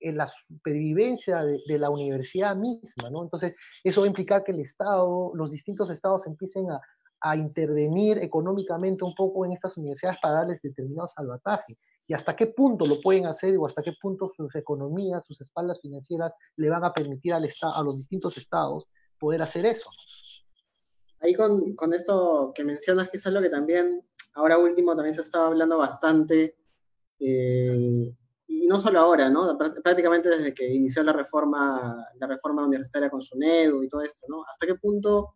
en 0.00 0.16
la 0.16 0.28
supervivencia 0.28 1.42
de, 1.42 1.60
de, 1.66 1.78
la 1.78 1.90
universidad 1.90 2.56
misma, 2.56 3.10
¿no? 3.10 3.22
Entonces, 3.22 3.54
eso 3.84 4.00
va 4.00 4.06
a 4.06 4.08
implicar 4.08 4.44
que 4.44 4.52
el 4.52 4.60
Estado, 4.60 5.32
los 5.34 5.50
distintos 5.50 5.90
estados 5.90 6.26
empiecen 6.26 6.70
a, 6.70 6.80
a 7.20 7.36
intervenir 7.36 8.18
económicamente 8.18 9.04
un 9.04 9.14
poco 9.14 9.44
en 9.44 9.52
estas 9.52 9.76
universidades 9.76 10.18
para 10.20 10.34
darles 10.34 10.62
determinado 10.62 11.08
salvataje 11.08 11.78
y 12.06 12.14
hasta 12.14 12.36
qué 12.36 12.46
punto 12.46 12.86
lo 12.86 13.00
pueden 13.00 13.26
hacer 13.26 13.56
o 13.56 13.66
hasta 13.66 13.82
qué 13.82 13.92
punto 14.00 14.30
sus 14.36 14.54
economías, 14.54 15.24
sus 15.26 15.40
espaldas 15.40 15.80
financieras 15.80 16.32
le 16.56 16.68
van 16.68 16.84
a 16.84 16.92
permitir 16.92 17.32
al 17.32 17.50
a 17.62 17.82
los 17.82 17.98
distintos 17.98 18.36
estados 18.36 18.86
poder 19.18 19.42
hacer 19.42 19.66
eso. 19.66 19.90
Ahí 21.20 21.34
con, 21.34 21.74
con, 21.74 21.94
esto 21.94 22.52
que 22.54 22.62
mencionas, 22.62 23.08
que 23.08 23.16
es 23.16 23.26
algo 23.26 23.40
que 23.40 23.48
también, 23.48 24.02
ahora 24.34 24.58
último, 24.58 24.94
también 24.94 25.14
se 25.14 25.22
estaba 25.22 25.46
hablando 25.46 25.78
bastante, 25.78 26.56
eh, 27.18 28.14
y 28.48 28.66
no 28.66 28.78
solo 28.78 29.00
ahora, 29.00 29.28
¿no? 29.28 29.58
prácticamente 29.58 30.28
desde 30.28 30.54
que 30.54 30.72
inició 30.72 31.02
la 31.02 31.12
reforma, 31.12 32.06
la 32.14 32.26
reforma 32.26 32.64
universitaria 32.64 33.10
con 33.10 33.20
SUNEDU 33.20 33.82
y 33.82 33.88
todo 33.88 34.02
esto, 34.02 34.26
¿no? 34.28 34.44
¿Hasta 34.48 34.66
qué 34.66 34.76
punto 34.76 35.34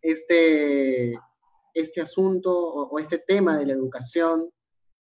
este, 0.00 1.14
este 1.74 2.00
asunto 2.00 2.56
o, 2.56 2.98
este 2.98 3.18
tema 3.18 3.58
de 3.58 3.66
la 3.66 3.74
educación 3.74 4.50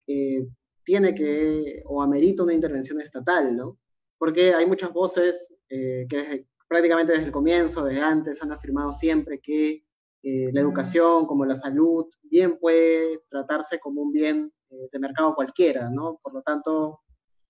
eh, 0.07 0.45
tiene 0.83 1.15
que, 1.15 1.81
o 1.85 2.01
amerita 2.01 2.43
una 2.43 2.53
intervención 2.53 2.99
estatal, 2.99 3.55
¿no? 3.55 3.77
Porque 4.17 4.53
hay 4.53 4.65
muchas 4.65 4.91
voces 4.91 5.53
eh, 5.69 6.05
que 6.09 6.47
prácticamente 6.67 7.13
desde 7.13 7.25
el 7.25 7.31
comienzo, 7.31 7.85
desde 7.85 8.01
antes, 8.01 8.41
han 8.41 8.51
afirmado 8.51 8.91
siempre 8.91 9.39
que 9.39 9.83
eh, 10.23 10.51
la 10.53 10.61
educación, 10.61 11.25
como 11.25 11.45
la 11.45 11.55
salud, 11.55 12.05
bien 12.23 12.57
puede 12.59 13.21
tratarse 13.29 13.79
como 13.79 14.01
un 14.01 14.11
bien 14.11 14.53
eh, 14.71 14.89
de 14.91 14.99
mercado 14.99 15.35
cualquiera, 15.35 15.89
¿no? 15.89 16.19
Por 16.21 16.33
lo 16.33 16.41
tanto, 16.41 17.01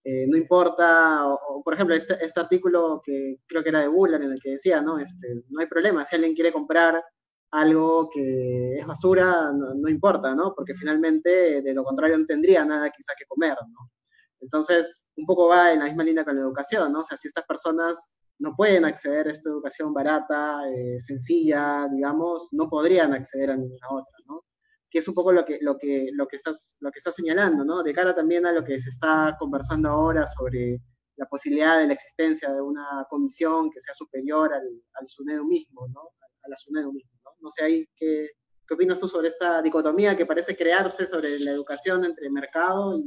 eh, 0.03 0.25
no 0.27 0.35
importa, 0.35 1.23
por 1.63 1.73
ejemplo, 1.73 1.95
este, 1.95 2.17
este, 2.25 2.39
artículo 2.39 3.01
que 3.05 3.37
creo 3.47 3.61
que 3.61 3.69
era 3.69 3.81
de 3.81 3.87
Buller, 3.87 4.21
en 4.21 4.31
el 4.31 4.41
que 4.41 4.51
decía, 4.51 4.81
¿no? 4.81 4.97
Este, 4.99 5.43
no 5.49 5.61
hay 5.61 5.67
problema, 5.67 6.03
si 6.05 6.15
alguien 6.15 6.33
quiere 6.33 6.51
comprar 6.51 7.03
algo 7.51 8.09
que 8.09 8.75
es 8.77 8.85
basura, 8.87 9.51
no, 9.53 9.73
no, 9.75 9.89
importa, 9.89 10.33
¿no? 10.35 10.53
Porque 10.55 10.73
finalmente, 10.73 11.61
de 11.61 11.73
lo 11.73 11.83
contrario, 11.83 12.17
no 12.17 12.25
tendría 12.25 12.65
nada 12.65 12.89
quizá 12.89 13.13
que 13.17 13.25
comer, 13.25 13.55
¿no? 13.69 13.91
Entonces, 14.39 15.05
un 15.17 15.25
poco 15.25 15.47
va 15.49 15.71
en 15.73 15.79
la 15.79 15.85
misma 15.85 16.03
línea 16.03 16.25
con 16.25 16.35
la 16.35 16.41
educación, 16.41 16.91
¿no? 16.91 17.01
O 17.01 17.03
sea, 17.03 17.17
si 17.17 17.27
estas 17.27 17.45
personas 17.45 18.15
no 18.39 18.55
pueden 18.55 18.85
acceder 18.85 19.27
a 19.27 19.31
esta 19.31 19.49
educación 19.49 19.93
barata, 19.93 20.61
eh, 20.69 20.99
sencilla, 20.99 21.87
digamos, 21.91 22.49
no 22.53 22.69
podrían 22.69 23.13
acceder 23.13 23.51
a 23.51 23.57
ninguna 23.57 23.87
otra, 23.91 24.17
¿no? 24.25 24.43
Que 24.91 24.99
es 24.99 25.07
un 25.07 25.15
poco 25.15 25.31
lo 25.31 25.45
que, 25.45 25.57
lo 25.61 25.77
que, 25.77 26.09
lo 26.13 26.27
que, 26.27 26.35
estás, 26.35 26.75
lo 26.81 26.91
que 26.91 26.99
estás 26.99 27.15
señalando, 27.15 27.63
¿no? 27.63 27.81
De 27.81 27.93
cara 27.93 28.13
también 28.13 28.45
a 28.45 28.51
lo 28.51 28.63
que 28.63 28.79
se 28.79 28.89
está 28.89 29.35
conversando 29.39 29.89
ahora 29.89 30.27
sobre 30.27 30.81
la 31.15 31.25
posibilidad 31.27 31.79
de 31.79 31.87
la 31.87 31.93
existencia 31.93 32.51
de 32.51 32.61
una 32.61 33.07
comisión 33.09 33.71
que 33.71 33.79
sea 33.79 33.93
superior 33.93 34.53
al, 34.53 34.83
al 34.93 35.07
SUNEDU 35.07 35.45
mismo, 35.45 35.87
¿no? 35.87 36.01
A 36.43 36.49
la 36.49 36.55
SUNEDU 36.57 36.91
mismo 36.91 37.11
no 37.41 37.49
sé 37.49 37.63
ahí 37.63 37.87
qué, 37.97 38.29
qué 38.67 38.73
opinas 38.73 38.99
tú 38.99 39.07
sobre 39.07 39.27
esta 39.27 39.61
dicotomía 39.61 40.15
que 40.15 40.25
parece 40.25 40.55
crearse 40.55 41.05
sobre 41.05 41.39
la 41.39 41.51
educación 41.51 42.05
entre 42.05 42.29
mercado 42.29 43.01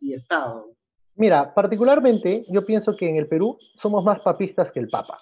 y 0.00 0.12
Estado. 0.12 0.74
Mira, 1.14 1.52
particularmente 1.54 2.44
yo 2.48 2.64
pienso 2.64 2.96
que 2.96 3.08
en 3.08 3.16
el 3.16 3.28
Perú 3.28 3.58
somos 3.76 4.04
más 4.04 4.20
papistas 4.20 4.72
que 4.72 4.80
el 4.80 4.88
Papa. 4.88 5.20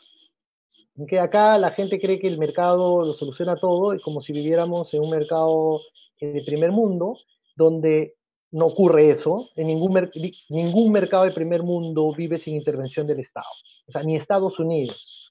Que 1.07 1.21
acá 1.21 1.59
la 1.59 1.71
gente 1.71 2.01
cree 2.01 2.19
que 2.19 2.27
el 2.27 2.39
mercado 2.39 3.05
lo 3.05 3.13
soluciona 3.13 3.57
todo 3.57 3.95
y 3.95 4.01
como 4.01 4.21
si 4.21 4.33
viviéramos 4.33 4.93
en 4.95 5.03
un 5.03 5.11
mercado 5.11 5.81
de 6.21 6.43
primer 6.45 6.73
mundo, 6.73 7.19
donde 7.55 8.17
no 8.51 8.67
ocurre 8.67 9.11
eso, 9.11 9.49
en 9.57 9.67
ningún, 9.67 9.93
mer 9.93 10.11
ningún 10.49 10.91
mercado 10.91 11.25
de 11.25 11.33
primer 11.33 11.63
mundo 11.63 12.13
vive 12.15 12.39
sin 12.39 12.55
intervención 12.55 13.07
del 13.07 13.21
Estado. 13.21 13.47
O 13.87 13.93
sea, 13.93 14.03
ni 14.03 14.17
Estados 14.17 14.59
Unidos, 14.59 15.31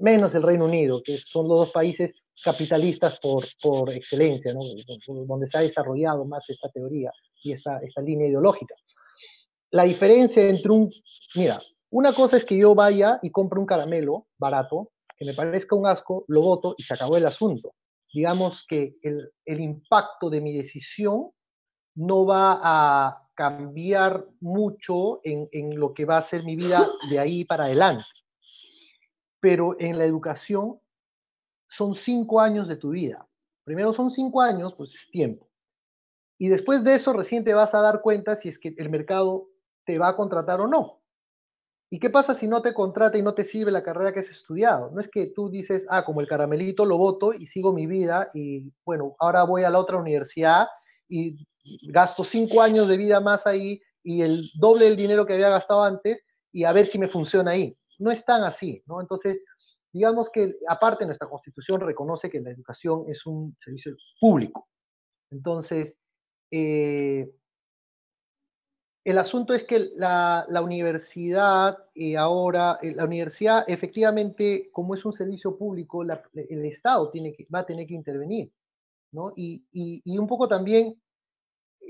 menos 0.00 0.34
el 0.34 0.42
Reino 0.42 0.66
Unido, 0.66 1.02
que 1.02 1.16
son 1.18 1.48
los 1.48 1.58
dos 1.58 1.70
países 1.70 2.14
capitalistas 2.42 3.18
por, 3.20 3.46
por 3.62 3.90
excelencia, 3.90 4.52
donde 4.52 5.48
se 5.48 5.58
ha 5.58 5.62
desarrollado 5.62 6.24
más 6.26 6.48
esta 6.50 6.68
teoría 6.68 7.10
y 7.42 7.52
esta, 7.52 7.78
esta 7.78 8.02
línea 8.02 8.28
ideológica. 8.28 8.74
La 9.70 9.84
diferencia 9.84 10.46
entre 10.46 10.70
un, 10.70 10.92
mira, 11.34 11.60
una 11.96 12.12
cosa 12.12 12.36
es 12.36 12.44
que 12.44 12.58
yo 12.58 12.74
vaya 12.74 13.18
y 13.22 13.30
compre 13.30 13.58
un 13.58 13.64
caramelo 13.64 14.26
barato, 14.36 14.92
que 15.16 15.24
me 15.24 15.32
parezca 15.32 15.74
un 15.74 15.86
asco, 15.86 16.26
lo 16.28 16.42
voto 16.42 16.74
y 16.76 16.82
se 16.82 16.92
acabó 16.92 17.16
el 17.16 17.24
asunto. 17.24 17.72
Digamos 18.12 18.66
que 18.68 18.96
el, 19.00 19.32
impacto 19.46 20.28
de 20.28 20.42
mi 20.42 20.54
decisión 20.54 21.30
no 21.94 22.26
va 22.26 22.60
a 22.62 23.30
cambiar 23.34 24.26
mucho 24.40 25.20
en, 25.24 25.48
en 25.52 25.80
lo 25.80 25.94
que 25.94 26.04
va 26.04 26.18
a 26.18 26.22
ser 26.22 26.44
mi 26.44 26.54
vida 26.54 26.86
de 27.08 27.18
ahí 27.18 27.46
para 27.46 27.64
adelante. 27.64 28.04
Pero 29.40 29.74
en 29.80 29.96
la 29.96 30.04
educación 30.04 30.78
son 31.66 31.94
cinco 31.94 32.40
años 32.40 32.68
de 32.68 32.76
tu 32.76 32.90
vida. 32.90 33.26
Primero 33.64 33.94
son 33.94 34.10
cinco 34.10 34.42
años, 34.42 34.74
pues 34.74 34.94
es 34.94 35.10
tiempo. 35.10 35.48
Y 36.36 36.48
después 36.48 36.84
de 36.84 36.96
eso 36.96 37.14
recién 37.14 37.42
te 37.42 37.54
vas 37.54 37.74
a 37.74 37.80
dar 37.80 38.02
cuenta 38.02 38.36
si 38.36 38.50
es 38.50 38.58
que 38.58 38.74
el 38.76 38.90
mercado 38.90 39.48
te 39.86 39.98
va 39.98 40.08
a 40.08 40.16
contratar 40.16 40.60
o 40.60 40.66
no. 40.66 40.95
¿Y 41.88 42.00
qué 42.00 42.10
pasa 42.10 42.34
si 42.34 42.48
no 42.48 42.62
te 42.62 42.74
contrata 42.74 43.16
y 43.16 43.22
no 43.22 43.34
te 43.34 43.44
sirve 43.44 43.70
la 43.70 43.82
carrera 43.82 44.12
que 44.12 44.20
has 44.20 44.28
estudiado? 44.28 44.90
No 44.90 45.00
es 45.00 45.08
que 45.08 45.28
tú 45.28 45.48
dices, 45.48 45.86
ah, 45.88 46.04
como 46.04 46.20
el 46.20 46.26
caramelito 46.26 46.84
lo 46.84 46.98
voto 46.98 47.32
y 47.32 47.46
sigo 47.46 47.72
mi 47.72 47.86
vida 47.86 48.30
y 48.34 48.72
bueno, 48.84 49.14
ahora 49.20 49.44
voy 49.44 49.62
a 49.62 49.70
la 49.70 49.78
otra 49.78 49.96
universidad 49.96 50.66
y 51.08 51.46
gasto 51.82 52.24
cinco 52.24 52.60
años 52.60 52.88
de 52.88 52.96
vida 52.96 53.20
más 53.20 53.46
ahí 53.46 53.80
y 54.02 54.22
el 54.22 54.50
doble 54.54 54.86
del 54.86 54.96
dinero 54.96 55.26
que 55.26 55.34
había 55.34 55.48
gastado 55.48 55.84
antes 55.84 56.24
y 56.52 56.64
a 56.64 56.72
ver 56.72 56.86
si 56.86 56.98
me 56.98 57.08
funciona 57.08 57.52
ahí. 57.52 57.76
No 57.98 58.10
es 58.10 58.24
tan 58.24 58.42
así, 58.42 58.82
¿no? 58.86 59.00
Entonces, 59.00 59.42
digamos 59.92 60.28
que 60.30 60.56
aparte 60.68 61.06
nuestra 61.06 61.28
constitución 61.28 61.80
reconoce 61.80 62.28
que 62.28 62.40
la 62.40 62.50
educación 62.50 63.04
es 63.08 63.24
un 63.26 63.56
servicio 63.64 63.96
público. 64.20 64.68
Entonces, 65.30 65.94
eh, 66.50 67.30
el 69.06 69.18
asunto 69.18 69.54
es 69.54 69.62
que 69.62 69.92
la, 69.94 70.44
universidad 70.60 71.78
eh, 71.94 72.16
ahora, 72.16 72.80
eh, 72.82 72.92
la 72.92 73.04
universidad 73.04 73.62
efectivamente, 73.68 74.68
como 74.72 74.96
es 74.96 75.04
un 75.04 75.12
servicio 75.12 75.56
público, 75.56 76.02
el 76.02 76.64
Estado 76.64 77.08
tiene 77.10 77.32
que, 77.32 77.46
va 77.54 77.60
a 77.60 77.66
tener 77.66 77.86
que 77.86 77.94
intervenir, 77.94 78.52
¿no? 79.12 79.32
Y, 79.36 79.64
y, 79.70 80.02
y 80.04 80.18
un 80.18 80.26
poco 80.26 80.48
también, 80.48 81.00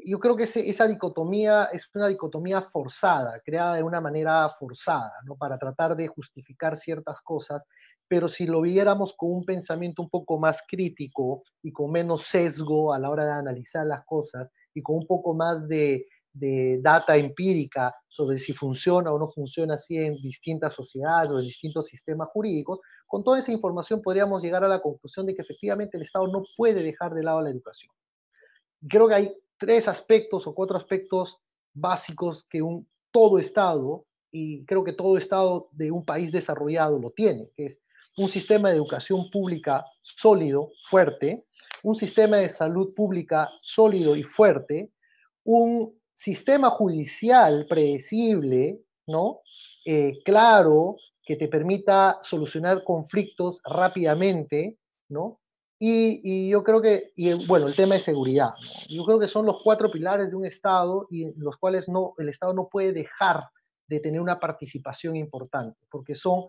yo 0.04 0.20
creo 0.20 0.36
que 0.36 0.42
ese, 0.42 0.68
esa 0.68 0.86
dicotomía 0.86 1.70
es 1.72 1.88
una 1.94 2.08
dicotomía 2.08 2.60
forzada, 2.60 3.40
creada 3.42 3.76
de 3.76 3.82
una 3.82 4.02
manera 4.02 4.50
forzada, 4.60 5.14
¿no? 5.24 5.36
Para 5.36 5.56
tratar 5.58 5.96
de 5.96 6.08
justificar 6.08 6.76
ciertas 6.76 7.22
cosas 7.22 7.62
pero 8.08 8.28
si 8.28 8.46
lo 8.46 8.60
viéramos 8.60 9.14
con 9.16 9.32
un 9.32 9.44
pensamiento 9.44 10.02
un 10.02 10.08
poco 10.08 10.38
más 10.38 10.62
crítico 10.68 11.42
y 11.60 11.72
con 11.72 11.90
menos 11.90 12.24
sesgo 12.26 12.92
a 12.92 13.00
la 13.00 13.10
hora 13.10 13.24
de 13.24 13.32
analizar 13.32 13.84
las 13.84 14.04
cosas 14.04 14.48
y 14.72 14.80
con 14.80 14.96
un 14.96 15.06
poco 15.08 15.34
más 15.34 15.66
de, 15.66 16.06
de 16.39 16.78
data 16.82 17.16
empírica 17.16 17.95
sobre 18.09 18.39
si 18.39 18.53
funciona 18.53 19.12
o 19.12 19.18
no 19.18 19.30
funciona 19.30 19.74
así 19.74 19.97
en 19.97 20.14
distintas 20.14 20.74
sociedades 20.74 21.30
o 21.30 21.39
en 21.39 21.47
distintos 21.47 21.87
sistemas 21.87 22.28
jurídicos, 22.28 22.80
con 23.07 23.24
toda 23.24 23.41
esa 23.41 23.53
información 23.53 24.03
podríamos 24.03 24.43
llegar 24.43 24.64
a 24.64 24.68
la 24.68 24.80
conclusión 24.80 25.26
de 25.26 25.34
que 25.34 25.43
efectivamente 25.43 25.97
el 25.97 26.03
Estado 26.03 26.26
no 26.28 26.43
puede 26.57 26.82
dejar 26.82 27.14
de 27.14 27.22
lado 27.22 27.41
la 27.41 27.51
educación. 27.51 27.93
Creo 28.89 29.09
que 29.09 29.14
hay 29.14 29.37
tres 29.59 29.89
aspectos 29.89 30.47
o 30.47 30.55
cuatro 30.55 30.76
aspectos 30.76 31.39
básicos 31.72 32.45
que 32.51 32.61
un, 32.61 32.87
todo 33.11 33.39
Estado, 33.39 34.05
y 34.30 34.64
creo 34.66 34.84
que 34.84 34.93
todo 34.93 35.16
Estado 35.16 35.68
de 35.72 35.91
un 35.91 36.05
país 36.05 36.32
desarrollado 36.32 36.99
lo 36.99 37.11
tiene, 37.11 37.51
que 37.57 37.66
es 37.66 37.80
un 38.18 38.28
sistema 38.28 38.70
de 38.70 38.76
educación 38.76 39.30
pública 39.30 39.84
sólido, 40.03 40.70
fuerte, 40.89 41.45
un 41.82 41.97
sistema 41.97 42.39
de 42.39 42.49
salud 42.49 42.95
pública 42.95 43.49
sólido 43.62 44.16
y 44.16 44.22
fuerte, 44.22 44.91
un 45.45 45.95
sistema 46.16 46.70
judicial 46.70 47.66
predecible, 47.68 48.80
¿no? 49.06 49.40
Eh, 49.84 50.18
claro, 50.24 50.96
que 51.22 51.36
te 51.36 51.46
permita 51.46 52.18
solucionar 52.22 52.82
conflictos 52.82 53.60
rápidamente, 53.64 54.78
¿no? 55.08 55.40
Y, 55.78 56.20
y, 56.24 56.48
yo 56.48 56.64
creo 56.64 56.80
que, 56.80 57.12
y 57.16 57.46
bueno, 57.46 57.66
el 57.66 57.76
tema 57.76 57.96
de 57.96 58.00
seguridad, 58.00 58.48
¿no? 58.48 58.96
yo 58.96 59.04
creo 59.04 59.18
que 59.18 59.28
son 59.28 59.44
los 59.44 59.62
cuatro 59.62 59.90
pilares 59.90 60.30
de 60.30 60.36
un 60.36 60.46
Estado 60.46 61.06
y 61.10 61.38
los 61.38 61.58
cuales 61.58 61.86
no, 61.86 62.14
el 62.16 62.30
Estado 62.30 62.54
no 62.54 62.68
puede 62.68 62.94
dejar 62.94 63.44
de 63.86 64.00
tener 64.00 64.22
una 64.22 64.40
participación 64.40 65.16
importante, 65.16 65.78
porque 65.90 66.14
son 66.14 66.46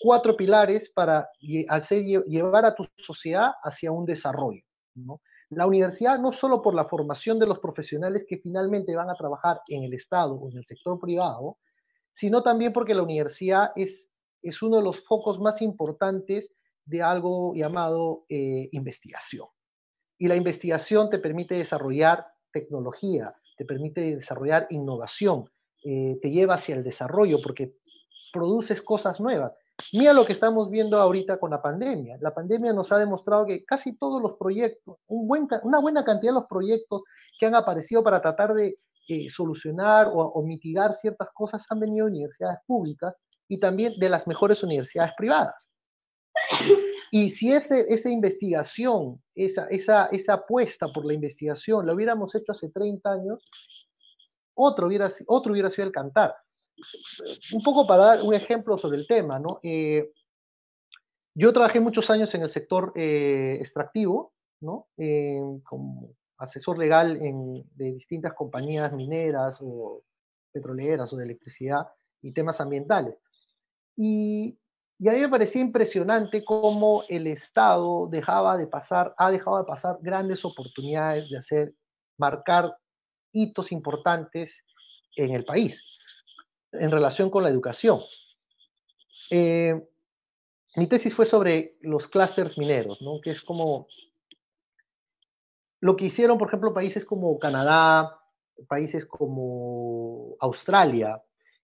cuatro 0.00 0.34
pilares 0.34 0.90
para 0.94 1.28
hacer, 1.68 2.04
llevar 2.04 2.64
a 2.64 2.74
tu 2.74 2.86
sociedad 2.96 3.52
hacia 3.62 3.92
un 3.92 4.06
desarrollo. 4.06 4.62
La 5.50 5.66
universidad, 5.66 6.18
no 6.18 6.32
solo 6.32 6.60
por 6.60 6.74
la 6.74 6.84
formación 6.84 7.38
de 7.38 7.46
los 7.46 7.58
profesionales 7.58 8.26
que 8.28 8.38
finalmente 8.38 8.94
van 8.94 9.08
a 9.08 9.14
trabajar 9.14 9.60
en 9.68 9.82
el 9.84 9.94
Estado 9.94 10.34
o 10.34 10.50
en 10.50 10.58
el 10.58 10.64
sector 10.64 10.98
privado, 10.98 11.58
sino 12.12 12.42
también 12.42 12.72
porque 12.72 12.94
la 12.94 13.02
universidad 13.02 13.70
es, 13.76 14.10
es 14.42 14.60
uno 14.62 14.78
de 14.78 14.82
los 14.82 15.04
focos 15.06 15.38
más 15.40 15.62
importantes 15.62 16.50
de 16.84 17.02
algo 17.02 17.54
llamado 17.54 18.24
eh, 18.28 18.68
investigación. 18.72 19.46
Y 20.18 20.28
la 20.28 20.36
investigación 20.36 21.10
te 21.10 21.18
permite 21.18 21.54
desarrollar 21.54 22.26
tecnología, 22.52 23.34
te 23.56 23.64
permite 23.64 24.16
desarrollar 24.16 24.66
innovación, 24.70 25.50
eh, 25.84 26.18
te 26.20 26.30
lleva 26.30 26.54
hacia 26.54 26.74
el 26.74 26.82
desarrollo 26.82 27.38
porque 27.42 27.74
produces 28.32 28.82
cosas 28.82 29.20
nuevas. 29.20 29.52
Mira 29.92 30.12
lo 30.12 30.24
que 30.26 30.32
estamos 30.32 30.70
viendo 30.70 31.00
ahorita 31.00 31.38
con 31.38 31.50
la 31.50 31.62
pandemia. 31.62 32.18
La 32.20 32.34
pandemia 32.34 32.72
nos 32.72 32.92
ha 32.92 32.98
demostrado 32.98 33.46
que 33.46 33.64
casi 33.64 33.96
todos 33.96 34.20
los 34.20 34.36
proyectos, 34.36 34.98
una 35.06 35.78
buena 35.78 36.04
cantidad 36.04 36.32
de 36.32 36.40
los 36.40 36.48
proyectos 36.48 37.02
que 37.38 37.46
han 37.46 37.54
aparecido 37.54 38.02
para 38.02 38.20
tratar 38.20 38.54
de 38.54 38.74
eh, 39.08 39.30
solucionar 39.30 40.10
o, 40.12 40.42
mitigar 40.42 40.94
ciertas 40.96 41.28
cosas 41.32 41.64
han 41.70 41.80
venido 41.80 42.06
de 42.06 42.12
universidades 42.12 42.58
públicas 42.66 43.14
y 43.48 43.58
también 43.58 43.94
de 43.98 44.08
las 44.10 44.26
mejores 44.26 44.62
universidades 44.62 45.12
privadas. 45.16 45.68
Y 47.10 47.30
si 47.30 47.52
ese, 47.52 47.86
esa 47.88 48.10
investigación, 48.10 49.22
esa, 49.34 49.66
esa, 49.68 50.06
esa 50.12 50.34
apuesta 50.34 50.88
por 50.92 51.06
la 51.06 51.14
investigación 51.14 51.86
la 51.86 51.94
hubiéramos 51.94 52.34
hecho 52.34 52.52
hace 52.52 52.68
30 52.68 53.10
años, 53.10 53.38
otro 54.52 54.88
hubiera, 54.88 55.08
otro 55.26 55.52
hubiera 55.52 55.70
sido 55.70 55.86
el 55.86 55.92
cantar 55.92 56.34
un 57.52 57.62
poco 57.62 57.86
para 57.86 58.04
dar 58.04 58.22
un 58.22 58.34
ejemplo 58.34 58.78
sobre 58.78 58.98
el 58.98 59.06
tema, 59.06 59.38
¿no? 59.38 59.60
Eh, 59.62 60.10
yo 61.34 61.52
trabajé 61.52 61.78
muchos 61.78 62.10
años 62.10 62.34
en 62.34 62.42
el 62.42 62.50
sector 62.50 62.92
eh, 62.96 63.58
extractivo, 63.60 64.32
¿no? 64.60 64.88
como 65.62 66.10
asesor 66.36 66.78
legal 66.78 67.16
de 67.16 67.92
distintas 67.92 68.32
compañías 68.34 68.92
mineras 68.92 69.58
o 69.60 70.02
petroleras 70.52 71.12
o 71.12 71.16
de 71.16 71.24
electricidad 71.24 71.86
y 72.22 72.32
temas 72.32 72.60
ambientales. 72.60 73.14
Y, 73.96 74.58
y 74.98 75.08
a 75.08 75.12
mí 75.12 75.20
me 75.20 75.28
parecía 75.28 75.60
impresionante 75.60 76.44
cómo 76.44 77.04
el 77.08 77.28
Estado 77.28 78.08
dejaba 78.08 78.56
de 78.56 78.66
pasar, 78.66 79.14
ha 79.16 79.30
dejado 79.30 79.58
de 79.58 79.64
pasar 79.64 79.98
grandes 80.00 80.44
oportunidades 80.44 81.30
de 81.30 81.38
hacer, 81.38 81.72
marcar 82.18 82.76
hitos 83.32 83.70
importantes 83.70 84.56
en 85.14 85.36
el 85.36 85.44
país 85.44 85.80
en 86.72 86.90
relación 86.90 87.30
con 87.30 87.42
la 87.42 87.48
educación. 87.48 88.00
Eh, 89.30 89.80
mi 90.76 90.86
tesis 90.86 91.14
fue 91.14 91.26
sobre 91.26 91.76
los 91.80 92.08
clústeres 92.08 92.56
mineros, 92.58 93.00
¿no? 93.02 93.20
que 93.20 93.30
es 93.30 93.42
como 93.42 93.88
lo 95.80 95.96
que 95.96 96.06
hicieron, 96.06 96.38
por 96.38 96.48
ejemplo, 96.48 96.74
países 96.74 97.04
como 97.04 97.38
Canadá, 97.38 98.18
países 98.68 99.06
como 99.06 100.34
Australia, 100.40 101.22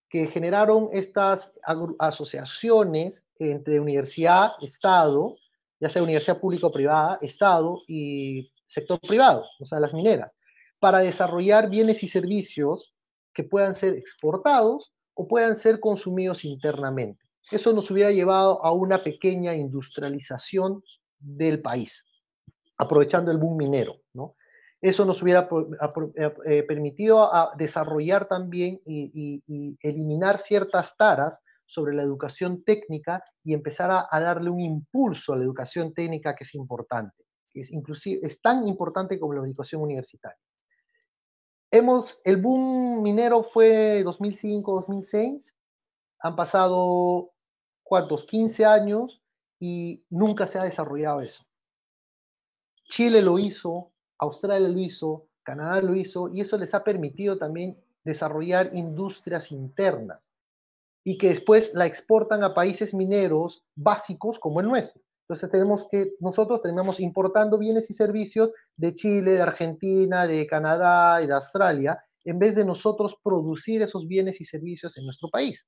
que 0.09 0.29
generaron 0.29 0.89
estas 0.93 1.53
asociaciones 1.99 3.23
entre 3.39 3.81
universidad, 3.81 4.53
Estado, 4.61 5.37
ya 5.81 5.89
sea 5.89 6.03
universidad 6.03 6.39
pública 6.39 6.69
o 6.69 6.73
privada, 6.73 7.19
Estado 7.21 7.83
y 7.89 8.53
sector 8.67 9.01
privado, 9.01 9.45
o 9.59 9.67
sea, 9.67 9.81
las 9.81 9.93
mineras, 9.93 10.37
para 10.81 11.01
desarrollar 11.01 11.69
bienes 11.69 12.03
y 12.03 12.09
servicios 12.09 12.95
que 13.33 13.43
puedan 13.43 13.75
ser 13.75 13.95
exportados 13.95 14.94
o 15.15 15.29
puedan 15.29 15.57
ser 15.57 15.81
consumidos 15.81 16.45
internamente. 16.45 17.25
Eso 17.51 17.73
nos 17.73 17.91
hubiera 17.91 18.11
llevado 18.11 18.65
a 18.65 18.73
una 18.73 19.03
pequeña 19.03 19.55
industrialización 19.55 20.83
del 21.19 21.61
país, 21.61 22.05
aprovechando 22.79 23.31
el 23.31 23.39
boom 23.39 23.57
minero. 23.59 23.97
Eso 24.81 25.05
nos 25.05 25.23
hubiera 25.23 25.49
eh, 26.17 26.35
eh, 26.47 26.63
permitido 26.65 27.31
desarrollar 27.57 28.29
también 28.29 28.81
y, 28.85 29.43
eliminar 29.81 30.41
ciertas 30.41 30.97
taras 30.97 31.39
sobre 31.67 31.95
la 31.95 32.03
educación 32.03 32.63
técnica 32.65 33.25
y 33.43 33.55
empezar 33.55 33.91
a, 33.91 34.21
darle 34.21 34.51
un 34.51 34.61
impulso 34.61 35.33
a 35.33 35.37
la 35.37 35.45
educación 35.45 35.95
técnica 35.95 36.35
que 36.35 36.45
es 36.45 36.55
importante. 36.55 37.25
Es, 37.55 37.71
inclusive, 37.71 38.27
es 38.27 38.41
tan 38.41 38.67
importante 38.67 39.19
como 39.19 39.33
la 39.33 39.41
educación 39.41 39.81
universitaria 39.81 40.39
hemos, 41.75 42.21
el 42.25 42.37
boom 42.37 43.03
minero 43.03 43.43
fue 43.43 44.05
2005, 44.05 44.73
2006, 44.75 45.53
han 46.21 46.37
pasado, 46.37 47.33
¿cuántos? 47.83 48.25
15 48.27 48.65
años 48.65 49.21
y 49.59 50.05
nunca 50.09 50.47
se 50.47 50.59
ha 50.59 50.63
desarrollado 50.63 51.21
eso. 51.21 51.45
Chile 52.85 53.21
lo 53.23 53.41
hizo, 53.41 53.91
Australia 54.19 54.69
lo 54.69 54.79
hizo, 54.79 55.27
Canadá 55.43 55.81
lo 55.81 55.97
hizo, 55.97 56.29
y 56.29 56.41
eso 56.41 56.57
les 56.57 56.75
ha 56.75 56.85
permitido 56.85 57.39
también 57.39 57.77
desarrollar 58.05 58.71
industrias 58.75 59.51
internas 59.51 60.21
y 61.03 61.19
que 61.19 61.29
después 61.29 61.73
la 61.75 61.87
exportan 61.87 62.45
a 62.45 62.55
países 62.55 62.95
mineros 62.95 63.65
básicos 63.75 64.39
como 64.39 64.61
el 64.61 64.69
nuestro. 64.69 65.03
Entonces 65.25 65.51
tenemos 65.51 65.87
que, 65.91 66.13
nosotros 66.21 66.61
terminamos 66.61 67.01
importando 67.01 67.57
bienes 67.57 67.89
y 67.89 67.95
servicios 67.95 68.51
de 68.77 68.95
Chile, 68.95 69.33
de 69.33 69.43
Argentina, 69.43 70.27
de 70.27 70.47
Canadá 70.47 71.23
y 71.23 71.27
de 71.27 71.33
Australia, 71.33 71.99
en 72.25 72.39
vez 72.39 72.55
de 72.55 72.65
nosotros 72.65 73.17
producir 73.23 73.81
esos 73.81 74.07
bienes 74.07 74.39
y 74.41 74.45
servicios 74.45 74.97
en 74.99 75.05
nuestro 75.05 75.31
país. 75.31 75.67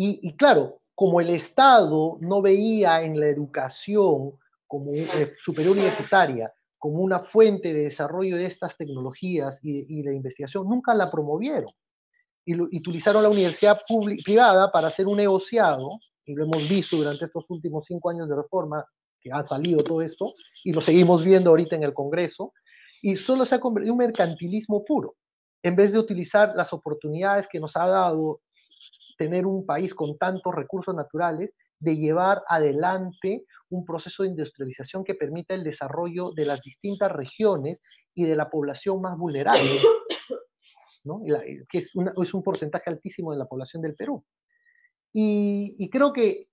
Y, 0.00 0.36
claro, 0.36 0.80
como 0.94 1.20
el 1.20 1.30
Estado 1.30 2.18
no 2.20 2.40
veía 2.40 3.02
en 3.02 3.18
la 3.18 3.26
educación 3.26 4.38
como 4.66 4.92
eh, 4.92 5.34
superior 5.40 5.72
universitaria 5.72 6.52
como 6.78 6.98
una 7.00 7.18
fuente 7.18 7.74
de 7.74 7.82
desarrollo 7.84 8.36
de 8.36 8.46
estas 8.46 8.76
tecnologías 8.76 9.58
y, 9.62 10.02
de 10.02 10.14
investigación, 10.14 10.68
nunca 10.68 10.94
la 10.94 11.10
promovieron. 11.10 11.72
Y, 12.44 12.54
y 12.54 12.78
utilizaron 12.78 13.24
la 13.24 13.28
universidad 13.28 13.80
privada 14.24 14.70
para 14.70 14.86
hacer 14.86 15.08
un 15.08 15.16
negociado 15.16 15.98
y 16.28 16.34
lo 16.34 16.44
hemos 16.44 16.68
visto 16.68 16.96
durante 16.96 17.24
estos 17.24 17.46
últimos 17.48 17.86
cinco 17.86 18.10
años 18.10 18.28
de 18.28 18.36
reforma, 18.36 18.84
que 19.20 19.30
ha 19.32 19.42
salido 19.44 19.82
todo 19.82 20.02
esto, 20.02 20.34
y 20.62 20.72
lo 20.72 20.80
seguimos 20.80 21.24
viendo 21.24 21.50
ahorita 21.50 21.74
en 21.74 21.82
el 21.82 21.94
Congreso, 21.94 22.52
y 23.00 23.16
solo 23.16 23.46
se 23.46 23.54
ha 23.54 23.60
convertido 23.60 23.94
en 23.94 24.00
un 24.00 24.06
mercantilismo 24.06 24.84
puro, 24.84 25.16
en 25.62 25.74
vez 25.74 25.92
de 25.92 25.98
utilizar 25.98 26.52
las 26.54 26.72
oportunidades 26.72 27.48
que 27.48 27.58
nos 27.58 27.76
ha 27.76 27.86
dado 27.86 28.42
tener 29.16 29.46
un 29.46 29.64
país 29.64 29.94
con 29.94 30.18
tantos 30.18 30.54
recursos 30.54 30.94
naturales, 30.94 31.50
de 31.80 31.96
llevar 31.96 32.42
adelante 32.48 33.44
un 33.70 33.84
proceso 33.84 34.22
de 34.22 34.30
industrialización 34.30 35.04
que 35.04 35.14
permita 35.14 35.54
el 35.54 35.64
desarrollo 35.64 36.32
de 36.32 36.44
las 36.44 36.60
distintas 36.60 37.10
regiones 37.10 37.80
y 38.14 38.24
de 38.24 38.36
la 38.36 38.50
población 38.50 39.00
más 39.00 39.16
vulnerable, 39.16 39.80
¿no? 41.04 41.22
que 41.70 41.78
es, 41.78 41.92
es 41.94 42.34
un 42.34 42.42
porcentaje 42.42 42.90
altísimo 42.90 43.32
de 43.32 43.38
la 43.38 43.46
población 43.46 43.80
del 43.80 43.94
Perú. 43.94 44.24
Y, 45.12 45.88
creo 45.90 46.12
que 46.12 46.48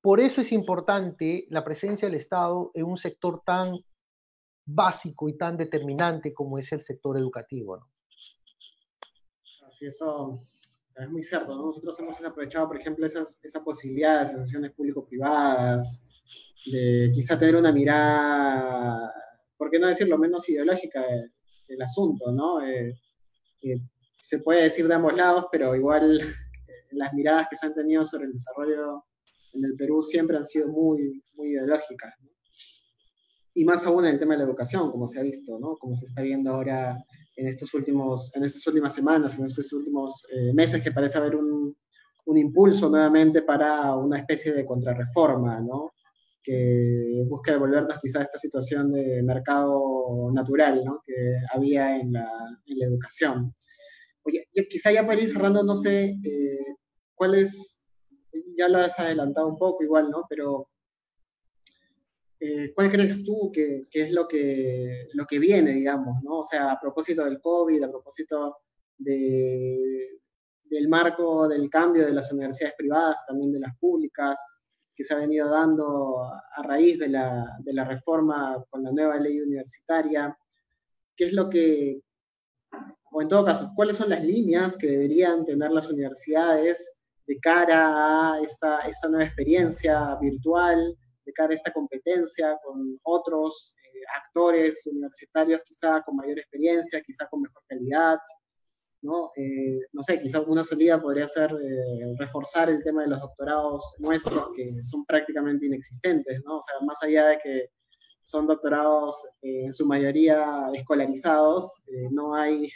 por 0.00 0.20
eso 0.20 0.40
es 0.40 0.52
importante 0.52 1.46
la 1.50 1.64
presencia 1.64 2.08
del 2.08 2.18
Estado 2.18 2.70
en 2.74 2.84
un 2.84 2.98
sector 2.98 3.42
tan 3.44 3.78
básico 4.64 5.28
y 5.28 5.36
tan 5.36 5.56
determinante 5.56 6.32
como 6.32 6.58
es 6.58 6.72
el 6.72 6.82
sector 6.82 7.16
educativo. 7.18 7.76
¿no? 7.76 7.90
Así, 9.66 9.86
eso 9.86 10.46
es 10.96 11.10
muy 11.10 11.22
cierto. 11.22 11.54
Nosotros 11.54 11.98
hemos 12.00 12.22
aprovechado, 12.24 12.68
por 12.68 12.78
ejemplo, 12.78 13.06
esas, 13.06 13.42
esa 13.44 13.62
posibilidad 13.62 14.18
de 14.18 14.24
asociaciones 14.24 14.72
público-privadas, 14.72 16.06
de 16.66 17.10
quizá 17.14 17.38
tener 17.38 17.56
una 17.56 17.72
mirada, 17.72 19.12
¿por 19.56 19.70
qué 19.70 19.78
no 19.78 19.86
decirlo, 19.86 20.18
menos 20.18 20.48
ideológica 20.48 21.04
del 21.68 21.82
asunto, 21.82 22.32
¿no? 22.32 22.64
Eh, 22.64 22.94
se 24.18 24.40
puede 24.40 24.64
decir 24.64 24.86
de 24.86 24.94
ambos 24.94 25.14
lados, 25.14 25.46
pero 25.50 25.74
igual 25.74 26.20
las 26.92 27.12
miradas 27.12 27.48
que 27.50 27.56
se 27.56 27.66
han 27.66 27.74
tenido 27.74 28.04
sobre 28.04 28.26
el 28.26 28.32
desarrollo 28.32 29.04
en 29.52 29.64
el 29.64 29.74
Perú 29.76 30.02
siempre 30.02 30.36
han 30.36 30.44
sido 30.44 30.68
muy, 30.68 31.22
muy 31.34 31.50
ideológicas. 31.50 32.14
Y 33.54 33.64
más 33.64 33.84
aún 33.84 34.04
en 34.04 34.12
el 34.12 34.18
tema 34.18 34.34
de 34.34 34.38
la 34.38 34.44
educación, 34.44 34.90
como 34.90 35.08
se 35.08 35.18
ha 35.18 35.22
visto, 35.22 35.58
¿no? 35.58 35.76
como 35.76 35.96
se 35.96 36.04
está 36.04 36.22
viendo 36.22 36.52
ahora 36.52 36.96
en, 37.36 37.48
estos 37.48 37.74
últimos, 37.74 38.34
en 38.36 38.44
estas 38.44 38.66
últimas 38.66 38.94
semanas, 38.94 39.38
en 39.38 39.46
estos 39.46 39.72
últimos 39.72 40.24
eh, 40.32 40.52
meses, 40.54 40.82
que 40.82 40.92
parece 40.92 41.18
haber 41.18 41.34
un, 41.34 41.76
un, 42.26 42.38
impulso 42.38 42.88
nuevamente 42.88 43.42
para 43.42 43.96
una 43.96 44.18
especie 44.18 44.52
de 44.52 44.64
contrarreforma, 44.64 45.60
¿no? 45.60 45.92
que 46.42 47.22
busca 47.28 47.52
devolvernos 47.52 47.98
quizá 48.00 48.22
esta 48.22 48.38
situación 48.38 48.92
de 48.92 49.22
mercado 49.22 50.30
natural 50.32 50.82
¿no? 50.84 51.02
que 51.04 51.14
había 51.52 51.98
en 51.98 52.12
la, 52.12 52.30
en 52.66 52.78
la 52.78 52.86
educación. 52.86 53.54
Oye, 54.22 54.48
quizá 54.70 54.92
ya 54.92 55.06
para 55.06 55.20
ir 55.20 55.28
cerrando, 55.28 55.62
no 55.64 55.74
sé, 55.74 56.16
eh, 56.22 56.76
¿cuál 57.20 57.34
es, 57.34 57.82
ya 58.56 58.66
lo 58.66 58.78
has 58.78 58.98
adelantado 58.98 59.46
un 59.46 59.58
poco 59.58 59.84
igual, 59.84 60.10
¿no? 60.10 60.24
Pero, 60.26 60.70
eh, 62.40 62.72
¿cuál 62.74 62.90
crees 62.90 63.22
tú 63.22 63.52
que, 63.52 63.86
es 63.92 64.10
lo 64.10 64.26
que, 64.26 65.06
lo 65.12 65.26
que 65.26 65.38
viene, 65.38 65.72
digamos, 65.72 66.22
¿no? 66.22 66.38
O 66.38 66.44
sea, 66.44 66.72
a 66.72 66.80
propósito 66.80 67.22
del 67.26 67.38
COVID, 67.38 67.84
a 67.84 67.90
propósito 67.90 68.56
de, 68.96 70.18
del 70.64 70.88
marco 70.88 71.46
del 71.46 71.68
cambio 71.68 72.06
de 72.06 72.14
las 72.14 72.32
universidades 72.32 72.74
privadas, 72.78 73.26
también 73.26 73.52
de 73.52 73.60
las 73.60 73.76
públicas, 73.76 74.40
que 74.96 75.04
se 75.04 75.12
ha 75.12 75.18
venido 75.18 75.50
dando 75.50 76.22
a 76.22 76.62
raíz 76.62 76.98
de 76.98 77.08
la, 77.08 77.54
de 77.58 77.74
la 77.74 77.84
reforma 77.84 78.64
con 78.70 78.82
la 78.82 78.92
nueva 78.92 79.18
ley 79.18 79.38
universitaria, 79.42 80.34
qué 81.14 81.26
es 81.26 81.34
lo 81.34 81.50
que, 81.50 82.00
o 83.12 83.20
en 83.20 83.28
todo 83.28 83.44
caso, 83.44 83.72
cuáles 83.76 83.98
son 83.98 84.08
las 84.08 84.24
líneas 84.24 84.74
que 84.74 84.86
deberían 84.86 85.44
tener 85.44 85.70
las 85.70 85.90
universidades 85.90 86.96
de 87.30 87.38
cara 87.38 88.32
a 88.32 88.40
esta, 88.40 88.80
esta 88.80 89.08
nueva 89.08 89.24
experiencia 89.24 90.16
virtual, 90.20 90.98
de 91.24 91.32
cara 91.32 91.52
a 91.52 91.54
esta 91.54 91.72
competencia 91.72 92.58
con 92.64 92.98
otros 93.04 93.72
eh, 93.84 94.00
actores 94.20 94.84
universitarios 94.86 95.60
quizá 95.64 96.02
con 96.02 96.16
mayor 96.16 96.40
experiencia, 96.40 97.00
quizá 97.06 97.28
con 97.28 97.42
mejor 97.42 97.62
calidad, 97.68 98.18
¿no? 99.02 99.30
Eh, 99.36 99.78
no 99.92 100.02
sé, 100.02 100.20
quizá 100.20 100.40
una 100.40 100.64
salida 100.64 101.00
podría 101.00 101.28
ser 101.28 101.52
eh, 101.52 102.14
reforzar 102.18 102.68
el 102.68 102.82
tema 102.82 103.02
de 103.02 103.10
los 103.10 103.20
doctorados 103.20 103.94
nuestros, 103.98 104.48
que 104.56 104.82
son 104.82 105.04
prácticamente 105.06 105.66
inexistentes, 105.66 106.42
¿no? 106.44 106.58
O 106.58 106.62
sea, 106.62 106.80
más 106.84 107.00
allá 107.04 107.28
de 107.28 107.38
que 107.38 107.70
son 108.24 108.48
doctorados 108.48 109.24
en 109.40 109.72
su 109.72 109.86
mayoría 109.86 110.68
escolarizados, 110.74 111.84
no 112.10 112.34
hay 112.34 112.68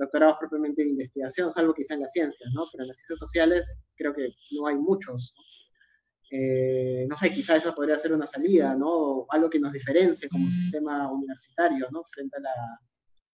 doctorados 0.00 0.38
propiamente 0.40 0.82
de 0.82 0.88
investigación, 0.88 1.52
salvo 1.52 1.74
quizá 1.74 1.94
en 1.94 2.00
las 2.00 2.12
ciencias, 2.12 2.50
¿no? 2.54 2.64
Pero 2.72 2.84
en 2.84 2.88
las 2.88 2.96
ciencias 2.96 3.18
sociales 3.18 3.82
creo 3.94 4.14
que 4.14 4.30
no 4.52 4.66
hay 4.66 4.76
muchos. 4.76 5.34
Eh, 6.30 7.06
no 7.08 7.16
sé, 7.16 7.30
quizá 7.30 7.56
esa 7.56 7.74
podría 7.74 7.98
ser 7.98 8.12
una 8.12 8.26
salida, 8.26 8.74
¿no? 8.74 9.26
Algo 9.28 9.50
que 9.50 9.60
nos 9.60 9.72
diferencie 9.72 10.28
como 10.28 10.48
sistema 10.48 11.10
universitario, 11.12 11.86
¿no? 11.90 12.02
Frente 12.14 12.38
a, 12.38 12.40
la, 12.40 12.80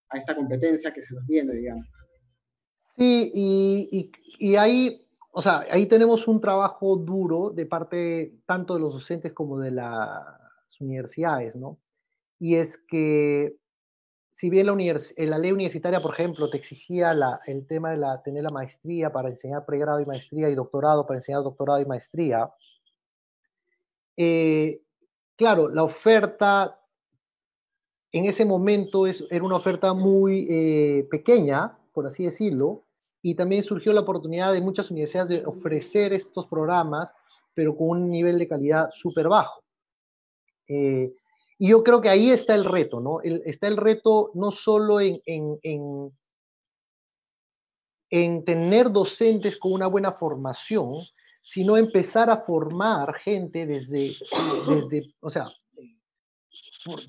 a 0.09 0.17
esta 0.17 0.35
competencia 0.35 0.93
que 0.93 1.01
se 1.01 1.15
nos 1.15 1.25
viene, 1.25 1.53
digamos. 1.53 1.87
Sí, 2.79 3.31
y, 3.33 3.89
y, 3.91 4.11
y, 4.39 4.55
ahí, 4.57 5.07
o 5.31 5.41
sea, 5.41 5.63
ahí 5.71 5.85
tenemos 5.85 6.27
un 6.27 6.41
trabajo 6.41 6.97
duro 6.97 7.51
de 7.51 7.65
parte 7.65 8.41
tanto 8.45 8.73
de 8.73 8.81
los 8.81 8.93
docentes 8.93 9.31
como 9.31 9.59
de 9.59 9.71
las 9.71 10.25
universidades, 10.81 11.55
¿no? 11.55 11.79
Y 12.39 12.55
es 12.55 12.77
que 12.77 13.55
si 14.37 14.51
bien 14.51 14.67
la, 14.67 14.75
la, 14.75 15.37
ley 15.39 15.51
universitaria, 15.51 15.99
por 15.99 16.13
ejemplo, 16.13 16.47
te 16.47 16.57
exigía 16.57 17.11
el 17.47 17.65
tema 17.65 17.89
de 17.89 17.97
la, 17.97 18.21
tener 18.21 18.43
la 18.43 18.51
maestría 18.51 19.11
para 19.11 19.29
enseñar 19.29 19.65
pregrado 19.65 19.99
y 19.99 20.05
maestría 20.05 20.47
y 20.47 20.53
doctorado 20.53 21.07
para 21.07 21.17
enseñar 21.17 21.41
doctorado 21.41 21.81
y 21.81 21.85
maestría, 21.87 22.53
eh, 24.15 24.79
claro, 25.35 25.69
la 25.69 25.83
oferta 25.83 26.79
en 28.11 28.25
ese 28.25 28.45
momento 28.45 29.07
era 29.07 29.43
una 29.43 29.55
oferta 29.55 29.95
muy 29.95 30.45
eh, 30.47 31.07
pequeña, 31.09 31.75
por 31.91 32.05
así 32.05 32.25
decirlo, 32.25 32.83
y 33.23 33.33
también 33.33 33.63
surgió 33.63 33.91
la 33.91 34.01
oportunidad 34.01 34.53
de 34.53 34.61
muchas 34.61 34.91
universidades 34.91 35.29
de 35.29 35.47
ofrecer 35.47 36.13
estos 36.13 36.45
programas, 36.45 37.09
pero 37.55 37.75
con 37.75 37.89
un 37.89 38.11
nivel 38.11 38.37
de 38.37 38.47
calidad 38.47 38.91
súper 38.91 39.29
bajo. 39.29 39.63
Eh, 40.67 41.11
y 41.59 41.69
yo 41.69 41.83
creo 41.83 42.01
que 42.01 42.09
ahí 42.09 42.29
está 42.29 42.53
el 42.53 42.65
reto, 42.65 42.99
¿no? 42.99 43.21
está 43.21 43.67
el 43.67 43.77
reto 43.77 44.31
no 44.35 44.51
solo 44.51 45.01
en, 45.01 45.21
en, 45.25 46.11
en, 48.11 48.45
tener 48.45 48.91
docentes 48.91 49.57
con 49.57 49.73
una 49.73 49.87
buena 49.87 50.11
formación, 50.11 51.01
sino 51.41 51.77
empezar 51.77 52.29
a 52.29 52.41
formar 52.41 53.15
gente 53.15 53.65
desde, 53.65 54.15
desde 54.67 55.13
o 55.19 55.31
sea, 55.31 55.49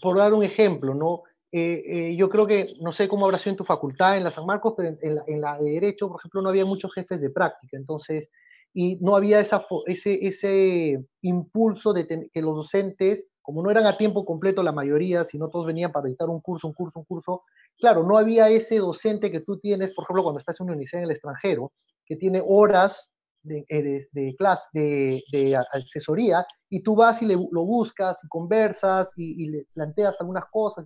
por, 0.00 0.16
dar 0.16 0.32
un 0.32 0.44
ejemplo, 0.44 0.94
¿no? 0.94 1.24
Eh, 1.50 1.82
eh, 1.86 2.16
yo 2.16 2.28
creo 2.28 2.46
que, 2.46 2.74
no 2.80 2.92
sé 2.92 3.08
cómo 3.08 3.24
habrá 3.24 3.38
sido 3.38 3.52
en 3.52 3.56
tu 3.56 3.64
facultad, 3.64 4.16
en 4.16 4.24
la 4.24 4.30
San 4.30 4.46
Marcos, 4.46 4.74
pero 4.76 4.96
en, 5.00 5.14
la, 5.14 5.24
en 5.26 5.40
la 5.40 5.58
de 5.58 5.70
Derecho, 5.72 6.08
por 6.08 6.20
ejemplo, 6.20 6.42
no 6.42 6.50
había 6.50 6.64
muchos 6.64 6.92
jefes 6.94 7.20
de 7.20 7.30
práctica, 7.30 7.76
entonces, 7.76 8.28
y 8.72 8.96
no 9.00 9.16
había 9.16 9.40
esa, 9.40 9.66
ese, 9.86 10.26
ese 10.26 11.04
impulso 11.22 11.92
de 11.92 12.06
que 12.06 12.42
los 12.42 12.54
docentes 12.54 13.26
como 13.48 13.62
no 13.62 13.70
eran 13.70 13.86
a 13.86 13.96
tiempo 13.96 14.26
completo 14.26 14.62
la 14.62 14.72
mayoría, 14.72 15.24
sino 15.24 15.48
todos 15.48 15.64
venían 15.64 15.90
para 15.90 16.06
editar 16.06 16.28
un 16.28 16.42
curso, 16.42 16.66
un 16.66 16.74
curso, 16.74 16.98
un 16.98 17.06
curso, 17.06 17.44
claro, 17.78 18.02
no 18.02 18.18
había 18.18 18.50
ese 18.50 18.76
docente 18.76 19.32
que 19.32 19.40
tú 19.40 19.58
tienes, 19.58 19.94
por 19.94 20.04
ejemplo, 20.04 20.22
cuando 20.22 20.38
estás 20.38 20.60
en 20.60 20.64
una 20.64 20.74
universidad 20.74 21.00
en 21.00 21.04
el 21.06 21.12
extranjero, 21.12 21.72
que 22.04 22.16
tiene 22.16 22.42
horas 22.46 23.10
de, 23.42 23.64
eh, 23.70 24.06
de, 24.12 24.36
clase, 24.36 24.68
de, 24.74 25.58
asesoría, 25.72 26.46
y 26.68 26.82
tú 26.82 26.94
vas 26.94 27.22
y 27.22 27.24
le, 27.24 27.36
lo 27.36 27.64
buscas 27.64 28.18
y 28.22 28.28
conversas 28.28 29.12
y, 29.16 29.46
le 29.46 29.64
planteas 29.72 30.20
algunas 30.20 30.44
cosas. 30.52 30.84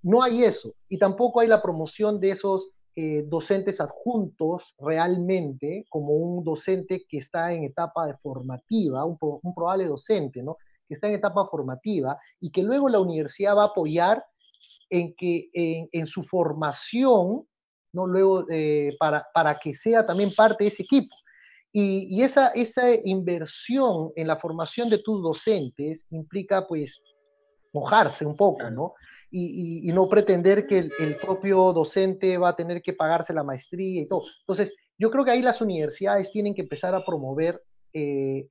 No 0.00 0.22
hay 0.22 0.44
eso, 0.44 0.74
y 0.88 1.00
tampoco 1.00 1.40
hay 1.40 1.48
la 1.48 1.60
promoción 1.60 2.20
de 2.20 2.30
esos 2.30 2.70
eh, 2.94 3.24
docentes 3.26 3.80
adjuntos 3.80 4.76
realmente, 4.78 5.84
como 5.88 6.12
un 6.12 6.44
docente 6.44 7.04
que 7.08 7.18
está 7.18 7.52
en 7.52 7.64
etapa 7.64 8.06
de 8.06 8.16
formativa, 8.18 9.04
un 9.04 9.18
probable 9.56 9.86
docente, 9.86 10.40
¿no? 10.40 10.56
Que 10.86 10.94
está 10.94 11.08
en 11.08 11.14
etapa 11.14 11.46
formativa 11.46 12.18
y 12.40 12.50
que 12.50 12.62
luego 12.62 12.88
la 12.88 13.00
universidad 13.00 13.56
va 13.56 13.64
a 13.64 13.66
apoyar 13.66 14.24
en, 14.90 15.14
que, 15.14 15.50
en, 15.52 16.06
su 16.06 16.22
formación, 16.22 17.46
¿no? 17.92 18.06
luego 18.06 18.44
eh, 18.50 18.96
para, 18.98 19.26
para 19.34 19.56
que 19.58 19.74
sea 19.74 20.06
también 20.06 20.32
parte 20.34 20.64
de 20.64 20.68
ese 20.68 20.82
equipo. 20.82 21.14
Y, 21.72 22.06
y, 22.08 22.22
esa, 22.22 22.48
esa 22.48 22.88
inversión 23.04 24.10
en 24.16 24.28
la 24.28 24.36
formación 24.36 24.88
de 24.88 24.98
tus 24.98 25.22
docentes 25.22 26.06
implica 26.10 26.66
pues 26.66 27.02
mojarse 27.74 28.24
un 28.24 28.34
poco, 28.34 28.70
¿no? 28.70 28.94
Y, 29.30 29.82
y, 29.84 29.90
y 29.90 29.92
no 29.92 30.08
pretender 30.08 30.66
que 30.66 30.78
el, 30.78 30.92
el, 30.98 31.16
propio 31.16 31.72
docente 31.74 32.38
va 32.38 32.50
a 32.50 32.56
tener 32.56 32.80
que 32.80 32.94
pagarse 32.94 33.34
la 33.34 33.42
maestría 33.42 34.00
y 34.00 34.06
todo. 34.06 34.22
Entonces, 34.40 34.72
yo 34.96 35.10
creo 35.10 35.24
que 35.24 35.32
ahí 35.32 35.42
las 35.42 35.60
universidades 35.60 36.30
tienen 36.30 36.54
que 36.54 36.62
empezar 36.62 36.94
a 36.94 37.04
promover 37.04 37.60
eh, 37.92 38.48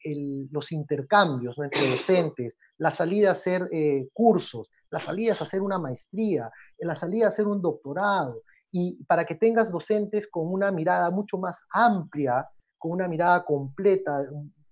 los 0.52 0.72
intercambios 0.72 1.58
entre 1.60 1.90
docentes, 1.90 2.56
la 2.78 2.92
salida 2.92 3.30
a 3.30 3.34
hacer 3.34 3.70
eh, 3.72 4.08
cursos, 4.14 4.70
la 4.90 5.00
salida 5.00 5.34
a 5.34 5.44
hacer 5.44 5.62
una 5.62 5.80
maestría, 5.80 6.52
la 6.80 6.96
salida 6.96 7.26
a 7.26 7.30
hacer 7.30 7.48
un 7.48 7.62
doctorado, 7.62 8.42
y 8.72 9.04
para 9.06 9.26
que 9.26 9.36
tengas 9.36 9.72
docentes 9.72 10.28
con 10.28 10.52
una 10.52 10.72
mirada 10.72 11.10
mucho 11.10 11.38
más 11.38 11.62
amplia, 11.72 12.48
con 12.78 12.92
una 12.92 13.08
mirada 13.08 13.46
completa, 13.46 14.26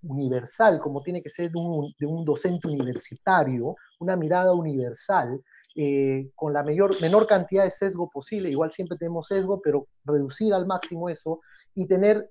universal, 0.04 0.80
como 0.80 1.02
tiene 1.02 1.22
que 1.22 1.30
ser 1.30 1.52
de 1.52 1.60
un, 1.60 2.26
docente 2.26 2.68
universitario, 2.68 3.76
una 4.00 4.16
mirada 4.16 4.54
universal, 4.54 5.42
eh, 5.76 6.30
con 6.36 6.54
la 6.54 6.64
menor 6.64 7.26
cantidad 7.26 7.64
de 7.64 7.72
sesgo 7.72 8.10
posible, 8.10 8.50
igual 8.50 8.72
siempre 8.72 8.98
tenemos 8.98 9.28
sesgo, 9.28 9.60
pero 9.62 9.88
reducir 10.04 10.54
al 10.54 10.68
máximo 10.68 11.10
eso 11.10 11.40
y 11.74 11.88
tener 11.88 12.30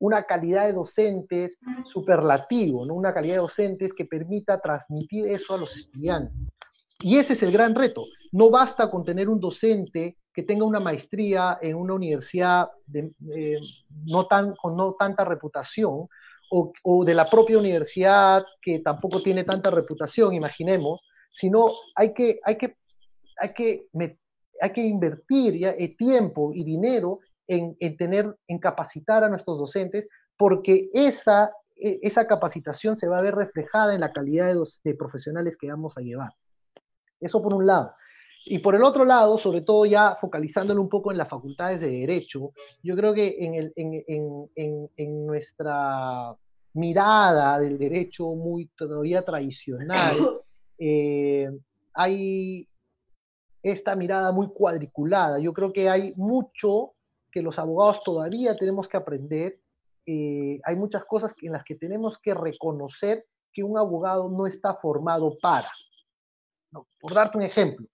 una 0.00 0.24
calidad 0.24 0.66
de 0.66 0.72
docentes 0.72 1.58
superlativo, 1.84 2.84
¿no? 2.84 2.94
una 2.94 3.14
calidad 3.14 3.34
de 3.34 3.42
docentes 3.42 3.92
que 3.92 4.06
permita 4.06 4.60
transmitir 4.60 5.26
eso 5.28 5.54
a 5.54 5.58
los 5.58 5.76
estudiantes. 5.76 6.34
Y 7.02 7.16
ese 7.16 7.34
es 7.34 7.42
el 7.42 7.52
gran 7.52 7.74
reto. 7.74 8.04
No 8.32 8.50
basta 8.50 8.90
con 8.90 9.04
tener 9.04 9.28
un 9.28 9.40
docente 9.40 10.16
que 10.32 10.42
tenga 10.42 10.64
una 10.64 10.80
maestría 10.80 11.58
en 11.60 11.76
una 11.76 11.94
universidad 11.94 12.68
de, 12.86 13.12
eh, 13.34 13.58
no 14.06 14.26
tan, 14.26 14.54
con 14.56 14.76
no 14.76 14.96
tanta 14.98 15.24
reputación 15.24 16.08
o, 16.50 16.72
o, 16.82 17.04
de 17.04 17.14
la 17.14 17.28
propia 17.28 17.58
universidad 17.58 18.44
que 18.60 18.80
tampoco 18.80 19.22
tiene 19.22 19.44
tanta 19.44 19.70
reputación, 19.70 20.34
imaginemos, 20.34 21.00
sino 21.32 21.66
hay 21.94 22.12
que, 22.12 22.40
hay 22.44 22.56
que, 22.56 22.76
hay 23.38 23.52
que, 23.52 23.86
hay 24.60 24.72
que 24.72 24.82
invertir 24.82 25.58
ya, 25.58 25.70
eh, 25.70 25.94
tiempo 25.96 26.52
y 26.54 26.64
dinero 26.64 27.20
en, 27.50 27.96
tener, 27.96 28.36
en 28.46 28.58
capacitar 28.58 29.24
a 29.24 29.28
nuestros 29.28 29.58
docentes, 29.58 30.06
porque 30.36 30.88
esa, 30.94 31.52
e, 31.76 31.98
esa 32.02 32.26
capacitación 32.26 32.96
se 32.96 33.08
va 33.08 33.18
a 33.18 33.22
ver 33.22 33.34
reflejada 33.34 33.94
en 33.94 34.00
la 34.00 34.12
calidad 34.12 34.46
de, 34.46 34.62
de 34.84 34.94
profesionales 34.94 35.56
que 35.56 35.68
vamos 35.68 35.98
a 35.98 36.00
llevar. 36.00 36.32
Eso 37.20 37.42
por 37.42 37.54
un 37.54 37.66
lado. 37.66 37.92
Y 38.46 38.58
por 38.60 38.74
el 38.74 38.84
otro 38.84 39.04
lado, 39.04 39.36
sobre 39.36 39.60
todo 39.60 39.84
ya 39.84 40.16
focalizándolo 40.18 40.80
un 40.80 40.88
poco 40.88 41.10
en 41.10 41.18
las 41.18 41.28
facultades 41.28 41.80
de 41.80 41.90
Derecho, 41.90 42.52
yo 42.82 42.96
creo 42.96 43.12
que 43.12 43.36
en, 43.40 43.54
el, 43.54 43.72
en, 43.76 44.48
en, 44.54 44.90
en, 44.96 45.26
nuestra 45.26 46.34
mirada 46.72 47.58
del 47.58 47.76
derecho 47.78 48.28
muy 48.28 48.66
todavía 48.76 49.22
tradicional, 49.22 50.16
eh, 50.78 51.50
hay 51.92 52.66
esta 53.62 53.94
mirada 53.96 54.32
muy 54.32 54.48
cuadriculada. 54.48 55.38
Yo 55.38 55.52
creo 55.52 55.72
que 55.72 55.90
hay 55.90 56.14
mucho 56.16 56.92
que 57.30 57.42
los 57.42 57.58
abogados 57.58 58.02
todavía 58.02 58.56
tenemos 58.56 58.88
que 58.88 58.96
aprender. 58.96 59.60
Eh, 60.06 60.60
hay 60.64 60.76
muchas 60.76 61.04
cosas 61.04 61.32
en 61.42 61.52
las 61.52 61.64
que 61.64 61.74
tenemos 61.74 62.18
que 62.18 62.34
reconocer 62.34 63.26
que 63.52 63.62
un 63.62 63.78
abogado 63.78 64.28
no 64.28 64.46
está 64.46 64.74
formado 64.74 65.36
para. 65.40 65.70
Por 66.72 67.14
darte 67.14 67.36
un 67.36 67.42
ejemplo, 67.42 67.86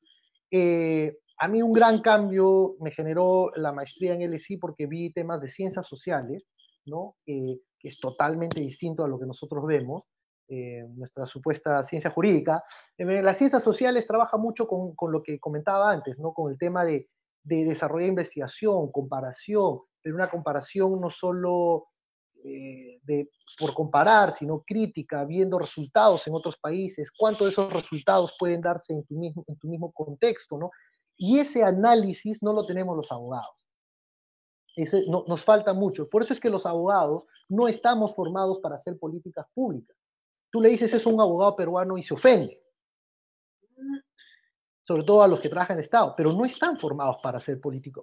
eh, 0.50 1.16
a 1.38 1.48
mí 1.48 1.62
un 1.62 1.72
gran 1.72 2.00
cambio 2.00 2.76
me 2.80 2.90
generó 2.90 3.50
la 3.56 3.72
maestría 3.72 4.14
en 4.14 4.30
LSI 4.30 4.58
porque 4.58 4.86
vi 4.86 5.12
temas 5.12 5.40
de 5.40 5.48
ciencias 5.48 5.86
sociales, 5.86 6.46
¿no? 6.84 7.16
que 7.24 7.60
es 7.82 7.98
totalmente 7.98 8.60
distinto 8.60 9.04
a 9.04 9.08
lo 9.08 9.18
que 9.18 9.26
nosotros 9.26 9.64
vemos, 9.66 10.04
eh, 10.48 10.84
nuestra 10.94 11.26
supuesta 11.26 11.82
ciencia 11.82 12.10
jurídica. 12.10 12.62
las 12.98 13.36
ciencias 13.36 13.64
sociales 13.64 14.06
trabaja 14.06 14.36
mucho 14.36 14.68
con, 14.68 14.94
con, 14.94 15.10
lo 15.10 15.20
que 15.20 15.40
comentaba 15.40 15.90
antes, 15.90 16.16
¿no? 16.18 16.32
con 16.32 16.52
el 16.52 16.58
tema 16.58 16.84
de 16.84 17.08
de 17.46 17.64
desarrollar 17.64 18.08
investigación, 18.08 18.90
comparación, 18.90 19.80
pero 20.02 20.16
una 20.16 20.28
comparación 20.28 21.00
no 21.00 21.10
solo 21.10 21.86
eh, 22.44 22.98
de, 23.04 23.30
por 23.58 23.72
comparar, 23.72 24.32
sino 24.32 24.64
crítica, 24.66 25.24
viendo 25.24 25.58
resultados 25.58 26.26
en 26.26 26.34
otros 26.34 26.56
países, 26.56 27.10
cuántos 27.16 27.46
de 27.46 27.52
esos 27.52 27.72
resultados 27.72 28.34
pueden 28.36 28.60
darse 28.60 28.92
en 28.92 29.04
tu 29.04 29.14
mismo, 29.14 29.44
en 29.46 29.56
tu 29.58 29.68
mismo 29.68 29.92
contexto, 29.92 30.58
¿no? 30.58 30.70
Y 31.16 31.38
ese 31.38 31.62
análisis 31.62 32.42
no 32.42 32.52
lo 32.52 32.66
tenemos 32.66 32.96
los 32.96 33.12
abogados. 33.12 33.64
Ese, 34.74 35.04
no, 35.08 35.24
nos 35.28 35.44
falta 35.44 35.72
mucho. 35.72 36.08
Por 36.08 36.22
eso 36.22 36.32
es 36.32 36.40
que 36.40 36.50
los 36.50 36.66
abogados 36.66 37.24
no 37.48 37.68
estamos 37.68 38.12
formados 38.14 38.58
para 38.60 38.76
hacer 38.76 38.98
políticas 38.98 39.46
públicas. 39.54 39.96
Tú 40.50 40.60
le 40.60 40.68
dices 40.68 40.92
eso 40.92 41.10
a 41.10 41.14
un 41.14 41.20
abogado 41.20 41.54
peruano 41.54 41.96
y 41.96 42.02
se 42.02 42.12
ofende. 42.12 42.60
Sobre 44.86 45.02
todo 45.02 45.22
a 45.22 45.28
los 45.28 45.40
que 45.40 45.48
trabajan 45.48 45.78
en 45.78 45.84
Estado, 45.84 46.14
pero 46.16 46.32
no 46.32 46.44
están 46.44 46.78
formados 46.78 47.16
para 47.22 47.38
hacer 47.38 47.60
política, 47.60 48.02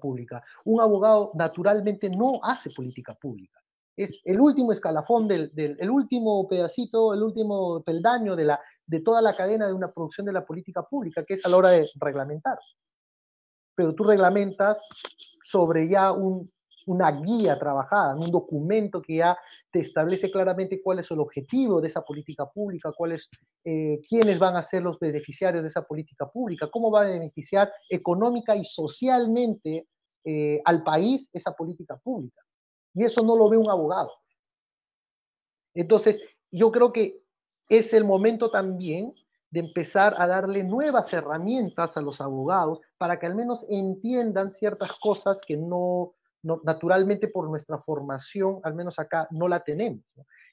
pública. 0.00 0.42
Un 0.64 0.80
abogado 0.80 1.32
naturalmente 1.34 2.08
no 2.08 2.40
hace 2.42 2.70
política 2.70 3.14
pública. 3.14 3.60
Es 3.94 4.20
el 4.24 4.40
último 4.40 4.72
escalafón, 4.72 5.28
del, 5.28 5.54
del 5.54 5.76
el 5.78 5.90
último 5.90 6.48
pedacito, 6.48 7.12
el 7.12 7.22
último 7.22 7.82
peldaño 7.82 8.34
de, 8.34 8.46
la, 8.46 8.60
de 8.86 9.00
toda 9.00 9.20
la 9.20 9.36
cadena 9.36 9.66
de 9.66 9.74
una 9.74 9.92
producción 9.92 10.26
de 10.26 10.32
la 10.32 10.46
política 10.46 10.82
pública, 10.82 11.24
que 11.24 11.34
es 11.34 11.44
a 11.44 11.50
la 11.50 11.58
hora 11.58 11.68
de 11.70 11.90
reglamentar. 11.96 12.58
Pero 13.74 13.94
tú 13.94 14.04
reglamentas 14.04 14.80
sobre 15.44 15.88
ya 15.90 16.12
un, 16.12 16.50
una 16.86 17.10
guía 17.10 17.58
trabajada, 17.58 18.14
un 18.14 18.30
documento 18.30 19.00
que 19.00 19.16
ya 19.16 19.38
te 19.70 19.80
establece 19.80 20.30
claramente 20.30 20.82
cuál 20.82 20.98
es 20.98 21.10
el 21.10 21.20
objetivo 21.20 21.80
de 21.80 21.88
esa 21.88 22.02
política 22.02 22.46
pública, 22.46 22.92
cuáles, 22.92 23.28
eh, 23.64 24.00
quiénes 24.08 24.38
van 24.38 24.56
a 24.56 24.62
ser 24.62 24.82
los 24.82 24.98
beneficiarios 24.98 25.62
de 25.62 25.68
esa 25.68 25.82
política 25.82 26.26
pública, 26.26 26.68
cómo 26.70 26.90
va 26.90 27.02
a 27.02 27.04
beneficiar 27.04 27.72
económica 27.88 28.56
y 28.56 28.64
socialmente 28.64 29.86
eh, 30.24 30.60
al 30.64 30.82
país 30.82 31.28
esa 31.32 31.52
política 31.52 31.96
pública. 31.96 32.40
Y 32.94 33.04
eso 33.04 33.22
no 33.24 33.36
lo 33.36 33.48
ve 33.48 33.56
un 33.56 33.70
abogado. 33.70 34.12
Entonces, 35.74 36.20
yo 36.50 36.70
creo 36.70 36.92
que 36.92 37.22
es 37.68 37.92
el 37.94 38.04
momento 38.04 38.50
también 38.50 39.14
de 39.50 39.60
empezar 39.60 40.14
a 40.18 40.26
darle 40.26 40.64
nuevas 40.64 41.12
herramientas 41.12 41.96
a 41.96 42.00
los 42.00 42.20
abogados 42.20 42.80
para 42.96 43.18
que 43.18 43.26
al 43.26 43.34
menos 43.34 43.66
entiendan 43.68 44.50
ciertas 44.50 44.92
cosas 44.98 45.40
que 45.46 45.56
no, 45.56 46.14
naturalmente 46.42 47.28
por 47.28 47.48
nuestra 47.48 47.78
formación, 47.78 48.60
al 48.64 48.74
menos 48.74 48.98
acá, 48.98 49.28
no 49.30 49.48
la 49.48 49.60
tenemos. 49.60 50.04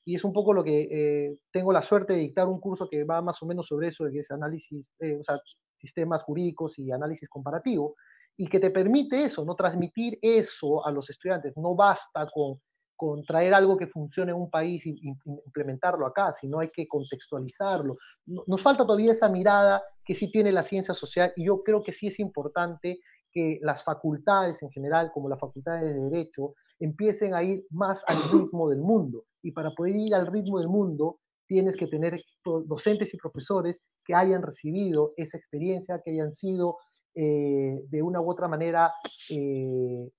Y 0.06 0.16
es 0.16 0.24
un 0.24 0.34
poco 0.34 0.54
lo 0.54 0.64
que 0.64 0.88
eh, 0.92 1.38
tengo 1.52 1.72
la 1.72 1.82
suerte 1.82 2.14
de 2.14 2.20
dictar 2.20 2.48
un 2.48 2.60
curso 2.60 2.88
que 2.90 3.04
va 3.04 3.22
más 3.22 3.42
o 3.42 3.46
menos 3.46 3.68
sobre 3.68 3.90
eso, 3.90 4.06
que 4.12 4.20
es 4.20 4.32
análisis, 4.32 4.90
eh, 5.00 5.18
o 5.20 5.24
sea, 5.24 5.40
sistemas 5.78 6.24
jurídicos 6.24 6.78
y 6.80 6.92
análisis 6.92 7.30
comparativo, 7.30 7.96
y 8.38 8.48
que 8.48 8.60
te 8.60 8.72
permite 8.72 9.26
eso, 9.26 9.44
no 9.44 9.56
transmitir 9.56 10.18
eso 10.22 10.86
a 10.86 10.92
los 10.92 11.10
estudiantes. 11.10 11.58
No 11.58 11.76
basta 11.76 12.26
con, 12.34 12.60
con 13.00 13.24
traer 13.24 13.54
algo 13.54 13.78
que 13.78 13.88
funcione 13.88 14.32
en 14.32 14.38
un 14.38 14.50
país 14.50 14.86
y, 14.86 15.00
implementarlo 15.46 16.06
acá, 16.06 16.34
sino 16.34 16.60
hay 16.60 16.70
que 16.70 16.86
contextualizarlo. 16.86 17.96
Nos 18.26 18.62
falta 18.62 18.86
todavía 18.86 19.14
esa 19.14 19.30
mirada 19.30 19.82
que 20.04 20.16
sí 20.16 20.30
tiene 20.30 20.52
la 20.52 20.64
ciencia 20.64 20.94
social 20.94 21.32
y 21.38 21.46
yo 21.46 21.64
creo 21.64 21.82
que 21.82 21.94
sí 21.94 22.08
es 22.08 22.20
importante 22.20 23.00
que 23.32 23.60
las 23.62 23.84
facultades 23.84 24.62
en 24.64 24.72
general, 24.72 25.12
como 25.14 25.30
las 25.30 25.40
facultades 25.40 25.94
de 25.94 26.10
Derecho, 26.10 26.54
empiecen 26.80 27.34
a 27.34 27.44
ir 27.44 27.66
más 27.70 28.04
al 28.08 28.18
ritmo 28.32 28.70
del 28.70 28.80
mundo. 28.80 29.26
Y 29.42 29.52
para 29.52 29.72
poder 29.72 29.96
ir 29.96 30.16
al 30.16 30.28
ritmo 30.28 30.60
del 30.60 30.70
mundo, 30.70 31.20
tienes 31.48 31.76
que 31.76 31.88
tener 31.88 32.22
docentes 32.66 33.14
y 33.14 33.18
profesores 33.18 33.90
que 34.06 34.14
hayan 34.14 34.42
recibido 34.42 35.14
esa 35.18 35.38
experiencia, 35.38 36.02
que 36.04 36.12
hayan 36.12 36.34
sido 36.34 36.78
eh, 37.16 37.80
de 37.90 38.02
una 38.02 38.22
u 38.22 38.30
otra 38.30 38.48
manera, 38.48 38.94
eh, 39.30 40.10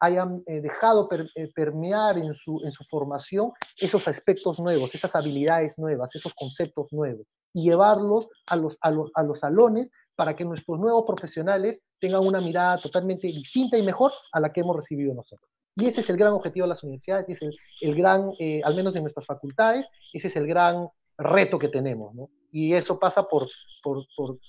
hayan 0.00 0.42
eh, 0.46 0.60
dejado 0.60 1.08
permear 1.54 2.18
en 2.18 2.34
su, 2.34 2.60
en 2.64 2.72
su 2.72 2.84
formación 2.90 3.52
esos 3.78 4.08
aspectos 4.08 4.58
nuevos, 4.58 4.92
esas 4.92 5.14
habilidades 5.14 5.78
nuevas, 5.78 6.14
esos 6.16 6.34
conceptos 6.34 6.88
nuevos, 6.92 7.26
y 7.54 7.62
llevarlos 7.70 8.28
a 8.48 8.56
los, 8.56 8.76
a 8.80 8.90
los, 8.90 9.12
a 9.14 9.22
los 9.22 9.38
salones 9.38 9.88
para 10.16 10.36
que 10.36 10.44
nuestros 10.44 10.78
nuevos 10.78 11.04
profesionales 11.06 11.80
tengan 11.98 12.26
una 12.26 12.40
mirada 12.40 12.78
totalmente 12.78 13.26
distinta 13.28 13.78
y 13.78 13.82
mejor 13.82 14.12
a 14.32 14.40
la 14.40 14.52
que 14.52 14.60
hemos 14.60 14.76
recibido 14.76 15.14
nosotros. 15.14 15.48
Y 15.76 15.86
ese 15.86 16.02
es 16.02 16.10
el 16.10 16.16
gran 16.16 16.32
objetivo 16.32 16.64
de 16.64 16.70
las 16.70 16.82
universidades, 16.82 17.28
ese 17.28 17.46
es 17.46 17.56
el, 17.80 17.94
gran, 17.94 18.32
eh, 18.38 18.60
al 18.64 18.74
menos 18.74 18.94
en 18.94 19.02
nuestras 19.02 19.24
facultades, 19.24 19.86
ese 20.12 20.28
es 20.28 20.36
el 20.36 20.46
gran 20.46 20.88
reto 21.16 21.58
que 21.58 21.68
tenemos, 21.68 22.14
¿no? 22.14 22.28
Y 22.50 22.74
eso 22.74 22.98
pasa 22.98 23.22
por, 23.22 23.48
por, 23.82 24.04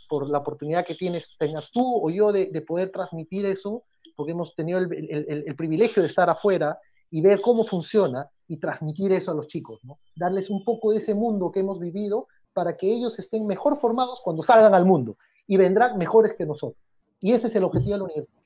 por, 0.10 0.30
la 0.30 0.40
oportunidad 0.40 0.86
que 0.86 0.96
tienes, 0.96 1.30
tengas 1.40 1.72
tú 1.72 2.06
o 2.06 2.10
yo 2.10 2.34
de, 2.34 2.48
de 2.48 2.62
poder 2.62 2.90
transmitir 2.90 3.46
eso, 3.46 3.84
porque 4.18 4.34
hemos 4.34 4.54
tenido 4.56 4.80
el, 4.80 4.92
el, 4.92 5.44
el, 5.48 5.56
privilegio 5.56 6.02
de 6.02 6.10
estar 6.10 6.30
afuera 6.30 6.78
y 7.10 7.22
ver 7.22 7.40
cómo 7.40 7.64
funciona 7.64 8.30
y 8.48 8.58
transmitir 8.58 9.14
eso 9.14 9.32
a 9.32 9.34
los 9.34 9.48
chicos, 9.48 9.80
¿no? 9.86 10.00
Darles 10.18 10.50
un 10.50 10.66
poco 10.66 10.92
de 10.92 10.98
ese 10.98 11.14
mundo 11.14 11.52
que 11.52 11.62
hemos 11.62 11.80
vivido 11.80 12.28
para 12.52 12.76
que 12.76 12.92
ellos 12.92 13.18
estén 13.18 13.48
mejor 13.48 13.80
formados 13.80 14.20
cuando 14.22 14.44
salgan 14.44 14.74
al 14.74 14.86
mundo 14.86 15.16
y 15.48 15.58
vendrán 15.58 15.98
mejores 15.98 16.34
que 16.38 16.46
nosotros. 16.46 16.82
Y 17.20 17.34
ese 17.34 17.48
es 17.48 17.56
el 17.56 17.64
objetivo 17.64 17.94
de 17.94 17.98
la 18.00 18.04
universidad. 18.04 18.44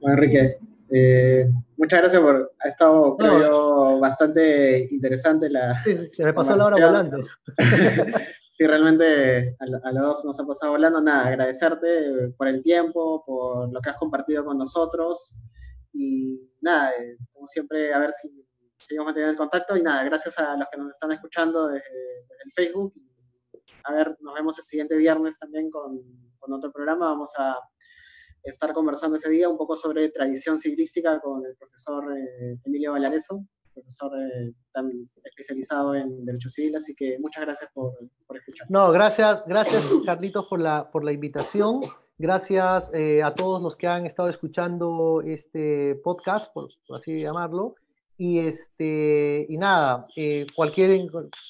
Bueno, 0.00 0.14
Enrique, 0.14 0.58
eh, 0.90 1.48
muchas 1.76 2.00
gracias 2.00 2.22
por. 2.22 2.52
Ha 2.64 2.68
estado, 2.68 3.16
creo 3.16 4.00
bastante 4.00 4.88
interesante 4.90 5.50
la. 5.50 5.82
Sí, 5.84 5.96
se 6.12 6.24
me 6.24 6.32
pasó 6.32 6.56
la 6.56 6.66
hora 6.66 6.86
volando. 6.86 7.18
sí, 8.50 8.66
realmente 8.66 9.56
a, 9.60 9.88
a, 9.88 9.92
los 9.92 10.02
dos 10.02 10.24
nos 10.24 10.40
ha 10.40 10.46
pasado 10.46 10.72
volando. 10.72 11.00
Nada, 11.00 11.28
agradecerte 11.28 12.30
por 12.36 12.48
el 12.48 12.62
tiempo, 12.62 13.22
por 13.24 13.72
lo 13.72 13.80
que 13.80 13.90
has 13.90 13.96
compartido 13.98 14.44
con 14.44 14.58
nosotros. 14.58 15.40
Y 15.92 16.40
nada, 16.60 16.90
eh, 16.92 17.16
como 17.32 17.46
siempre, 17.46 17.92
a 17.92 17.98
ver 17.98 18.12
si 18.12 18.28
seguimos 18.78 19.06
manteniendo 19.06 19.32
el 19.32 19.38
contacto. 19.38 19.76
Y 19.76 19.82
nada, 19.82 20.02
gracias 20.04 20.38
a 20.38 20.56
los 20.56 20.68
que 20.72 20.78
nos 20.78 20.90
están 20.90 21.12
escuchando 21.12 21.68
desde, 21.68 21.82
desde 21.82 22.42
el 22.44 22.52
Facebook 22.52 22.94
a 23.84 23.92
ver, 23.92 24.16
nos 24.20 24.34
vemos 24.34 24.58
el 24.58 24.64
siguiente 24.64 24.96
viernes 24.96 25.38
también 25.38 25.70
con, 25.70 26.00
otro 26.52 26.72
programa. 26.72 27.10
Vamos 27.10 27.30
a 27.38 27.56
estar 28.42 28.72
conversando 28.72 29.16
ese 29.16 29.30
día 29.30 29.48
un 29.48 29.56
poco 29.56 29.76
sobre 29.76 30.08
tradición 30.08 30.58
civilística 30.58 31.20
con 31.20 31.44
el 31.46 31.54
profesor 31.56 32.04
eh, 32.16 32.58
Emilio 32.64 32.92
Valareso, 32.92 33.44
profesor 33.72 34.10
eh, 34.18 34.52
especializado 35.22 35.94
en 35.94 36.24
Derecho 36.24 36.48
Civil, 36.48 36.74
así 36.74 36.94
que 36.96 37.18
muchas 37.20 37.44
gracias 37.44 37.70
por, 37.72 37.92
escuchar. 38.34 38.66
No, 38.68 38.90
gracias, 38.90 39.44
gracias 39.46 39.84
Carlitos 40.04 40.46
por 40.46 40.60
la, 40.60 40.90
por 40.90 41.08
invitación. 41.10 41.82
Gracias 42.18 42.90
eh, 42.92 43.22
a 43.22 43.32
todos 43.32 43.62
los 43.62 43.76
que 43.76 43.86
han 43.86 44.06
estado 44.06 44.28
escuchando 44.28 45.22
este 45.24 45.94
podcast, 46.02 46.52
por 46.52 46.68
así 46.96 47.20
llamarlo. 47.20 47.76
Y, 48.22 48.38
este, 48.38 49.46
y 49.48 49.56
nada, 49.56 50.06
eh, 50.14 50.46
cualquier, 50.54 51.08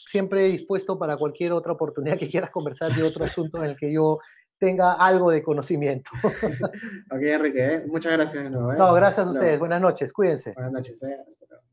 siempre 0.08 0.44
dispuesto 0.44 0.96
para 0.96 1.16
cualquier 1.16 1.50
otra 1.50 1.72
oportunidad 1.72 2.16
que 2.16 2.30
quieras 2.30 2.50
conversar 2.50 2.94
de 2.94 3.02
otro 3.02 3.24
asunto 3.24 3.58
en 3.58 3.70
el 3.70 3.76
que 3.76 3.92
yo 3.92 4.20
tenga 4.56 4.92
algo 4.92 5.32
de 5.32 5.42
conocimiento. 5.42 6.08
ok, 7.10 7.22
Enrique, 7.22 7.74
¿eh? 7.74 7.84
muchas 7.88 8.12
gracias 8.12 8.44
de 8.44 8.50
nuevo. 8.50 8.72
¿eh? 8.72 8.76
No, 8.78 8.94
gracias 8.94 9.26
a 9.26 9.30
ustedes. 9.30 9.58
Buenas 9.58 9.80
noches, 9.80 10.12
cuídense. 10.12 10.52
Buenas 10.52 10.72
noches. 10.72 11.02
Hasta 11.02 11.46
luego. 11.48 11.69